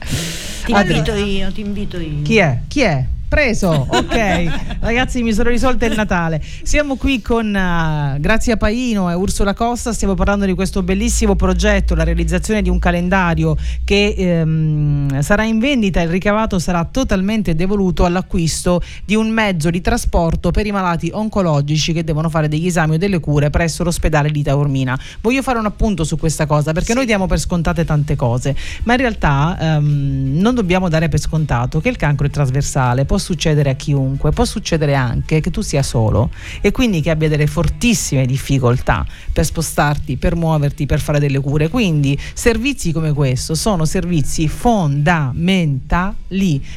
Ti 0.64 0.72
Adri- 0.72 0.96
invito 0.96 1.14
io, 1.14 1.52
ti 1.52 1.60
invito 1.62 1.98
io. 1.98 2.22
Chi 2.22 2.36
è? 2.36 2.60
Chi 2.68 2.80
è? 2.82 3.06
Preso, 3.30 3.86
ok. 3.88 4.74
Ragazzi, 4.82 5.22
mi 5.22 5.32
sono 5.32 5.50
risolta 5.50 5.86
il 5.86 5.94
Natale. 5.94 6.42
Siamo 6.64 6.96
qui 6.96 7.22
con 7.22 7.46
uh, 7.46 8.18
Grazia 8.18 8.56
Paino 8.56 9.08
e 9.08 9.14
Ursula 9.14 9.54
Costa. 9.54 9.92
Stiamo 9.92 10.14
parlando 10.14 10.46
di 10.46 10.54
questo 10.54 10.82
bellissimo 10.82 11.36
progetto, 11.36 11.94
la 11.94 12.02
realizzazione 12.02 12.60
di 12.60 12.68
un 12.68 12.80
calendario 12.80 13.56
che 13.84 14.14
ehm, 14.18 15.20
sarà 15.20 15.44
in 15.44 15.60
vendita. 15.60 16.00
Il 16.00 16.08
ricavato 16.08 16.58
sarà 16.58 16.84
totalmente 16.90 17.54
devoluto 17.54 18.04
all'acquisto 18.04 18.82
di 19.04 19.14
un 19.14 19.28
mezzo 19.30 19.70
di 19.70 19.80
trasporto 19.80 20.50
per 20.50 20.66
i 20.66 20.72
malati 20.72 21.08
oncologici 21.14 21.92
che 21.92 22.02
devono 22.02 22.30
fare 22.30 22.48
degli 22.48 22.66
esami 22.66 22.96
o 22.96 22.98
delle 22.98 23.20
cure 23.20 23.48
presso 23.48 23.84
l'ospedale 23.84 24.32
di 24.32 24.42
Taormina. 24.42 24.98
Voglio 25.20 25.42
fare 25.42 25.60
un 25.60 25.66
appunto 25.66 26.02
su 26.02 26.18
questa 26.18 26.46
cosa 26.46 26.72
perché 26.72 26.94
noi 26.94 27.06
diamo 27.06 27.28
per 27.28 27.38
scontate 27.38 27.84
tante 27.84 28.16
cose, 28.16 28.56
ma 28.82 28.94
in 28.94 28.98
realtà 28.98 29.56
ehm, 29.60 30.32
non 30.34 30.56
dobbiamo 30.56 30.88
dare 30.88 31.08
per 31.08 31.20
scontato 31.20 31.78
che 31.78 31.90
il 31.90 31.96
cancro 31.96 32.26
è 32.26 32.30
trasversale, 32.30 33.04
può 33.04 33.18
succedere 33.20 33.70
a 33.70 33.74
chiunque, 33.74 34.32
può 34.32 34.44
succedere 34.44 34.96
anche 34.96 35.40
che 35.40 35.50
tu 35.50 35.60
sia 35.60 35.84
solo 35.84 36.30
e 36.60 36.72
quindi 36.72 37.00
che 37.00 37.10
abbia 37.10 37.28
delle 37.28 37.46
fortissime 37.46 38.26
difficoltà 38.26 39.06
per 39.32 39.44
spostarti, 39.44 40.16
per 40.16 40.34
muoverti, 40.34 40.86
per 40.86 40.98
fare 40.98 41.20
delle 41.20 41.38
cure. 41.38 41.68
Quindi 41.68 42.18
servizi 42.34 42.90
come 42.90 43.12
questo 43.12 43.54
sono 43.54 43.84
servizi 43.84 44.48
fondamentali 44.48 46.18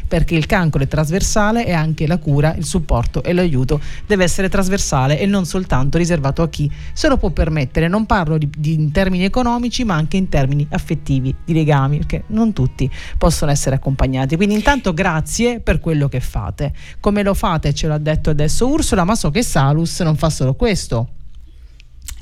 perché 0.08 0.36
il 0.36 0.46
cancro 0.46 0.84
è 0.84 0.88
trasversale 0.88 1.66
e 1.66 1.74
anche 1.74 2.06
la 2.06 2.18
cura, 2.18 2.54
il 2.56 2.66
supporto 2.66 3.24
e 3.24 3.34
l'aiuto 3.34 3.80
deve 4.06 4.24
essere 4.24 4.50
trasversale 4.50 5.20
e 5.20 5.26
non 5.26 5.46
soltanto 5.46 5.98
riservato 5.98 6.42
a 6.42 6.50
chi 6.50 6.70
se 6.94 7.08
lo 7.08 7.18
può 7.18 7.30
permettere. 7.30 7.88
Non 7.88 8.06
parlo 8.06 8.38
di, 8.38 8.50
di- 8.56 8.74
in 8.74 8.92
termini 8.92 9.24
economici 9.24 9.84
ma 9.84 9.96
anche 9.96 10.18
in 10.18 10.30
termini 10.30 10.66
affettivi, 10.70 11.34
di 11.46 11.54
legami, 11.54 11.98
perché 11.98 12.24
non 12.28 12.54
tutti 12.54 12.90
possono 13.18 13.52
essere 13.52 13.76
accompagnati. 13.76 14.36
Quindi 14.36 14.56
intanto 14.56 14.94
grazie 14.94 15.60
per 15.60 15.80
quello 15.80 16.10
che 16.10 16.20
fate. 16.34 16.74
Come 17.00 17.22
lo 17.22 17.36
fate 17.36 17.76
ce 17.76 17.86
l'ha 17.88 18.00
detto 18.00 18.32
adesso 18.32 18.68
Ursula, 18.68 19.04
ma 19.04 19.14
so 19.14 19.30
che 19.30 19.44
Salus 19.44 20.00
non 20.00 20.16
fa 20.16 20.32
solo 20.32 20.56
questo. 20.56 21.10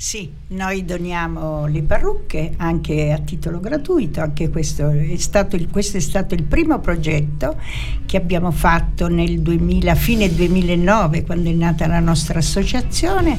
Sì, 0.02 0.28
noi 0.48 0.84
doniamo 0.84 1.66
le 1.66 1.82
parrucche 1.84 2.54
anche 2.56 3.12
a 3.12 3.18
titolo 3.18 3.60
gratuito, 3.60 4.20
anche 4.20 4.50
questo 4.50 4.90
è 4.90 5.16
stato 5.16 5.54
il, 5.54 5.68
questo 5.70 5.96
è 5.96 6.00
stato 6.00 6.34
il 6.34 6.42
primo 6.42 6.80
progetto 6.80 7.56
che 8.04 8.16
abbiamo 8.16 8.50
fatto 8.50 9.06
nel 9.06 9.40
2000, 9.40 9.94
fine 9.94 10.34
2009 10.34 11.22
quando 11.22 11.50
è 11.50 11.52
nata 11.52 11.86
la 11.86 12.00
nostra 12.00 12.40
associazione. 12.40 13.38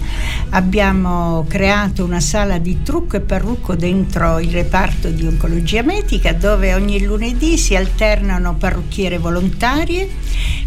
Abbiamo 0.51 1.43
creato 1.49 2.05
una 2.05 2.21
sala 2.21 2.59
di 2.59 2.81
trucco 2.81 3.17
e 3.17 3.21
parrucco 3.21 3.75
dentro 3.75 4.39
il 4.39 4.51
reparto 4.51 5.09
di 5.09 5.27
oncologia 5.27 5.83
medica 5.83 6.31
dove 6.31 6.73
ogni 6.73 7.03
lunedì 7.03 7.57
si 7.57 7.75
alternano 7.75 8.55
parrucchiere 8.55 9.17
volontarie 9.17 10.09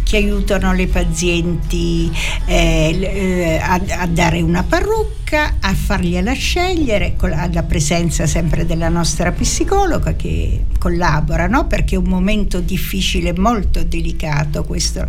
che 0.07 0.19
aiutano 0.19 0.73
le 0.73 0.87
pazienti 0.87 2.09
eh, 2.47 2.97
eh, 3.01 3.59
a, 3.61 3.81
a 4.03 4.07
dare 4.07 4.41
una 4.41 4.63
parrucca, 4.63 5.57
a 5.61 5.75
fargliela 5.75 6.33
scegliere, 6.33 7.17
con 7.17 7.31
la, 7.31 7.49
la 7.53 7.65
presenza 7.65 8.25
sempre 8.25 8.65
della 8.65 8.89
nostra 8.89 9.33
psicologa 9.33 10.15
che 10.15 10.67
collabora, 10.79 11.49
no? 11.49 11.67
perché 11.67 11.97
è 11.97 11.99
un 11.99 12.05
momento 12.05 12.61
difficile, 12.61 13.37
molto 13.37 13.83
delicato 13.83 14.63
questo 14.63 15.09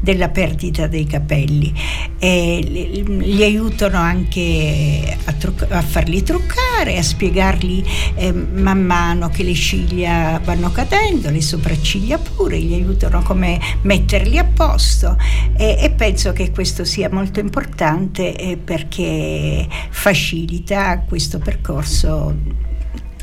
della 0.00 0.28
perdita 0.28 0.88
dei 0.88 1.06
capelli. 1.06 1.72
E 2.18 2.60
li, 2.62 3.42
aiutano 3.42 3.96
anche 3.96 5.16
a, 5.24 5.32
trucc- 5.32 5.70
a 5.70 5.80
farli 5.80 6.22
truccare, 6.22 6.98
a 6.98 7.02
spiegargli 7.02 7.82
eh, 8.16 8.32
man 8.32 8.82
mano 8.82 9.30
che 9.30 9.42
le 9.42 9.54
ciglia 9.54 10.38
vanno 10.44 10.70
cadendo, 10.70 11.30
le 11.30 11.40
sopracciglia 11.40 12.18
pure, 12.18 12.58
gli 12.58 12.74
aiutano 12.74 13.22
come 13.22 13.58
metterli 13.82 14.38
a 14.38 14.43
posto 14.46 15.16
e, 15.56 15.76
e 15.80 15.90
penso 15.90 16.32
che 16.32 16.50
questo 16.50 16.84
sia 16.84 17.08
molto 17.10 17.40
importante 17.40 18.36
eh, 18.36 18.56
perché 18.56 19.66
facilita 19.90 21.00
questo 21.00 21.38
percorso 21.38 22.34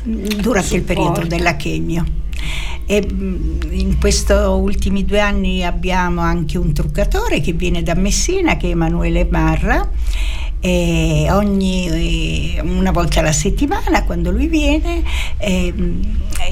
durante 0.04 0.76
il 0.76 0.82
periodo 0.82 1.14
Supporta. 1.14 1.36
della 1.36 1.56
chemio. 1.56 2.04
E 2.86 3.06
mm, 3.10 3.60
in 3.70 3.98
questi 3.98 4.32
ultimi 4.32 5.04
due 5.04 5.20
anni 5.20 5.64
abbiamo 5.64 6.20
anche 6.20 6.58
un 6.58 6.72
truccatore 6.72 7.40
che 7.40 7.52
viene 7.52 7.82
da 7.82 7.94
Messina, 7.94 8.56
che 8.56 8.68
è 8.68 8.70
Emanuele 8.70 9.26
Marra, 9.30 9.88
e 10.64 11.26
ogni, 11.30 12.54
eh, 12.56 12.60
una 12.60 12.92
volta 12.92 13.18
alla 13.18 13.32
settimana 13.32 14.04
quando 14.04 14.30
lui 14.30 14.46
viene 14.46 15.02
eh, 15.38 15.74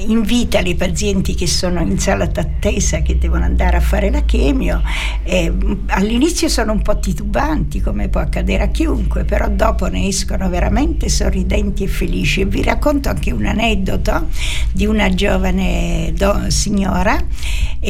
invita 0.05 0.59
le 0.59 0.75
pazienti 0.75 1.33
che 1.33 1.47
sono 1.47 1.79
in 1.79 1.97
sala 1.97 2.25
d'attesa 2.25 3.01
che 3.01 3.17
devono 3.17 3.45
andare 3.45 3.77
a 3.77 3.81
fare 3.81 4.11
la 4.11 4.23
chemio 4.25 4.81
eh, 5.23 5.53
all'inizio 5.87 6.49
sono 6.49 6.73
un 6.73 6.81
po' 6.81 6.99
titubanti 6.99 7.79
come 7.79 8.09
può 8.09 8.19
accadere 8.19 8.63
a 8.63 8.67
chiunque 8.67 9.23
però 9.23 9.47
dopo 9.47 9.87
ne 9.87 10.07
escono 10.07 10.49
veramente 10.49 11.07
sorridenti 11.07 11.83
e 11.83 11.87
felici. 11.87 12.41
E 12.41 12.45
vi 12.45 12.63
racconto 12.63 13.09
anche 13.09 13.31
un 13.31 13.45
aneddoto 13.45 14.27
di 14.73 14.85
una 14.85 15.09
giovane 15.13 16.11
do- 16.15 16.49
signora 16.49 17.17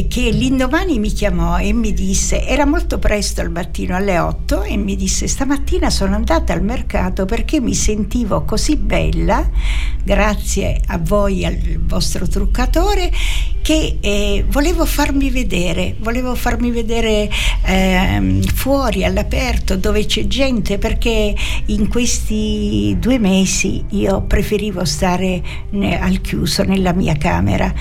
che 0.08 0.30
l'indomani 0.30 0.98
mi 0.98 1.12
chiamò 1.12 1.58
e 1.58 1.72
mi 1.72 1.92
disse 1.92 2.46
era 2.46 2.64
molto 2.64 2.98
presto 2.98 3.40
al 3.40 3.50
mattino 3.50 3.96
alle 3.96 4.18
8 4.18 4.62
e 4.62 4.76
mi 4.76 4.96
disse 4.96 5.26
stamattina 5.26 5.90
sono 5.90 6.11
andata 6.14 6.52
al 6.52 6.62
mercato 6.62 7.24
perché 7.24 7.60
mi 7.60 7.74
sentivo 7.74 8.44
così 8.44 8.76
bella 8.76 9.48
grazie 10.04 10.80
a 10.86 10.98
voi 10.98 11.44
al 11.44 11.58
vostro 11.80 12.26
truccatore 12.26 13.10
che 13.62 13.98
eh, 14.00 14.44
volevo 14.48 14.84
farmi 14.84 15.30
vedere 15.30 15.94
volevo 16.00 16.34
farmi 16.34 16.70
vedere 16.70 17.30
ehm, 17.64 18.42
fuori 18.42 19.04
all'aperto 19.04 19.76
dove 19.76 20.04
c'è 20.06 20.26
gente 20.26 20.78
perché 20.78 21.34
in 21.66 21.88
questi 21.88 22.96
due 22.98 23.18
mesi 23.18 23.84
io 23.90 24.22
preferivo 24.22 24.84
stare 24.84 25.42
ne- 25.70 26.00
al 26.00 26.20
chiuso 26.20 26.64
nella 26.64 26.92
mia 26.92 27.16
camera 27.16 27.72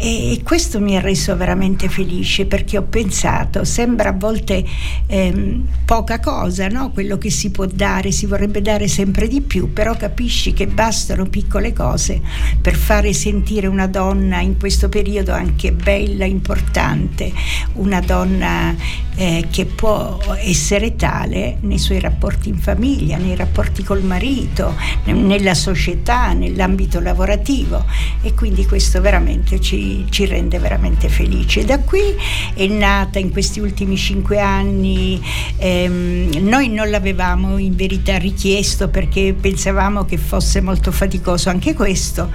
e 0.00 0.42
questo 0.44 0.78
mi 0.78 0.96
ha 0.96 1.00
reso 1.00 1.36
veramente 1.36 1.88
felice 1.88 2.46
perché 2.46 2.78
ho 2.78 2.84
pensato, 2.84 3.64
sembra 3.64 4.10
a 4.10 4.12
volte 4.12 4.64
ehm, 5.08 5.66
poca 5.84 6.20
cosa, 6.20 6.68
no? 6.68 6.92
quello 6.92 7.18
che 7.18 7.30
si 7.30 7.50
può 7.50 7.66
dare, 7.72 8.10
si 8.10 8.26
vorrebbe 8.26 8.62
dare 8.62 8.88
sempre 8.88 9.28
di 9.28 9.40
più, 9.40 9.72
però 9.72 9.96
capisci 9.96 10.52
che 10.52 10.66
bastano 10.66 11.26
piccole 11.26 11.72
cose 11.72 12.20
per 12.60 12.74
fare 12.74 13.12
sentire 13.12 13.66
una 13.66 13.86
donna 13.86 14.40
in 14.40 14.58
questo 14.58 14.88
periodo 14.88 15.32
anche 15.32 15.72
bella, 15.72 16.24
importante, 16.24 17.32
una 17.74 18.00
donna 18.00 18.74
eh, 19.18 19.46
che 19.50 19.66
può 19.66 20.18
essere 20.38 20.94
tale 20.94 21.58
nei 21.62 21.78
suoi 21.78 21.98
rapporti 21.98 22.48
in 22.48 22.58
famiglia, 22.58 23.16
nei 23.16 23.34
rapporti 23.34 23.82
col 23.82 24.02
marito, 24.04 24.74
nella 25.04 25.54
società, 25.54 26.32
nell'ambito 26.32 27.00
lavorativo 27.00 27.84
e 28.22 28.32
quindi 28.34 28.64
questo 28.64 29.00
veramente 29.00 29.60
ci, 29.60 30.06
ci 30.08 30.24
rende 30.24 30.60
veramente 30.60 31.08
felici. 31.08 31.64
Da 31.64 31.80
qui 31.80 32.14
è 32.54 32.66
nata 32.68 33.18
in 33.18 33.30
questi 33.30 33.58
ultimi 33.58 33.96
cinque 33.96 34.38
anni, 34.38 35.20
ehm, 35.56 36.38
noi 36.40 36.68
non 36.68 36.88
l'avevamo 36.88 37.57
in 37.58 37.74
verità 37.74 38.16
richiesto 38.16 38.88
perché 38.88 39.34
pensavamo 39.38 40.04
che 40.04 40.16
fosse 40.16 40.60
molto 40.60 40.92
faticoso 40.92 41.50
anche 41.50 41.74
questo, 41.74 42.30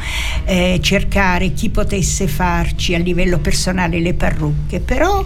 eh, 0.45 0.79
cercare 0.81 1.53
chi 1.53 1.69
potesse 1.69 2.27
farci 2.27 2.95
a 2.95 2.97
livello 2.97 3.39
personale 3.39 3.99
le 3.99 4.13
parrucche, 4.13 4.79
però 4.79 5.25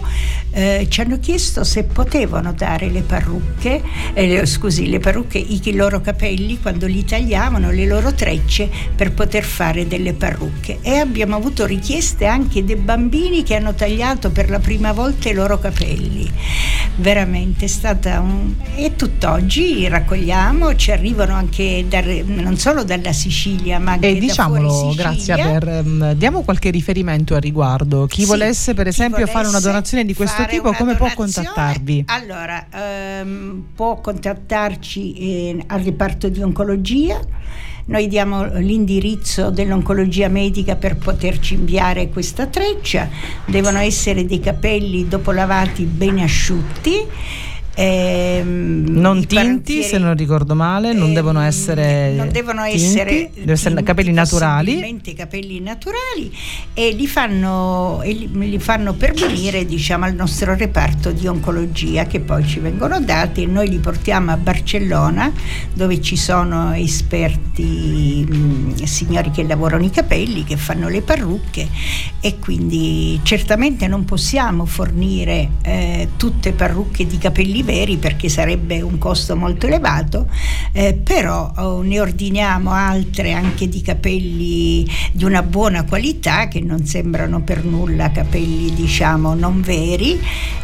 eh, 0.50 0.86
ci 0.88 1.00
hanno 1.00 1.18
chiesto 1.18 1.62
se 1.64 1.84
potevano 1.84 2.52
dare 2.52 2.88
le 2.88 3.02
parrucche, 3.02 3.82
eh, 4.14 4.46
scusi, 4.46 4.88
le 4.88 4.98
parrucche, 4.98 5.38
i, 5.38 5.60
i 5.62 5.74
loro 5.74 6.00
capelli 6.00 6.58
quando 6.60 6.86
li 6.86 7.04
tagliavano, 7.04 7.70
le 7.70 7.86
loro 7.86 8.14
trecce 8.14 8.68
per 8.94 9.12
poter 9.12 9.44
fare 9.44 9.86
delle 9.86 10.14
parrucche. 10.14 10.78
E 10.82 10.96
abbiamo 10.96 11.36
avuto 11.36 11.66
richieste 11.66 12.26
anche 12.26 12.64
dei 12.64 12.76
bambini 12.76 13.42
che 13.42 13.54
hanno 13.54 13.74
tagliato 13.74 14.30
per 14.30 14.50
la 14.50 14.58
prima 14.58 14.92
volta 14.92 15.28
i 15.28 15.34
loro 15.34 15.58
capelli. 15.58 16.30
Veramente 16.96 17.66
è 17.66 17.68
stata 17.68 18.20
un... 18.20 18.54
E 18.74 18.96
tutt'oggi 18.96 19.87
raccogliamo, 19.88 20.74
ci 20.76 20.92
arrivano 20.92 21.34
anche 21.34 21.84
dal- 21.88 22.24
non 22.26 22.56
solo 22.56 22.84
dalla 22.84 23.12
Sicilia, 23.12 23.78
ma 23.78 23.92
anche 23.92 24.08
E 24.08 24.14
da 24.14 24.20
diciamolo, 24.20 24.92
grazie 24.94 25.36
per 25.36 25.68
ehm, 25.68 26.12
diamo 26.12 26.42
qualche 26.42 26.70
riferimento 26.70 27.34
al 27.34 27.40
riguardo. 27.40 28.06
Chi 28.06 28.22
sì, 28.22 28.26
volesse 28.26 28.74
per 28.74 28.86
esempio 28.86 29.26
fare 29.26 29.48
una 29.48 29.60
donazione 29.60 30.04
di 30.04 30.14
questo 30.14 30.44
tipo, 30.46 30.72
come 30.72 30.94
può 30.94 31.10
contattarvi? 31.14 32.04
Allora, 32.06 32.66
ehm, 32.72 33.64
può 33.74 34.00
contattarci 34.00 35.12
eh, 35.14 35.64
al 35.66 35.80
riparto 35.80 36.28
di 36.28 36.42
oncologia. 36.42 37.20
Noi 37.86 38.06
diamo 38.06 38.44
l'indirizzo 38.58 39.48
dell'oncologia 39.48 40.28
medica 40.28 40.76
per 40.76 40.96
poterci 40.96 41.54
inviare 41.54 42.10
questa 42.10 42.46
treccia. 42.46 43.08
Devono 43.46 43.78
essere 43.78 44.26
dei 44.26 44.40
capelli 44.40 45.08
dopo 45.08 45.32
lavati 45.32 45.84
ben 45.84 46.18
asciutti 46.18 47.06
Ehm, 47.80 48.86
non 48.88 49.24
tinti, 49.24 49.84
se 49.84 49.98
non 49.98 50.16
ricordo 50.16 50.56
male, 50.56 50.92
non 50.92 51.10
ehm, 51.10 51.14
devono 51.14 51.40
essere. 51.42 52.12
Non 52.12 52.28
devono 52.32 52.64
tinti, 52.64 52.76
essere, 52.84 53.30
tinti, 53.32 53.50
essere 53.50 53.82
capelli 53.84 54.10
naturali. 54.10 55.00
capelli 55.14 55.60
naturali 55.60 56.34
e 56.74 56.90
li 56.90 57.06
fanno, 57.06 58.02
e 58.02 58.12
li, 58.12 58.50
li 58.50 58.58
fanno 58.58 58.94
pervenire 58.94 59.64
diciamo, 59.64 60.06
al 60.06 60.14
nostro 60.16 60.56
reparto 60.56 61.12
di 61.12 61.28
oncologia 61.28 62.06
che 62.06 62.18
poi 62.18 62.44
ci 62.44 62.58
vengono 62.58 63.00
dati 63.00 63.44
e 63.44 63.46
noi 63.46 63.68
li 63.68 63.78
portiamo 63.78 64.32
a 64.32 64.36
Barcellona 64.36 65.32
dove 65.72 66.00
ci 66.00 66.16
sono 66.16 66.74
esperti 66.74 68.26
mh, 68.28 68.82
signori 68.86 69.30
che 69.30 69.44
lavorano 69.44 69.84
i 69.84 69.90
capelli, 69.90 70.42
che 70.42 70.56
fanno 70.56 70.88
le 70.88 71.02
parrucche 71.02 71.68
e 72.20 72.38
quindi 72.40 73.20
certamente 73.22 73.86
non 73.86 74.04
possiamo 74.04 74.64
fornire 74.64 75.50
eh, 75.62 76.08
tutte 76.16 76.50
parrucche 76.50 77.06
di 77.06 77.18
capelli 77.18 77.66
veri 77.68 77.98
perché 77.98 78.30
sarebbe 78.30 78.80
un 78.80 78.96
costo 78.96 79.36
molto 79.36 79.66
elevato, 79.66 80.26
eh, 80.72 80.94
però 80.94 81.52
oh, 81.56 81.82
ne 81.82 82.00
ordiniamo 82.00 82.70
altre 82.70 83.32
anche 83.32 83.68
di 83.68 83.82
capelli 83.82 84.88
di 85.12 85.24
una 85.24 85.42
buona 85.42 85.84
qualità 85.84 86.48
che 86.48 86.60
non 86.60 86.86
sembrano 86.86 87.42
per 87.42 87.64
nulla 87.64 88.10
capelli 88.10 88.72
diciamo 88.72 89.34
non 89.34 89.60
veri 89.60 90.18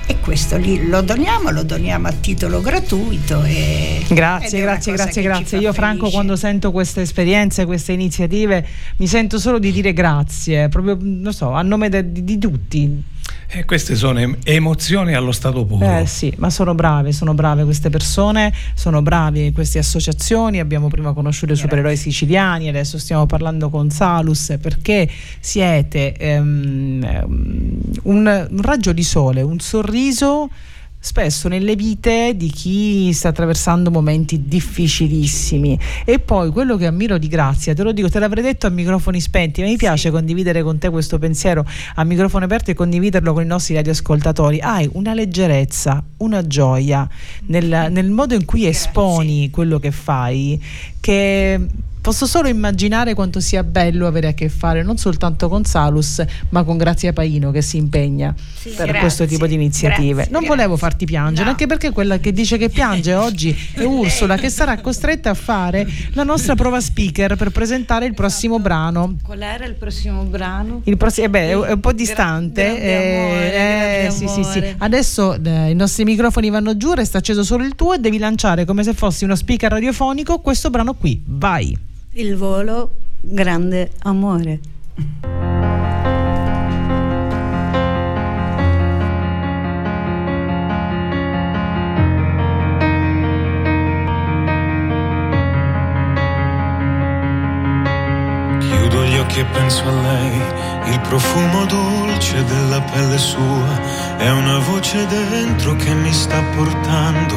e 0.07 0.19
questo 0.21 0.57
li, 0.57 0.87
lo 0.89 1.03
doniamo, 1.03 1.51
lo 1.51 1.63
doniamo 1.63 2.09
a 2.09 2.13
titolo 2.13 2.63
gratuito. 2.63 3.43
E, 3.43 4.03
grazie, 4.09 4.63
grazie, 4.63 4.93
grazie, 4.95 5.23
grazie. 5.23 5.59
Io 5.59 5.75
Franco 5.75 6.09
quando 6.09 6.37
sento 6.37 6.73
queste 6.73 7.03
esperienze, 7.03 7.67
queste 7.67 7.93
iniziative 7.93 8.67
mi 8.97 9.07
sento 9.07 9.39
solo 9.39 9.59
di 9.59 9.71
dire 9.71 9.93
grazie, 9.93 10.71
proprio 10.71 10.97
non 10.99 11.35
so, 11.35 11.51
a 11.51 11.61
nome 11.61 11.91
de, 11.91 12.11
di, 12.11 12.25
di 12.25 12.39
tutti 12.39 13.13
e 13.57 13.65
queste 13.65 13.95
sono 13.95 14.21
emozioni 14.43 15.15
allo 15.15 15.31
stato 15.31 15.65
puro. 15.65 15.99
Eh 15.99 16.07
sì, 16.07 16.33
ma 16.39 16.51
sono 16.51 16.75
brave, 16.75 17.13
sono 17.13 17.35
brave 17.35 17.63
queste 17.63 17.89
persone, 17.89 18.53
sono 18.75 19.01
bravi 19.01 19.53
queste 19.53 19.79
associazioni. 19.79 20.59
Abbiamo 20.59 20.89
prima 20.89 21.13
conosciuto 21.13 21.53
i 21.53 21.57
supereroi 21.57 21.97
siciliani, 21.97 22.69
adesso 22.69 22.99
stiamo 22.99 23.27
parlando 23.27 23.71
con 23.71 23.91
Salus 23.91 24.57
perché 24.61 25.09
siete 25.39 26.17
um, 26.19 27.33
un, 28.03 28.49
un 28.51 28.63
raggio 28.63 28.93
di 28.93 29.05
sole, 29.05 29.41
un 29.43 29.61
sorriso 29.61 30.51
spesso 31.05 31.49
nelle 31.49 31.77
vite 31.77 32.33
di 32.35 32.49
chi 32.49 33.13
sta 33.13 33.29
attraversando 33.29 33.91
momenti 33.91 34.49
difficilissimi. 34.49 35.79
E 36.03 36.19
poi 36.19 36.51
quello 36.51 36.79
che 36.79 36.87
ammiro 36.87 37.19
di 37.19 37.29
Grazia, 37.29 37.75
te 37.75 37.83
lo 37.83 37.93
dico, 37.93 38.09
te 38.09 38.19
l'avrei 38.19 38.43
detto 38.43 38.67
a 38.67 38.71
microfoni 38.71 39.21
spenti, 39.21 39.61
ma 39.61 39.67
mi 39.67 39.77
piace 39.77 40.11
condividere 40.11 40.63
con 40.63 40.79
te 40.79 40.89
questo 40.89 41.19
pensiero 41.19 41.67
a 41.97 42.05
microfono 42.05 42.47
aperto 42.47 42.71
e 42.71 42.75
condividerlo 42.75 43.35
con 43.35 43.43
i 43.43 43.47
nostri 43.47 43.75
radioascoltatori. 43.75 44.61
Hai 44.61 44.89
una 44.95 45.13
leggerezza, 45.13 46.03
una 46.19 46.47
gioia 46.47 47.07
nel, 47.49 47.89
nel 47.91 48.11
modo 48.11 48.33
in 48.33 48.47
cui 48.47 48.67
esponi 48.67 49.51
quello 49.51 49.79
che 49.79 49.91
fai 49.91 50.59
che 51.01 51.61
Posso 52.05 52.27
solo 52.27 52.49
immaginare 52.49 53.15
quanto 53.15 53.41
sia 53.41 53.65
bello 53.65 54.07
avere 54.07 54.29
a 54.29 54.33
che 54.35 54.51
fare 54.51 54.83
non 54.83 54.99
soltanto 54.99 55.49
con 55.49 55.65
Salus, 55.65 56.23
ma 56.51 56.63
con 56.63 56.77
Grazia 56.77 57.15
Paino 57.15 57.51
che 57.51 57.63
si 57.63 57.79
impegna 57.79 58.35
sì, 58.37 58.69
per 58.69 58.85
grazie, 58.85 59.01
questo 59.01 59.25
tipo 59.25 59.47
di 59.47 59.55
iniziative. 59.55 60.13
Grazie, 60.13 60.33
non 60.33 60.43
grazie. 60.43 60.49
volevo 60.49 60.77
farti 60.77 61.07
piangere, 61.07 61.45
no. 61.45 61.51
anche 61.53 61.67
perché 61.67 61.93
quella 61.93 62.19
che 62.19 62.35
dice 62.35 62.59
che 62.59 62.69
piange 62.69 63.15
oggi 63.15 63.57
è 63.73 63.85
Ursula, 63.89 64.37
che 64.37 64.51
sarà 64.51 64.79
costretta 64.83 65.31
a 65.31 65.35
fare 65.35 65.89
la 66.13 66.25
nostra 66.25 66.55
prova 66.55 66.79
speaker 66.79 67.37
per 67.37 67.49
presentare 67.49 68.05
il 68.05 68.13
prossimo 68.13 68.59
brano. 68.59 69.17
Qual 69.23 69.41
era 69.41 69.65
il 69.65 69.73
prossimo 69.73 70.25
brano? 70.25 70.83
Il 70.85 70.99
prossimo, 70.99 71.25
eh 71.25 71.31
beh, 71.31 71.49
è 71.49 71.73
un 71.73 71.81
po' 71.81 71.95
distante. 71.95 72.65
Gra- 72.65 72.83
eh, 72.83 74.05
eh, 74.05 74.11
sì, 74.11 74.29
sì, 74.29 74.45
sì. 74.45 74.63
Adesso 74.77 75.43
eh, 75.43 75.71
i 75.71 75.75
nostri 75.75 76.05
microfoni 76.05 76.51
vanno 76.51 76.77
giù, 76.77 76.93
resta 76.93 77.17
acceso 77.17 77.43
solo 77.43 77.65
il 77.65 77.75
tuo 77.75 77.95
e 77.95 77.99
devi 77.99 78.19
lanciare 78.19 78.67
come 78.67 78.83
se 78.83 78.93
fossi 78.93 79.25
uno 79.25 79.37
speaker 79.37 79.71
radiofonico 79.71 80.41
questo 80.41 80.69
brano 80.69 80.93
qui. 80.93 81.19
Vai! 81.25 81.93
Il 82.17 82.37
volo, 82.37 82.93
grande 83.21 83.91
amore. 84.03 84.61
Chiudo 98.61 99.05
gli 99.07 99.19
occhi 99.19 99.41
e 99.41 99.45
penso 99.47 99.83
a 99.83 99.91
lei, 99.91 100.37
il 100.93 101.01
profumo 101.01 101.67
dolce 101.67 102.45
della 102.45 102.81
pelle 102.81 103.19
sua, 103.19 104.17
è 104.19 104.31
una 104.31 104.61
voce 104.61 105.05
dentro 105.09 105.75
che 105.75 105.93
mi 105.93 106.13
sta 106.13 106.41
portando 106.55 107.35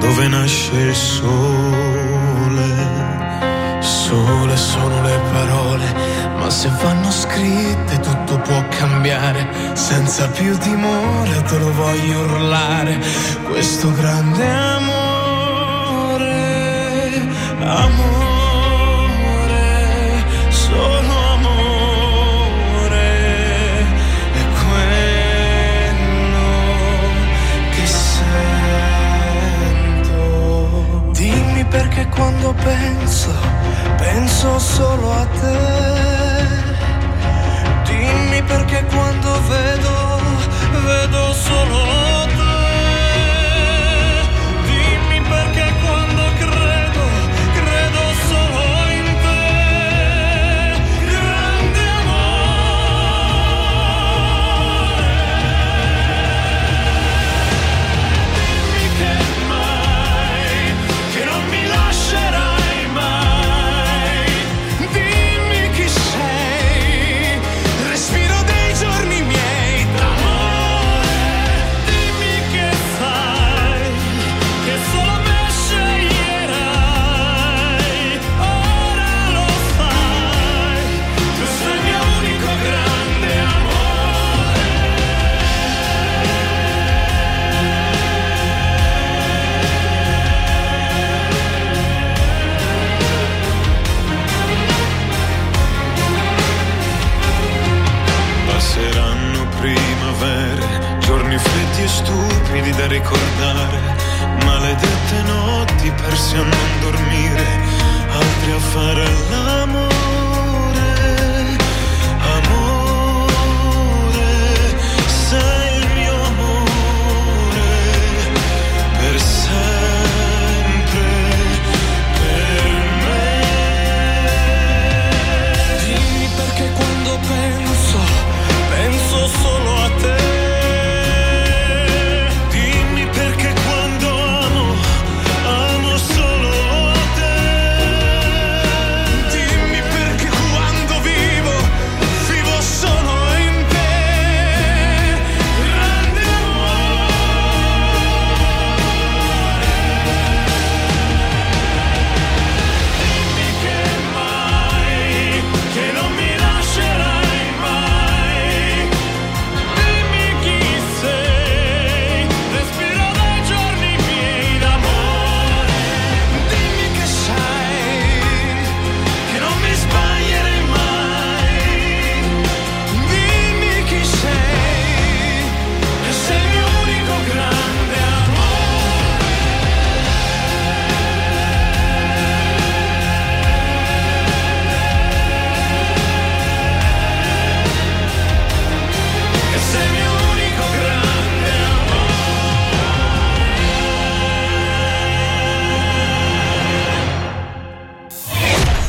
dove 0.00 0.26
nasce 0.26 0.76
il 0.76 0.94
sole 0.96 2.97
sole 4.08 4.56
sono 4.56 5.02
le 5.02 5.20
parole, 5.32 5.84
ma 6.38 6.48
se 6.48 6.70
vanno 6.82 7.10
scritte 7.10 8.00
tutto 8.00 8.38
può 8.38 8.64
cambiare. 8.70 9.46
Senza 9.74 10.26
più 10.28 10.56
timore 10.56 11.42
te 11.42 11.58
lo 11.58 11.70
voglio 11.72 12.20
urlare, 12.20 12.98
questo 13.50 13.92
grande 13.92 14.48
amore, 14.48 15.98
amore, 17.60 18.17
perché 31.70 32.06
quando 32.08 32.54
penso 32.54 33.32
penso 33.96 34.58
solo 34.58 35.12
a 35.12 35.26
te. 35.26 35.58
Dimmi 37.84 38.42
perché 38.42 38.84
quando 38.84 39.30
vedo, 39.48 40.20
vedo 40.86 41.32
solo 41.32 41.78
da 41.84 42.47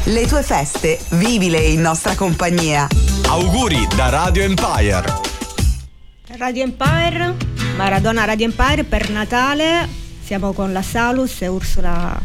Le 0.10 0.26
tue 0.26 0.42
feste, 0.42 0.98
vivile 1.10 1.60
in 1.60 1.82
nostra 1.82 2.16
compagnia. 2.16 2.88
Auguri 3.28 3.88
da 3.96 4.10
Radio 4.10 4.42
Empire. 4.42 5.04
Radio 6.36 6.64
Empire, 6.64 7.36
Maradona 7.78 8.26
Radio 8.26 8.46
Empire 8.46 8.86
per 8.86 9.12
Natale. 9.12 9.88
Siamo 10.24 10.52
con 10.54 10.74
la 10.74 10.82
Salus 10.82 11.44
e 11.44 11.48
Ursula 11.48 12.20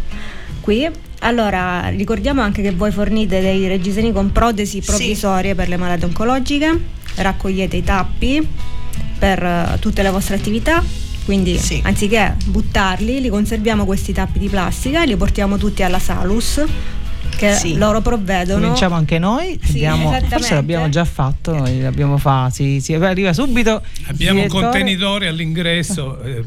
qui. 0.60 0.88
Allora, 1.18 1.90
ricordiamo 1.90 2.40
anche 2.40 2.62
che 2.62 2.70
voi 2.70 2.90
fornite 2.90 3.42
dei 3.42 3.68
reggiseni 3.68 4.12
con 4.12 4.32
protesi 4.32 4.80
provvisorie 4.80 5.54
per 5.54 5.68
le 5.68 5.76
malattie 5.76 6.06
oncologiche, 6.06 6.84
raccogliete 7.16 7.76
i 7.76 7.84
tappi 7.84 8.48
per 9.18 9.44
eh, 9.44 9.76
tutte 9.78 10.02
le 10.02 10.08
vostre 10.08 10.36
attività. 10.36 10.82
Quindi 11.26 11.60
anziché 11.82 12.34
buttarli, 12.46 13.20
li 13.20 13.28
conserviamo 13.28 13.84
questi 13.84 14.14
tappi 14.14 14.38
di 14.38 14.48
plastica 14.48 15.02
e 15.02 15.06
li 15.06 15.16
portiamo 15.16 15.58
tutti 15.58 15.82
alla 15.82 15.98
Salus 15.98 16.62
che 17.36 17.74
loro 17.76 18.00
provvedono. 18.00 18.60
Cominciamo 18.60 18.94
anche 18.94 19.18
noi, 19.18 19.58
Sì, 19.62 19.84
andiamo- 19.84 20.18
forse 20.28 20.54
l'abbiamo 20.54 20.88
già 20.88 21.04
fatto, 21.04 21.54
noi 21.54 21.80
l'abbiamo 21.80 22.16
fatto, 22.18 22.54
sì, 22.54 22.80
sì, 22.80 22.94
arriva 22.94 23.32
subito. 23.32 23.82
Abbiamo 24.06 24.40
un 24.40 24.46
direttore. 24.46 24.62
contenitore 24.64 25.28
all'ingresso, 25.28 26.20
eh, 26.22 26.42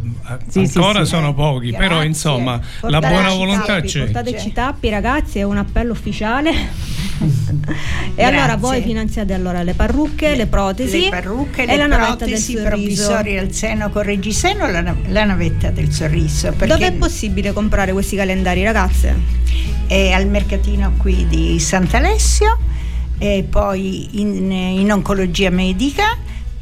Sì, 0.49 0.65
sì, 0.65 0.77
ancora 0.77 1.03
sì. 1.03 1.09
sono 1.11 1.33
pochi, 1.33 1.71
però 1.71 1.87
Grazie. 1.95 2.05
insomma 2.07 2.53
la 2.53 2.61
Portateci 2.79 3.11
buona 3.13 3.29
volontà 3.33 3.65
tappi, 3.75 3.87
c'è. 3.87 4.03
Portateci 4.03 4.47
i 4.47 4.51
tappi, 4.53 4.89
ragazzi, 4.89 5.39
è 5.39 5.43
un 5.43 5.57
appello 5.57 5.91
ufficiale. 5.91 6.51
E 8.15 8.23
allora 8.23 8.55
voi 8.57 8.81
finanziate 8.81 9.33
allora 9.33 9.63
le 9.63 9.73
parrucche, 9.73 10.35
le 10.35 10.47
protesi, 10.47 11.01
le 11.01 11.09
parrucche, 11.09 11.63
e 11.63 11.65
le 11.65 11.77
la 11.77 11.87
navetta 11.87 12.25
del 12.25 12.29
protesi 12.29 12.51
sorriso. 12.53 12.67
provvisorie 12.67 13.39
al 13.39 13.51
seno 13.51 13.89
con 13.89 14.03
reggiseno, 14.03 14.69
la, 14.69 14.95
la 15.07 15.23
navetta 15.23 15.69
del 15.71 15.91
sorriso. 15.91 16.53
Dove 16.57 16.87
è 16.87 16.93
possibile 16.93 17.53
comprare 17.53 17.91
questi 17.91 18.15
calendari, 18.15 18.63
ragazze? 18.63 19.45
è 19.87 20.11
al 20.11 20.27
mercatino 20.27 20.93
qui 20.97 21.25
di 21.27 21.59
Sant'Alessio 21.59 22.57
e 23.17 23.47
poi 23.49 24.19
in, 24.19 24.51
in 24.51 24.91
oncologia 24.91 25.49
medica 25.49 26.17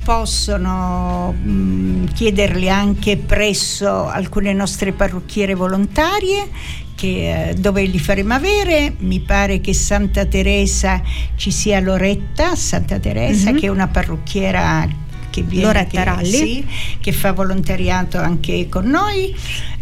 possono 0.06 1.32
mh, 1.32 2.14
chiederli 2.14 2.69
anche 2.69 3.18
presso 3.18 4.06
alcune 4.07 4.53
nostre 4.53 4.91
parrucchiere 4.91 5.56
volontarie 5.56 6.48
che, 6.94 7.49
eh, 7.49 7.53
dove 7.56 7.84
li 7.86 7.98
faremo 7.98 8.36
avere 8.36 8.94
mi 8.99 9.19
pare 9.19 9.60
che 9.61 9.73
Santa 9.73 10.26
Teresa 10.26 11.02
ci 11.36 11.49
sia 11.49 11.80
Loretta 11.80 12.56
Santa 12.56 12.99
Teresa 12.99 13.49
Mhm. 13.52 13.60
che 13.60 13.65
è 13.65 13.69
una 13.69 13.88
parrucchiera 13.88 14.88
che 15.32 15.41
viene 15.41 15.65
Loretta 15.65 15.98
che- 15.98 16.03
Ralli. 16.03 16.30
sì, 16.32 16.65
che 17.02 17.11
fa 17.11 17.32
volontariato 17.34 18.19
anche 18.19 18.69
con 18.69 18.86
noi 18.86 19.36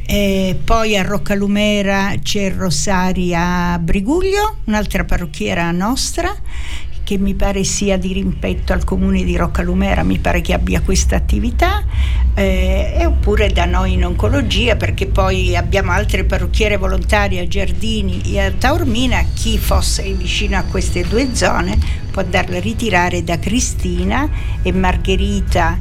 eh, 0.06 0.58
poi 0.64 0.98
a 0.98 1.02
Roccalumera 1.04 2.14
c'è 2.22 2.52
Rosaria 2.54 3.78
Briguglio, 3.80 4.58
un'altra 4.66 5.04
parrucchiera 5.06 5.70
nostra 5.72 6.34
che 7.04 7.18
mi 7.18 7.34
pare 7.34 7.64
sia 7.64 7.98
di 7.98 8.14
rimpetto 8.14 8.74
al 8.74 8.84
comune 8.84 9.24
di 9.24 9.36
Roccalumera, 9.36 10.04
mi 10.04 10.20
pare 10.20 10.42
che 10.42 10.54
abbia 10.54 10.82
questa 10.82 11.16
attività, 11.16 11.84
eh, 12.34 12.96
e 12.98 13.06
oppure 13.06 13.50
da 13.50 13.66
noi 13.66 13.94
in 13.94 14.06
oncologia, 14.06 14.76
perché 14.76 15.08
poi 15.08 15.56
abbiamo 15.56 15.92
altre 15.92 16.24
parrucchiere 16.24 16.78
volontarie 16.78 17.42
a 17.42 17.48
Giardini 17.48 18.22
e 18.26 18.40
a 18.40 18.52
Taormina, 18.52 19.24
chi 19.34 19.58
fosse 19.58 20.04
vicino 20.14 20.58
a 20.58 20.64
queste 20.64 21.04
due 21.08 21.36
zone 21.36 22.03
può 22.14 22.22
andarla 22.22 22.58
a 22.58 22.60
ritirare 22.60 23.24
da 23.24 23.40
Cristina 23.40 24.30
e 24.62 24.72
Margherita 24.72 25.80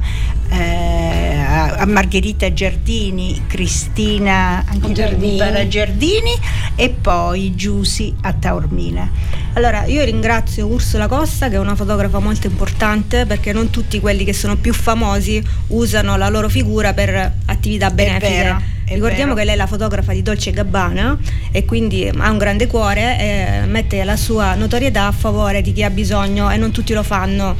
eh, 0.49 1.37
a 1.39 1.85
Margherita 1.85 2.51
Giardini, 2.51 3.43
Cristina 3.47 4.63
Giardini. 4.91 5.37
Giardini 5.67 6.31
e 6.75 6.89
poi 6.89 7.53
Giusi 7.55 8.13
a 8.21 8.33
Taormina. 8.33 9.09
Allora, 9.53 9.85
io 9.85 10.03
ringrazio 10.03 10.65
Ursula 10.65 11.07
Costa, 11.07 11.49
che 11.49 11.55
è 11.55 11.59
una 11.59 11.75
fotografa 11.75 12.19
molto 12.19 12.47
importante, 12.47 13.25
perché 13.25 13.53
non 13.53 13.69
tutti 13.69 13.99
quelli 13.99 14.23
che 14.23 14.33
sono 14.33 14.55
più 14.55 14.73
famosi 14.73 15.43
usano 15.67 16.17
la 16.17 16.29
loro 16.29 16.49
figura 16.49 16.93
per 16.93 17.31
attività 17.45 17.91
benefiche. 17.91 18.81
È 18.85 18.93
Ricordiamo 18.93 19.33
vero. 19.33 19.35
che 19.35 19.43
lei 19.45 19.53
è 19.53 19.57
la 19.57 19.67
fotografa 19.67 20.13
di 20.13 20.21
Dolce 20.21 20.51
Gabbana 20.51 21.17
e 21.51 21.65
quindi 21.65 22.09
ha 22.15 22.29
un 22.29 22.37
grande 22.37 22.67
cuore 22.67 23.17
e 23.19 23.65
mette 23.65 24.03
la 24.03 24.15
sua 24.17 24.55
notorietà 24.55 25.07
a 25.07 25.11
favore 25.11 25.61
di 25.61 25.73
chi 25.73 25.83
ha 25.83 25.89
bisogno 25.89 26.49
e 26.51 26.57
non 26.57 26.71
tutti 26.71 26.93
lo 26.93 27.03
fanno. 27.03 27.55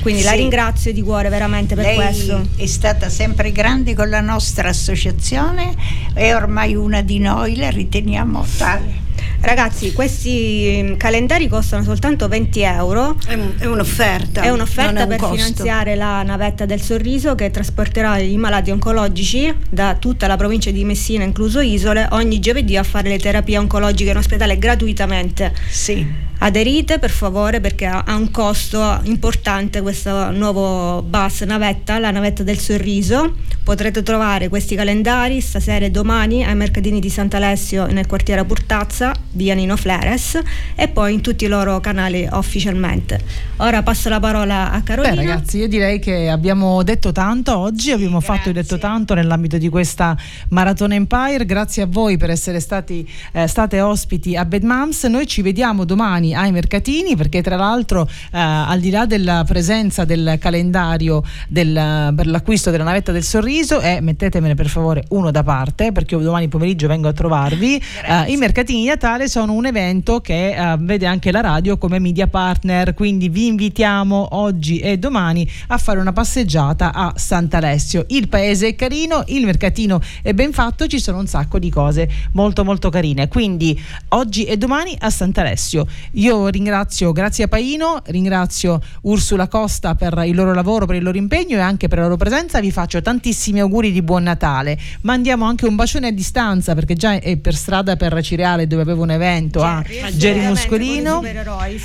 Quindi 0.00 0.22
la 0.22 0.30
Sì. 0.32 0.36
ringrazio 0.36 0.92
di 0.92 1.00
cuore 1.02 1.28
veramente 1.30 1.74
per 1.74 1.84
Lei 1.84 1.94
questo. 1.96 2.46
è 2.56 2.66
stata 2.66 3.08
sempre 3.08 3.52
grande 3.52 3.94
con 3.94 4.08
la 4.10 4.20
nostra 4.20 4.68
associazione, 4.68 5.72
è 6.12 6.34
ormai 6.34 6.74
una 6.74 7.00
di 7.00 7.18
noi, 7.18 7.56
la 7.56 7.70
riteniamo 7.70 8.44
tale. 8.58 9.02
Ragazzi, 9.44 9.92
questi 9.92 10.80
mm, 10.82 10.94
calendari 10.94 11.48
costano 11.48 11.82
soltanto 11.82 12.28
20 12.28 12.60
euro. 12.62 13.16
È, 13.26 13.66
un'offerta. 13.66 14.40
È 14.40 14.48
un'offerta 14.48 15.00
è 15.00 15.02
un 15.02 15.08
per 15.08 15.18
costo. 15.18 15.34
finanziare 15.34 15.94
la 15.96 16.22
navetta 16.22 16.64
del 16.64 16.80
sorriso 16.80 17.34
che 17.34 17.50
trasporterà 17.50 18.18
i 18.18 18.38
malati 18.38 18.70
oncologici 18.70 19.54
da 19.68 19.96
tutta 19.96 20.26
la 20.26 20.36
provincia 20.36 20.70
di 20.70 20.82
Messina, 20.84 21.24
incluso 21.24 21.60
Isole, 21.60 22.08
ogni 22.12 22.40
giovedì 22.40 22.78
a 22.78 22.82
fare 22.82 23.10
le 23.10 23.18
terapie 23.18 23.58
oncologiche 23.58 24.10
in 24.10 24.16
ospedale 24.16 24.58
gratuitamente. 24.58 25.52
Sì. 25.68 26.23
Aderite 26.38 26.98
per 26.98 27.10
favore 27.10 27.60
perché 27.60 27.86
ha 27.86 28.04
ha 28.06 28.16
un 28.16 28.30
costo 28.30 29.00
importante 29.04 29.80
questo 29.80 30.30
nuovo 30.30 31.02
bus 31.02 31.40
navetta, 31.42 31.98
la 31.98 32.10
navetta 32.10 32.42
del 32.42 32.58
sorriso. 32.58 33.34
Potrete 33.62 34.02
trovare 34.02 34.48
questi 34.48 34.74
calendari 34.74 35.40
stasera 35.40 35.86
e 35.86 35.90
domani 35.90 36.44
ai 36.44 36.54
mercatini 36.54 37.00
di 37.00 37.08
Sant'Alessio 37.08 37.86
nel 37.86 38.06
quartiere 38.06 38.44
Purtazza, 38.44 39.14
via 39.32 39.54
Nino 39.54 39.76
Fleres 39.76 40.38
e 40.74 40.88
poi 40.88 41.14
in 41.14 41.22
tutti 41.22 41.44
i 41.44 41.48
loro 41.48 41.80
canali 41.80 42.28
ufficialmente. 42.30 43.18
Ora 43.58 43.82
passo 43.82 44.10
la 44.10 44.20
parola 44.20 44.70
a 44.70 44.82
Carolina. 44.82 45.14
Beh 45.14 45.26
ragazzi, 45.26 45.58
io 45.58 45.68
direi 45.68 45.98
che 45.98 46.28
abbiamo 46.28 46.82
detto 46.82 47.10
tanto 47.12 47.56
oggi, 47.56 47.90
abbiamo 47.90 48.20
fatto 48.20 48.50
e 48.50 48.52
detto 48.52 48.76
tanto 48.78 49.14
nell'ambito 49.14 49.56
di 49.56 49.70
questa 49.70 50.16
Maratona 50.50 50.94
Empire. 50.94 51.46
Grazie 51.46 51.84
a 51.84 51.86
voi 51.86 52.18
per 52.18 52.30
essere 52.30 52.60
stati 52.60 53.08
eh, 53.32 53.46
state 53.46 53.80
ospiti 53.80 54.36
a 54.36 54.44
Bad 54.44 54.62
Moms. 54.62 55.04
Noi 55.04 55.26
ci 55.26 55.40
vediamo 55.40 55.84
domani 55.84 56.23
ai 56.32 56.52
mercatini 56.52 57.16
perché 57.16 57.42
tra 57.42 57.56
l'altro 57.56 58.08
eh, 58.08 58.38
al 58.38 58.80
di 58.80 58.90
là 58.90 59.04
della 59.04 59.44
presenza 59.46 60.04
del 60.04 60.36
calendario 60.40 61.22
del- 61.48 62.12
per 62.14 62.26
l'acquisto 62.26 62.70
della 62.70 62.84
navetta 62.84 63.12
del 63.12 63.24
sorriso 63.24 63.80
e 63.80 64.00
mettetemene 64.00 64.54
per 64.54 64.68
favore 64.68 65.04
uno 65.10 65.30
da 65.30 65.42
parte 65.42 65.92
perché 65.92 66.14
io 66.14 66.20
domani 66.20 66.48
pomeriggio 66.48 66.86
vengo 66.86 67.08
a 67.08 67.12
trovarvi. 67.12 67.82
Eh, 68.06 68.32
I 68.32 68.36
mercatini 68.36 68.82
di 68.82 68.88
Natale 68.88 69.28
sono 69.28 69.52
un 69.52 69.66
evento 69.66 70.20
che 70.20 70.54
eh, 70.54 70.76
vede 70.78 71.06
anche 71.06 71.32
la 71.32 71.40
radio 71.40 71.76
come 71.76 71.98
media 71.98 72.28
partner, 72.28 72.94
quindi 72.94 73.28
vi 73.28 73.46
invitiamo 73.46 74.28
oggi 74.32 74.78
e 74.78 74.98
domani 74.98 75.48
a 75.68 75.78
fare 75.78 75.98
una 75.98 76.12
passeggiata 76.12 76.92
a 76.92 77.12
Sant'Alessio. 77.16 78.04
Il 78.08 78.28
paese 78.28 78.68
è 78.68 78.74
carino, 78.76 79.24
il 79.26 79.44
mercatino 79.44 80.00
è 80.22 80.32
ben 80.32 80.52
fatto, 80.52 80.86
ci 80.86 81.00
sono 81.00 81.18
un 81.18 81.26
sacco 81.26 81.58
di 81.58 81.70
cose 81.70 82.08
molto 82.32 82.64
molto 82.64 82.90
carine. 82.90 83.28
Quindi 83.28 83.80
oggi 84.10 84.44
e 84.44 84.56
domani 84.56 84.96
a 85.00 85.10
Sant'Alessio. 85.10 85.86
Io 86.16 86.46
ringrazio, 86.46 87.10
grazie 87.10 87.44
a 87.44 87.48
Paino, 87.48 88.00
ringrazio 88.06 88.80
Ursula 89.02 89.48
Costa 89.48 89.96
per 89.96 90.22
il 90.24 90.34
loro 90.36 90.54
lavoro, 90.54 90.86
per 90.86 90.94
il 90.94 91.02
loro 91.02 91.18
impegno 91.18 91.56
e 91.56 91.60
anche 91.60 91.88
per 91.88 91.98
la 91.98 92.04
loro 92.04 92.16
presenza. 92.16 92.60
Vi 92.60 92.70
faccio 92.70 93.02
tantissimi 93.02 93.58
auguri 93.58 93.90
di 93.90 94.00
buon 94.00 94.22
Natale. 94.22 94.78
Mandiamo 95.00 95.44
anche 95.44 95.66
un 95.66 95.74
bacione 95.74 96.06
a 96.08 96.10
distanza 96.12 96.74
perché 96.76 96.94
già 96.94 97.18
è 97.18 97.36
per 97.36 97.56
strada 97.56 97.96
per 97.96 98.22
Cireale 98.22 98.68
dove 98.68 98.82
avevo 98.82 99.02
un 99.02 99.10
evento 99.10 99.60
a 99.62 99.82
Jerry, 99.82 100.12
Jerry 100.12 100.46
ovviamente, 100.46 100.48
Muscolino. 100.50 101.22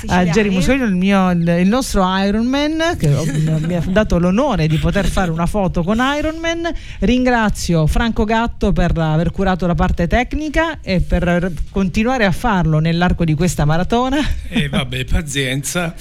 A. 0.06 0.24
Jerry 0.26 0.50
Muscolino, 0.50 0.84
il, 0.84 0.94
mio- 0.94 1.30
il- 1.30 1.68
nostro 1.68 2.04
Ironman, 2.06 2.96
che 2.98 3.12
ho- 3.12 3.24
mi 3.66 3.74
ha 3.74 3.82
dato 3.88 4.18
l'onore 4.18 4.68
di 4.68 4.78
poter 4.78 5.06
fare 5.06 5.32
una 5.32 5.46
foto 5.46 5.82
con 5.82 5.98
Ironman. 6.00 6.70
Ringrazio 7.00 7.88
Franco 7.88 8.24
Gatto 8.24 8.70
per 8.70 8.96
aver 8.96 9.32
curato 9.32 9.66
la 9.66 9.74
parte 9.74 10.06
tecnica 10.06 10.78
e 10.82 11.00
per 11.00 11.50
continuare 11.70 12.24
a 12.26 12.30
farlo 12.32 12.78
nell'arco 12.78 13.24
di 13.24 13.34
questa 13.34 13.64
maratona. 13.64 14.18
E 14.48 14.68
vabbè, 14.68 15.04
pazienza, 15.04 15.94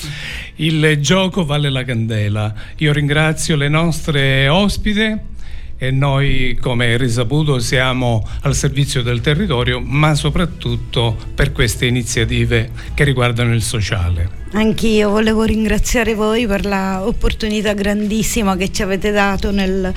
il 0.56 0.98
gioco 1.00 1.46
vale 1.46 1.70
la 1.70 1.84
candela. 1.84 2.54
Io 2.78 2.91
ringrazio 2.91 3.56
le 3.56 3.70
nostre 3.70 4.48
ospite 4.48 5.24
e 5.82 5.91
noi, 5.91 6.58
come 6.60 6.98
risaputo, 6.98 7.60
siamo 7.60 8.28
al 8.41 8.54
servizio 8.54 9.02
del 9.02 9.22
territorio, 9.22 9.80
ma 9.80 10.14
soprattutto 10.14 11.16
per 11.34 11.54
queste 11.54 11.86
iniziative 11.86 12.72
che 12.94 13.06
riguardano 13.06 13.54
il 13.54 13.62
sociale. 13.62 14.30
Anch'io 14.52 15.10
volevo 15.10 15.44
ringraziare 15.44 16.16
voi 16.16 16.48
per 16.48 16.66
l'opportunità 16.66 17.74
grandissima 17.74 18.58
che 18.58 18.72
ci 18.74 18.82
avete 18.82 19.12
dato 19.12 19.52
nel 19.52 19.94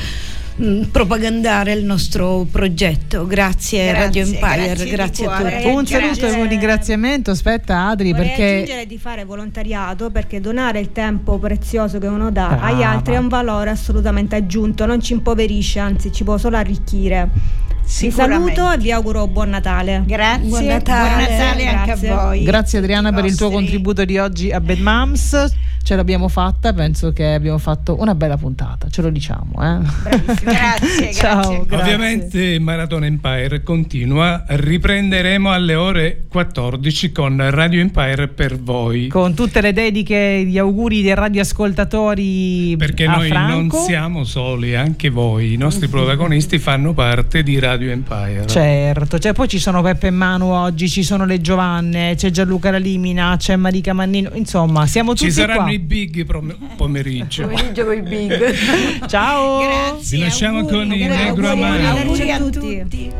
mh, 0.57 0.83
propagandare 0.91 1.73
il 1.73 1.85
nostro 1.85 2.47
progetto. 2.51 3.27
Grazie, 3.27 3.87
Grazie, 3.93 3.93
Radio 3.93 4.23
Empire, 4.23 4.67
grazie 4.67 4.91
grazie, 4.91 5.27
a 5.27 5.37
tutti. 5.37 5.67
Un 5.67 5.87
saluto 5.87 6.27
e 6.27 6.41
un 6.41 6.49
ringraziamento, 6.49 7.31
aspetta 7.31 7.89
Adri, 7.89 8.13
Vorrei 8.13 8.27
perché 8.29 8.55
aggiungere 8.55 8.87
di 8.87 8.99
fare 8.99 9.25
volontariato 9.25 10.11
perché 10.11 10.41
donare 10.41 10.81
il 10.81 10.93
tempo 10.93 11.39
prezioso 11.39 11.99
che 11.99 12.07
uno 12.07 12.31
dà 12.31 12.47
Brava. 12.49 12.63
agli 12.67 12.83
altri 12.83 13.15
è 13.15 13.19
un 13.19 13.29
valore 13.29 13.71
assolutamente 13.71 14.37
aggiunto, 14.37 14.87
non 14.87 15.01
ci 15.01 15.13
impoverisce, 15.13 15.79
anzi 15.79 16.13
ci 16.13 16.25
può 16.25 16.39
solo 16.39 16.57
arricchire. 16.57 17.29
Vi 17.99 18.11
saluto 18.11 18.71
e 18.71 18.79
vi 18.79 18.93
auguro 18.93 19.27
buon 19.27 19.51
Natale. 19.51 20.03
Grazie, 20.07 20.49
Buon 20.49 20.65
Natale. 20.65 21.09
buon 21.09 21.21
Natale 21.21 21.67
anche 21.67 21.85
Grazie. 21.87 22.09
a 22.11 22.15
voi. 22.23 22.43
Grazie 22.45 22.79
Adriana 22.79 23.13
per 23.13 23.25
il 23.25 23.37
tuo 23.37 23.51
contributo 23.51 24.05
di 24.05 24.19
oggi 24.19 24.51
a 24.53 24.61
Bad 24.61 24.79
Moms. 24.79 25.53
Ce 25.85 25.97
l'abbiamo 25.97 26.29
fatta, 26.29 26.73
penso 26.73 27.13
che 27.13 27.35
abbiamo 27.35 27.59
fatto 27.59 27.97
una 28.01 28.15
bella 28.15 28.37
puntata, 28.37 28.89
ce 28.89 29.03
lo 29.03 29.11
diciamo. 29.11 29.53
Eh? 29.61 30.31
Grazie, 30.43 31.13
Ciao, 31.13 31.65
grazie. 31.67 31.77
Ovviamente 31.77 32.59
Marathon 32.61 33.05
Empire 33.05 33.63
continua, 33.63 34.45
riprenderemo 34.47 35.51
alle 35.51 35.75
ore 35.75 36.25
14 36.29 37.13
con 37.13 37.51
Radio 37.51 37.81
Empire 37.81 38.29
per 38.29 38.61
voi. 38.61 39.09
Con 39.09 39.35
tutte 39.35 39.61
le 39.61 39.73
dediche, 39.73 40.45
gli 40.45 40.59
auguri 40.59 41.03
dei 41.03 41.15
radioascoltatori 41.15 42.77
Perché 42.79 43.07
a 43.07 43.17
noi 43.17 43.29
Franco. 43.29 43.77
non 43.77 43.85
siamo 43.87 44.25
soli, 44.25 44.75
anche 44.77 45.11
voi, 45.11 45.53
i 45.53 45.57
nostri 45.57 45.89
protagonisti 45.89 46.59
fanno 46.59 46.93
parte 46.93 47.43
di 47.43 47.59
Radio 47.59 47.91
Empire. 47.91 48.47
Certo, 48.47 49.19
cioè, 49.19 49.33
poi 49.33 49.49
ci 49.49 49.59
sono 49.59 49.83
Peppe 49.83 50.07
e 50.07 50.11
Manu 50.11 50.47
oggi, 50.47 50.89
ci 50.89 51.03
sono 51.03 51.25
le 51.25 51.41
Giovanne, 51.41 52.15
c'è 52.17 52.31
Gianluca 52.31 52.71
Lalimina, 52.71 53.35
c'è 53.39 53.57
Marica 53.57 53.93
Mannino, 53.93 54.31
insomma 54.35 54.87
siamo 54.87 55.13
tutti 55.13 55.25
Ci 55.25 55.33
saranno 55.33 55.63
qua. 55.63 55.72
I 55.73 55.79
big 55.79 56.27
pomeriggio. 56.77 57.47
Pomeriggio 57.47 57.85
con 57.85 57.95
i 57.97 58.03
big. 58.03 58.55
Ciao! 59.07 59.61
Grazie, 59.61 60.17
Vi 60.17 60.23
lasciamo 60.23 60.59
auguri, 60.59 60.75
con 60.77 60.93
i 60.93 61.03
auguri, 61.03 61.25
Negro 61.25 61.49
auguri, 61.49 61.67
Amaro. 61.67 61.99
auguri 61.99 62.31
a 62.31 62.39
Tutti. 62.39 63.13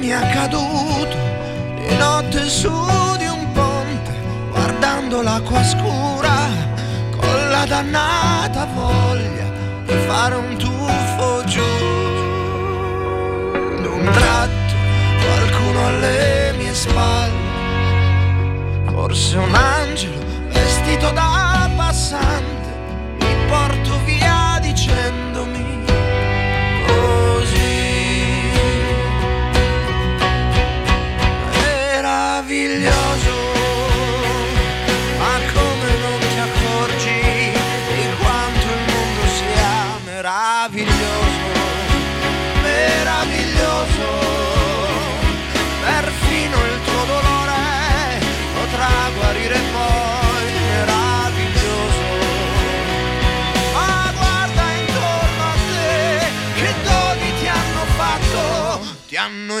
Credetemi 0.00 0.08
è 0.08 0.12
accaduto 0.12 1.16
di 1.76 1.96
notte 1.96 2.48
su 2.48 2.70
di 3.18 3.26
un 3.26 3.52
ponte, 3.52 4.12
guardando 4.50 5.22
l'acqua 5.22 5.62
scura, 5.62 6.48
con 7.16 7.48
la 7.50 7.66
dannata 7.66 8.66
voglia 8.74 9.48
di 9.84 9.92
fare 10.06 10.34
un 10.36 10.56
tuffo 10.56 11.44
giù. 11.44 11.60
D'un 13.82 14.10
tratto 14.12 14.74
qualcuno 15.22 15.86
alle 15.86 16.54
mie 16.56 16.74
spalle, 16.74 17.48
forse 18.86 19.36
un 19.36 19.54
angelo 19.54 20.18
vestito 20.48 21.10
da 21.12 21.68
passante, 21.76 22.59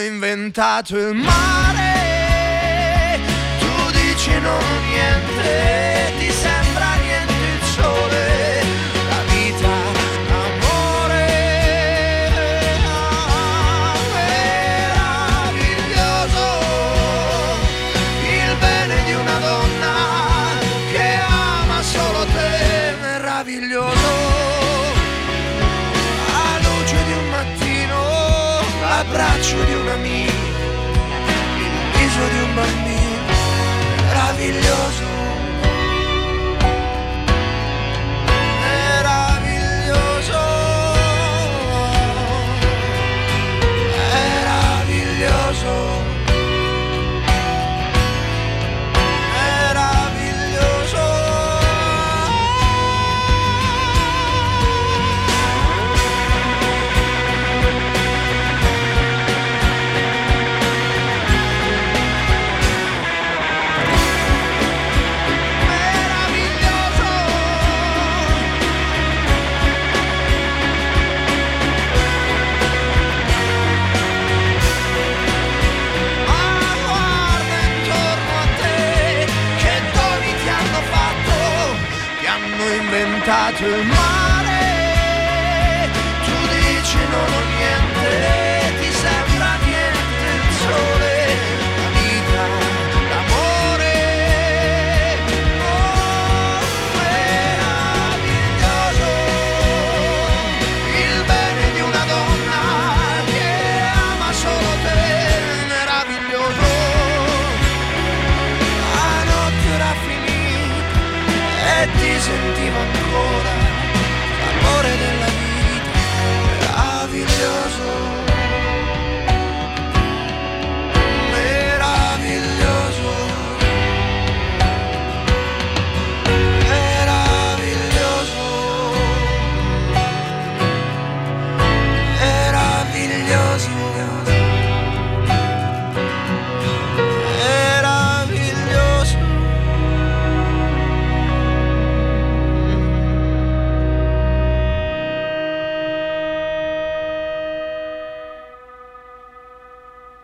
inventato 0.00 0.96
il 0.96 1.14
mare. 1.14 1.98
Tu 3.58 3.90
dici 3.92 4.38
non 4.40 4.64
niente 4.88 5.69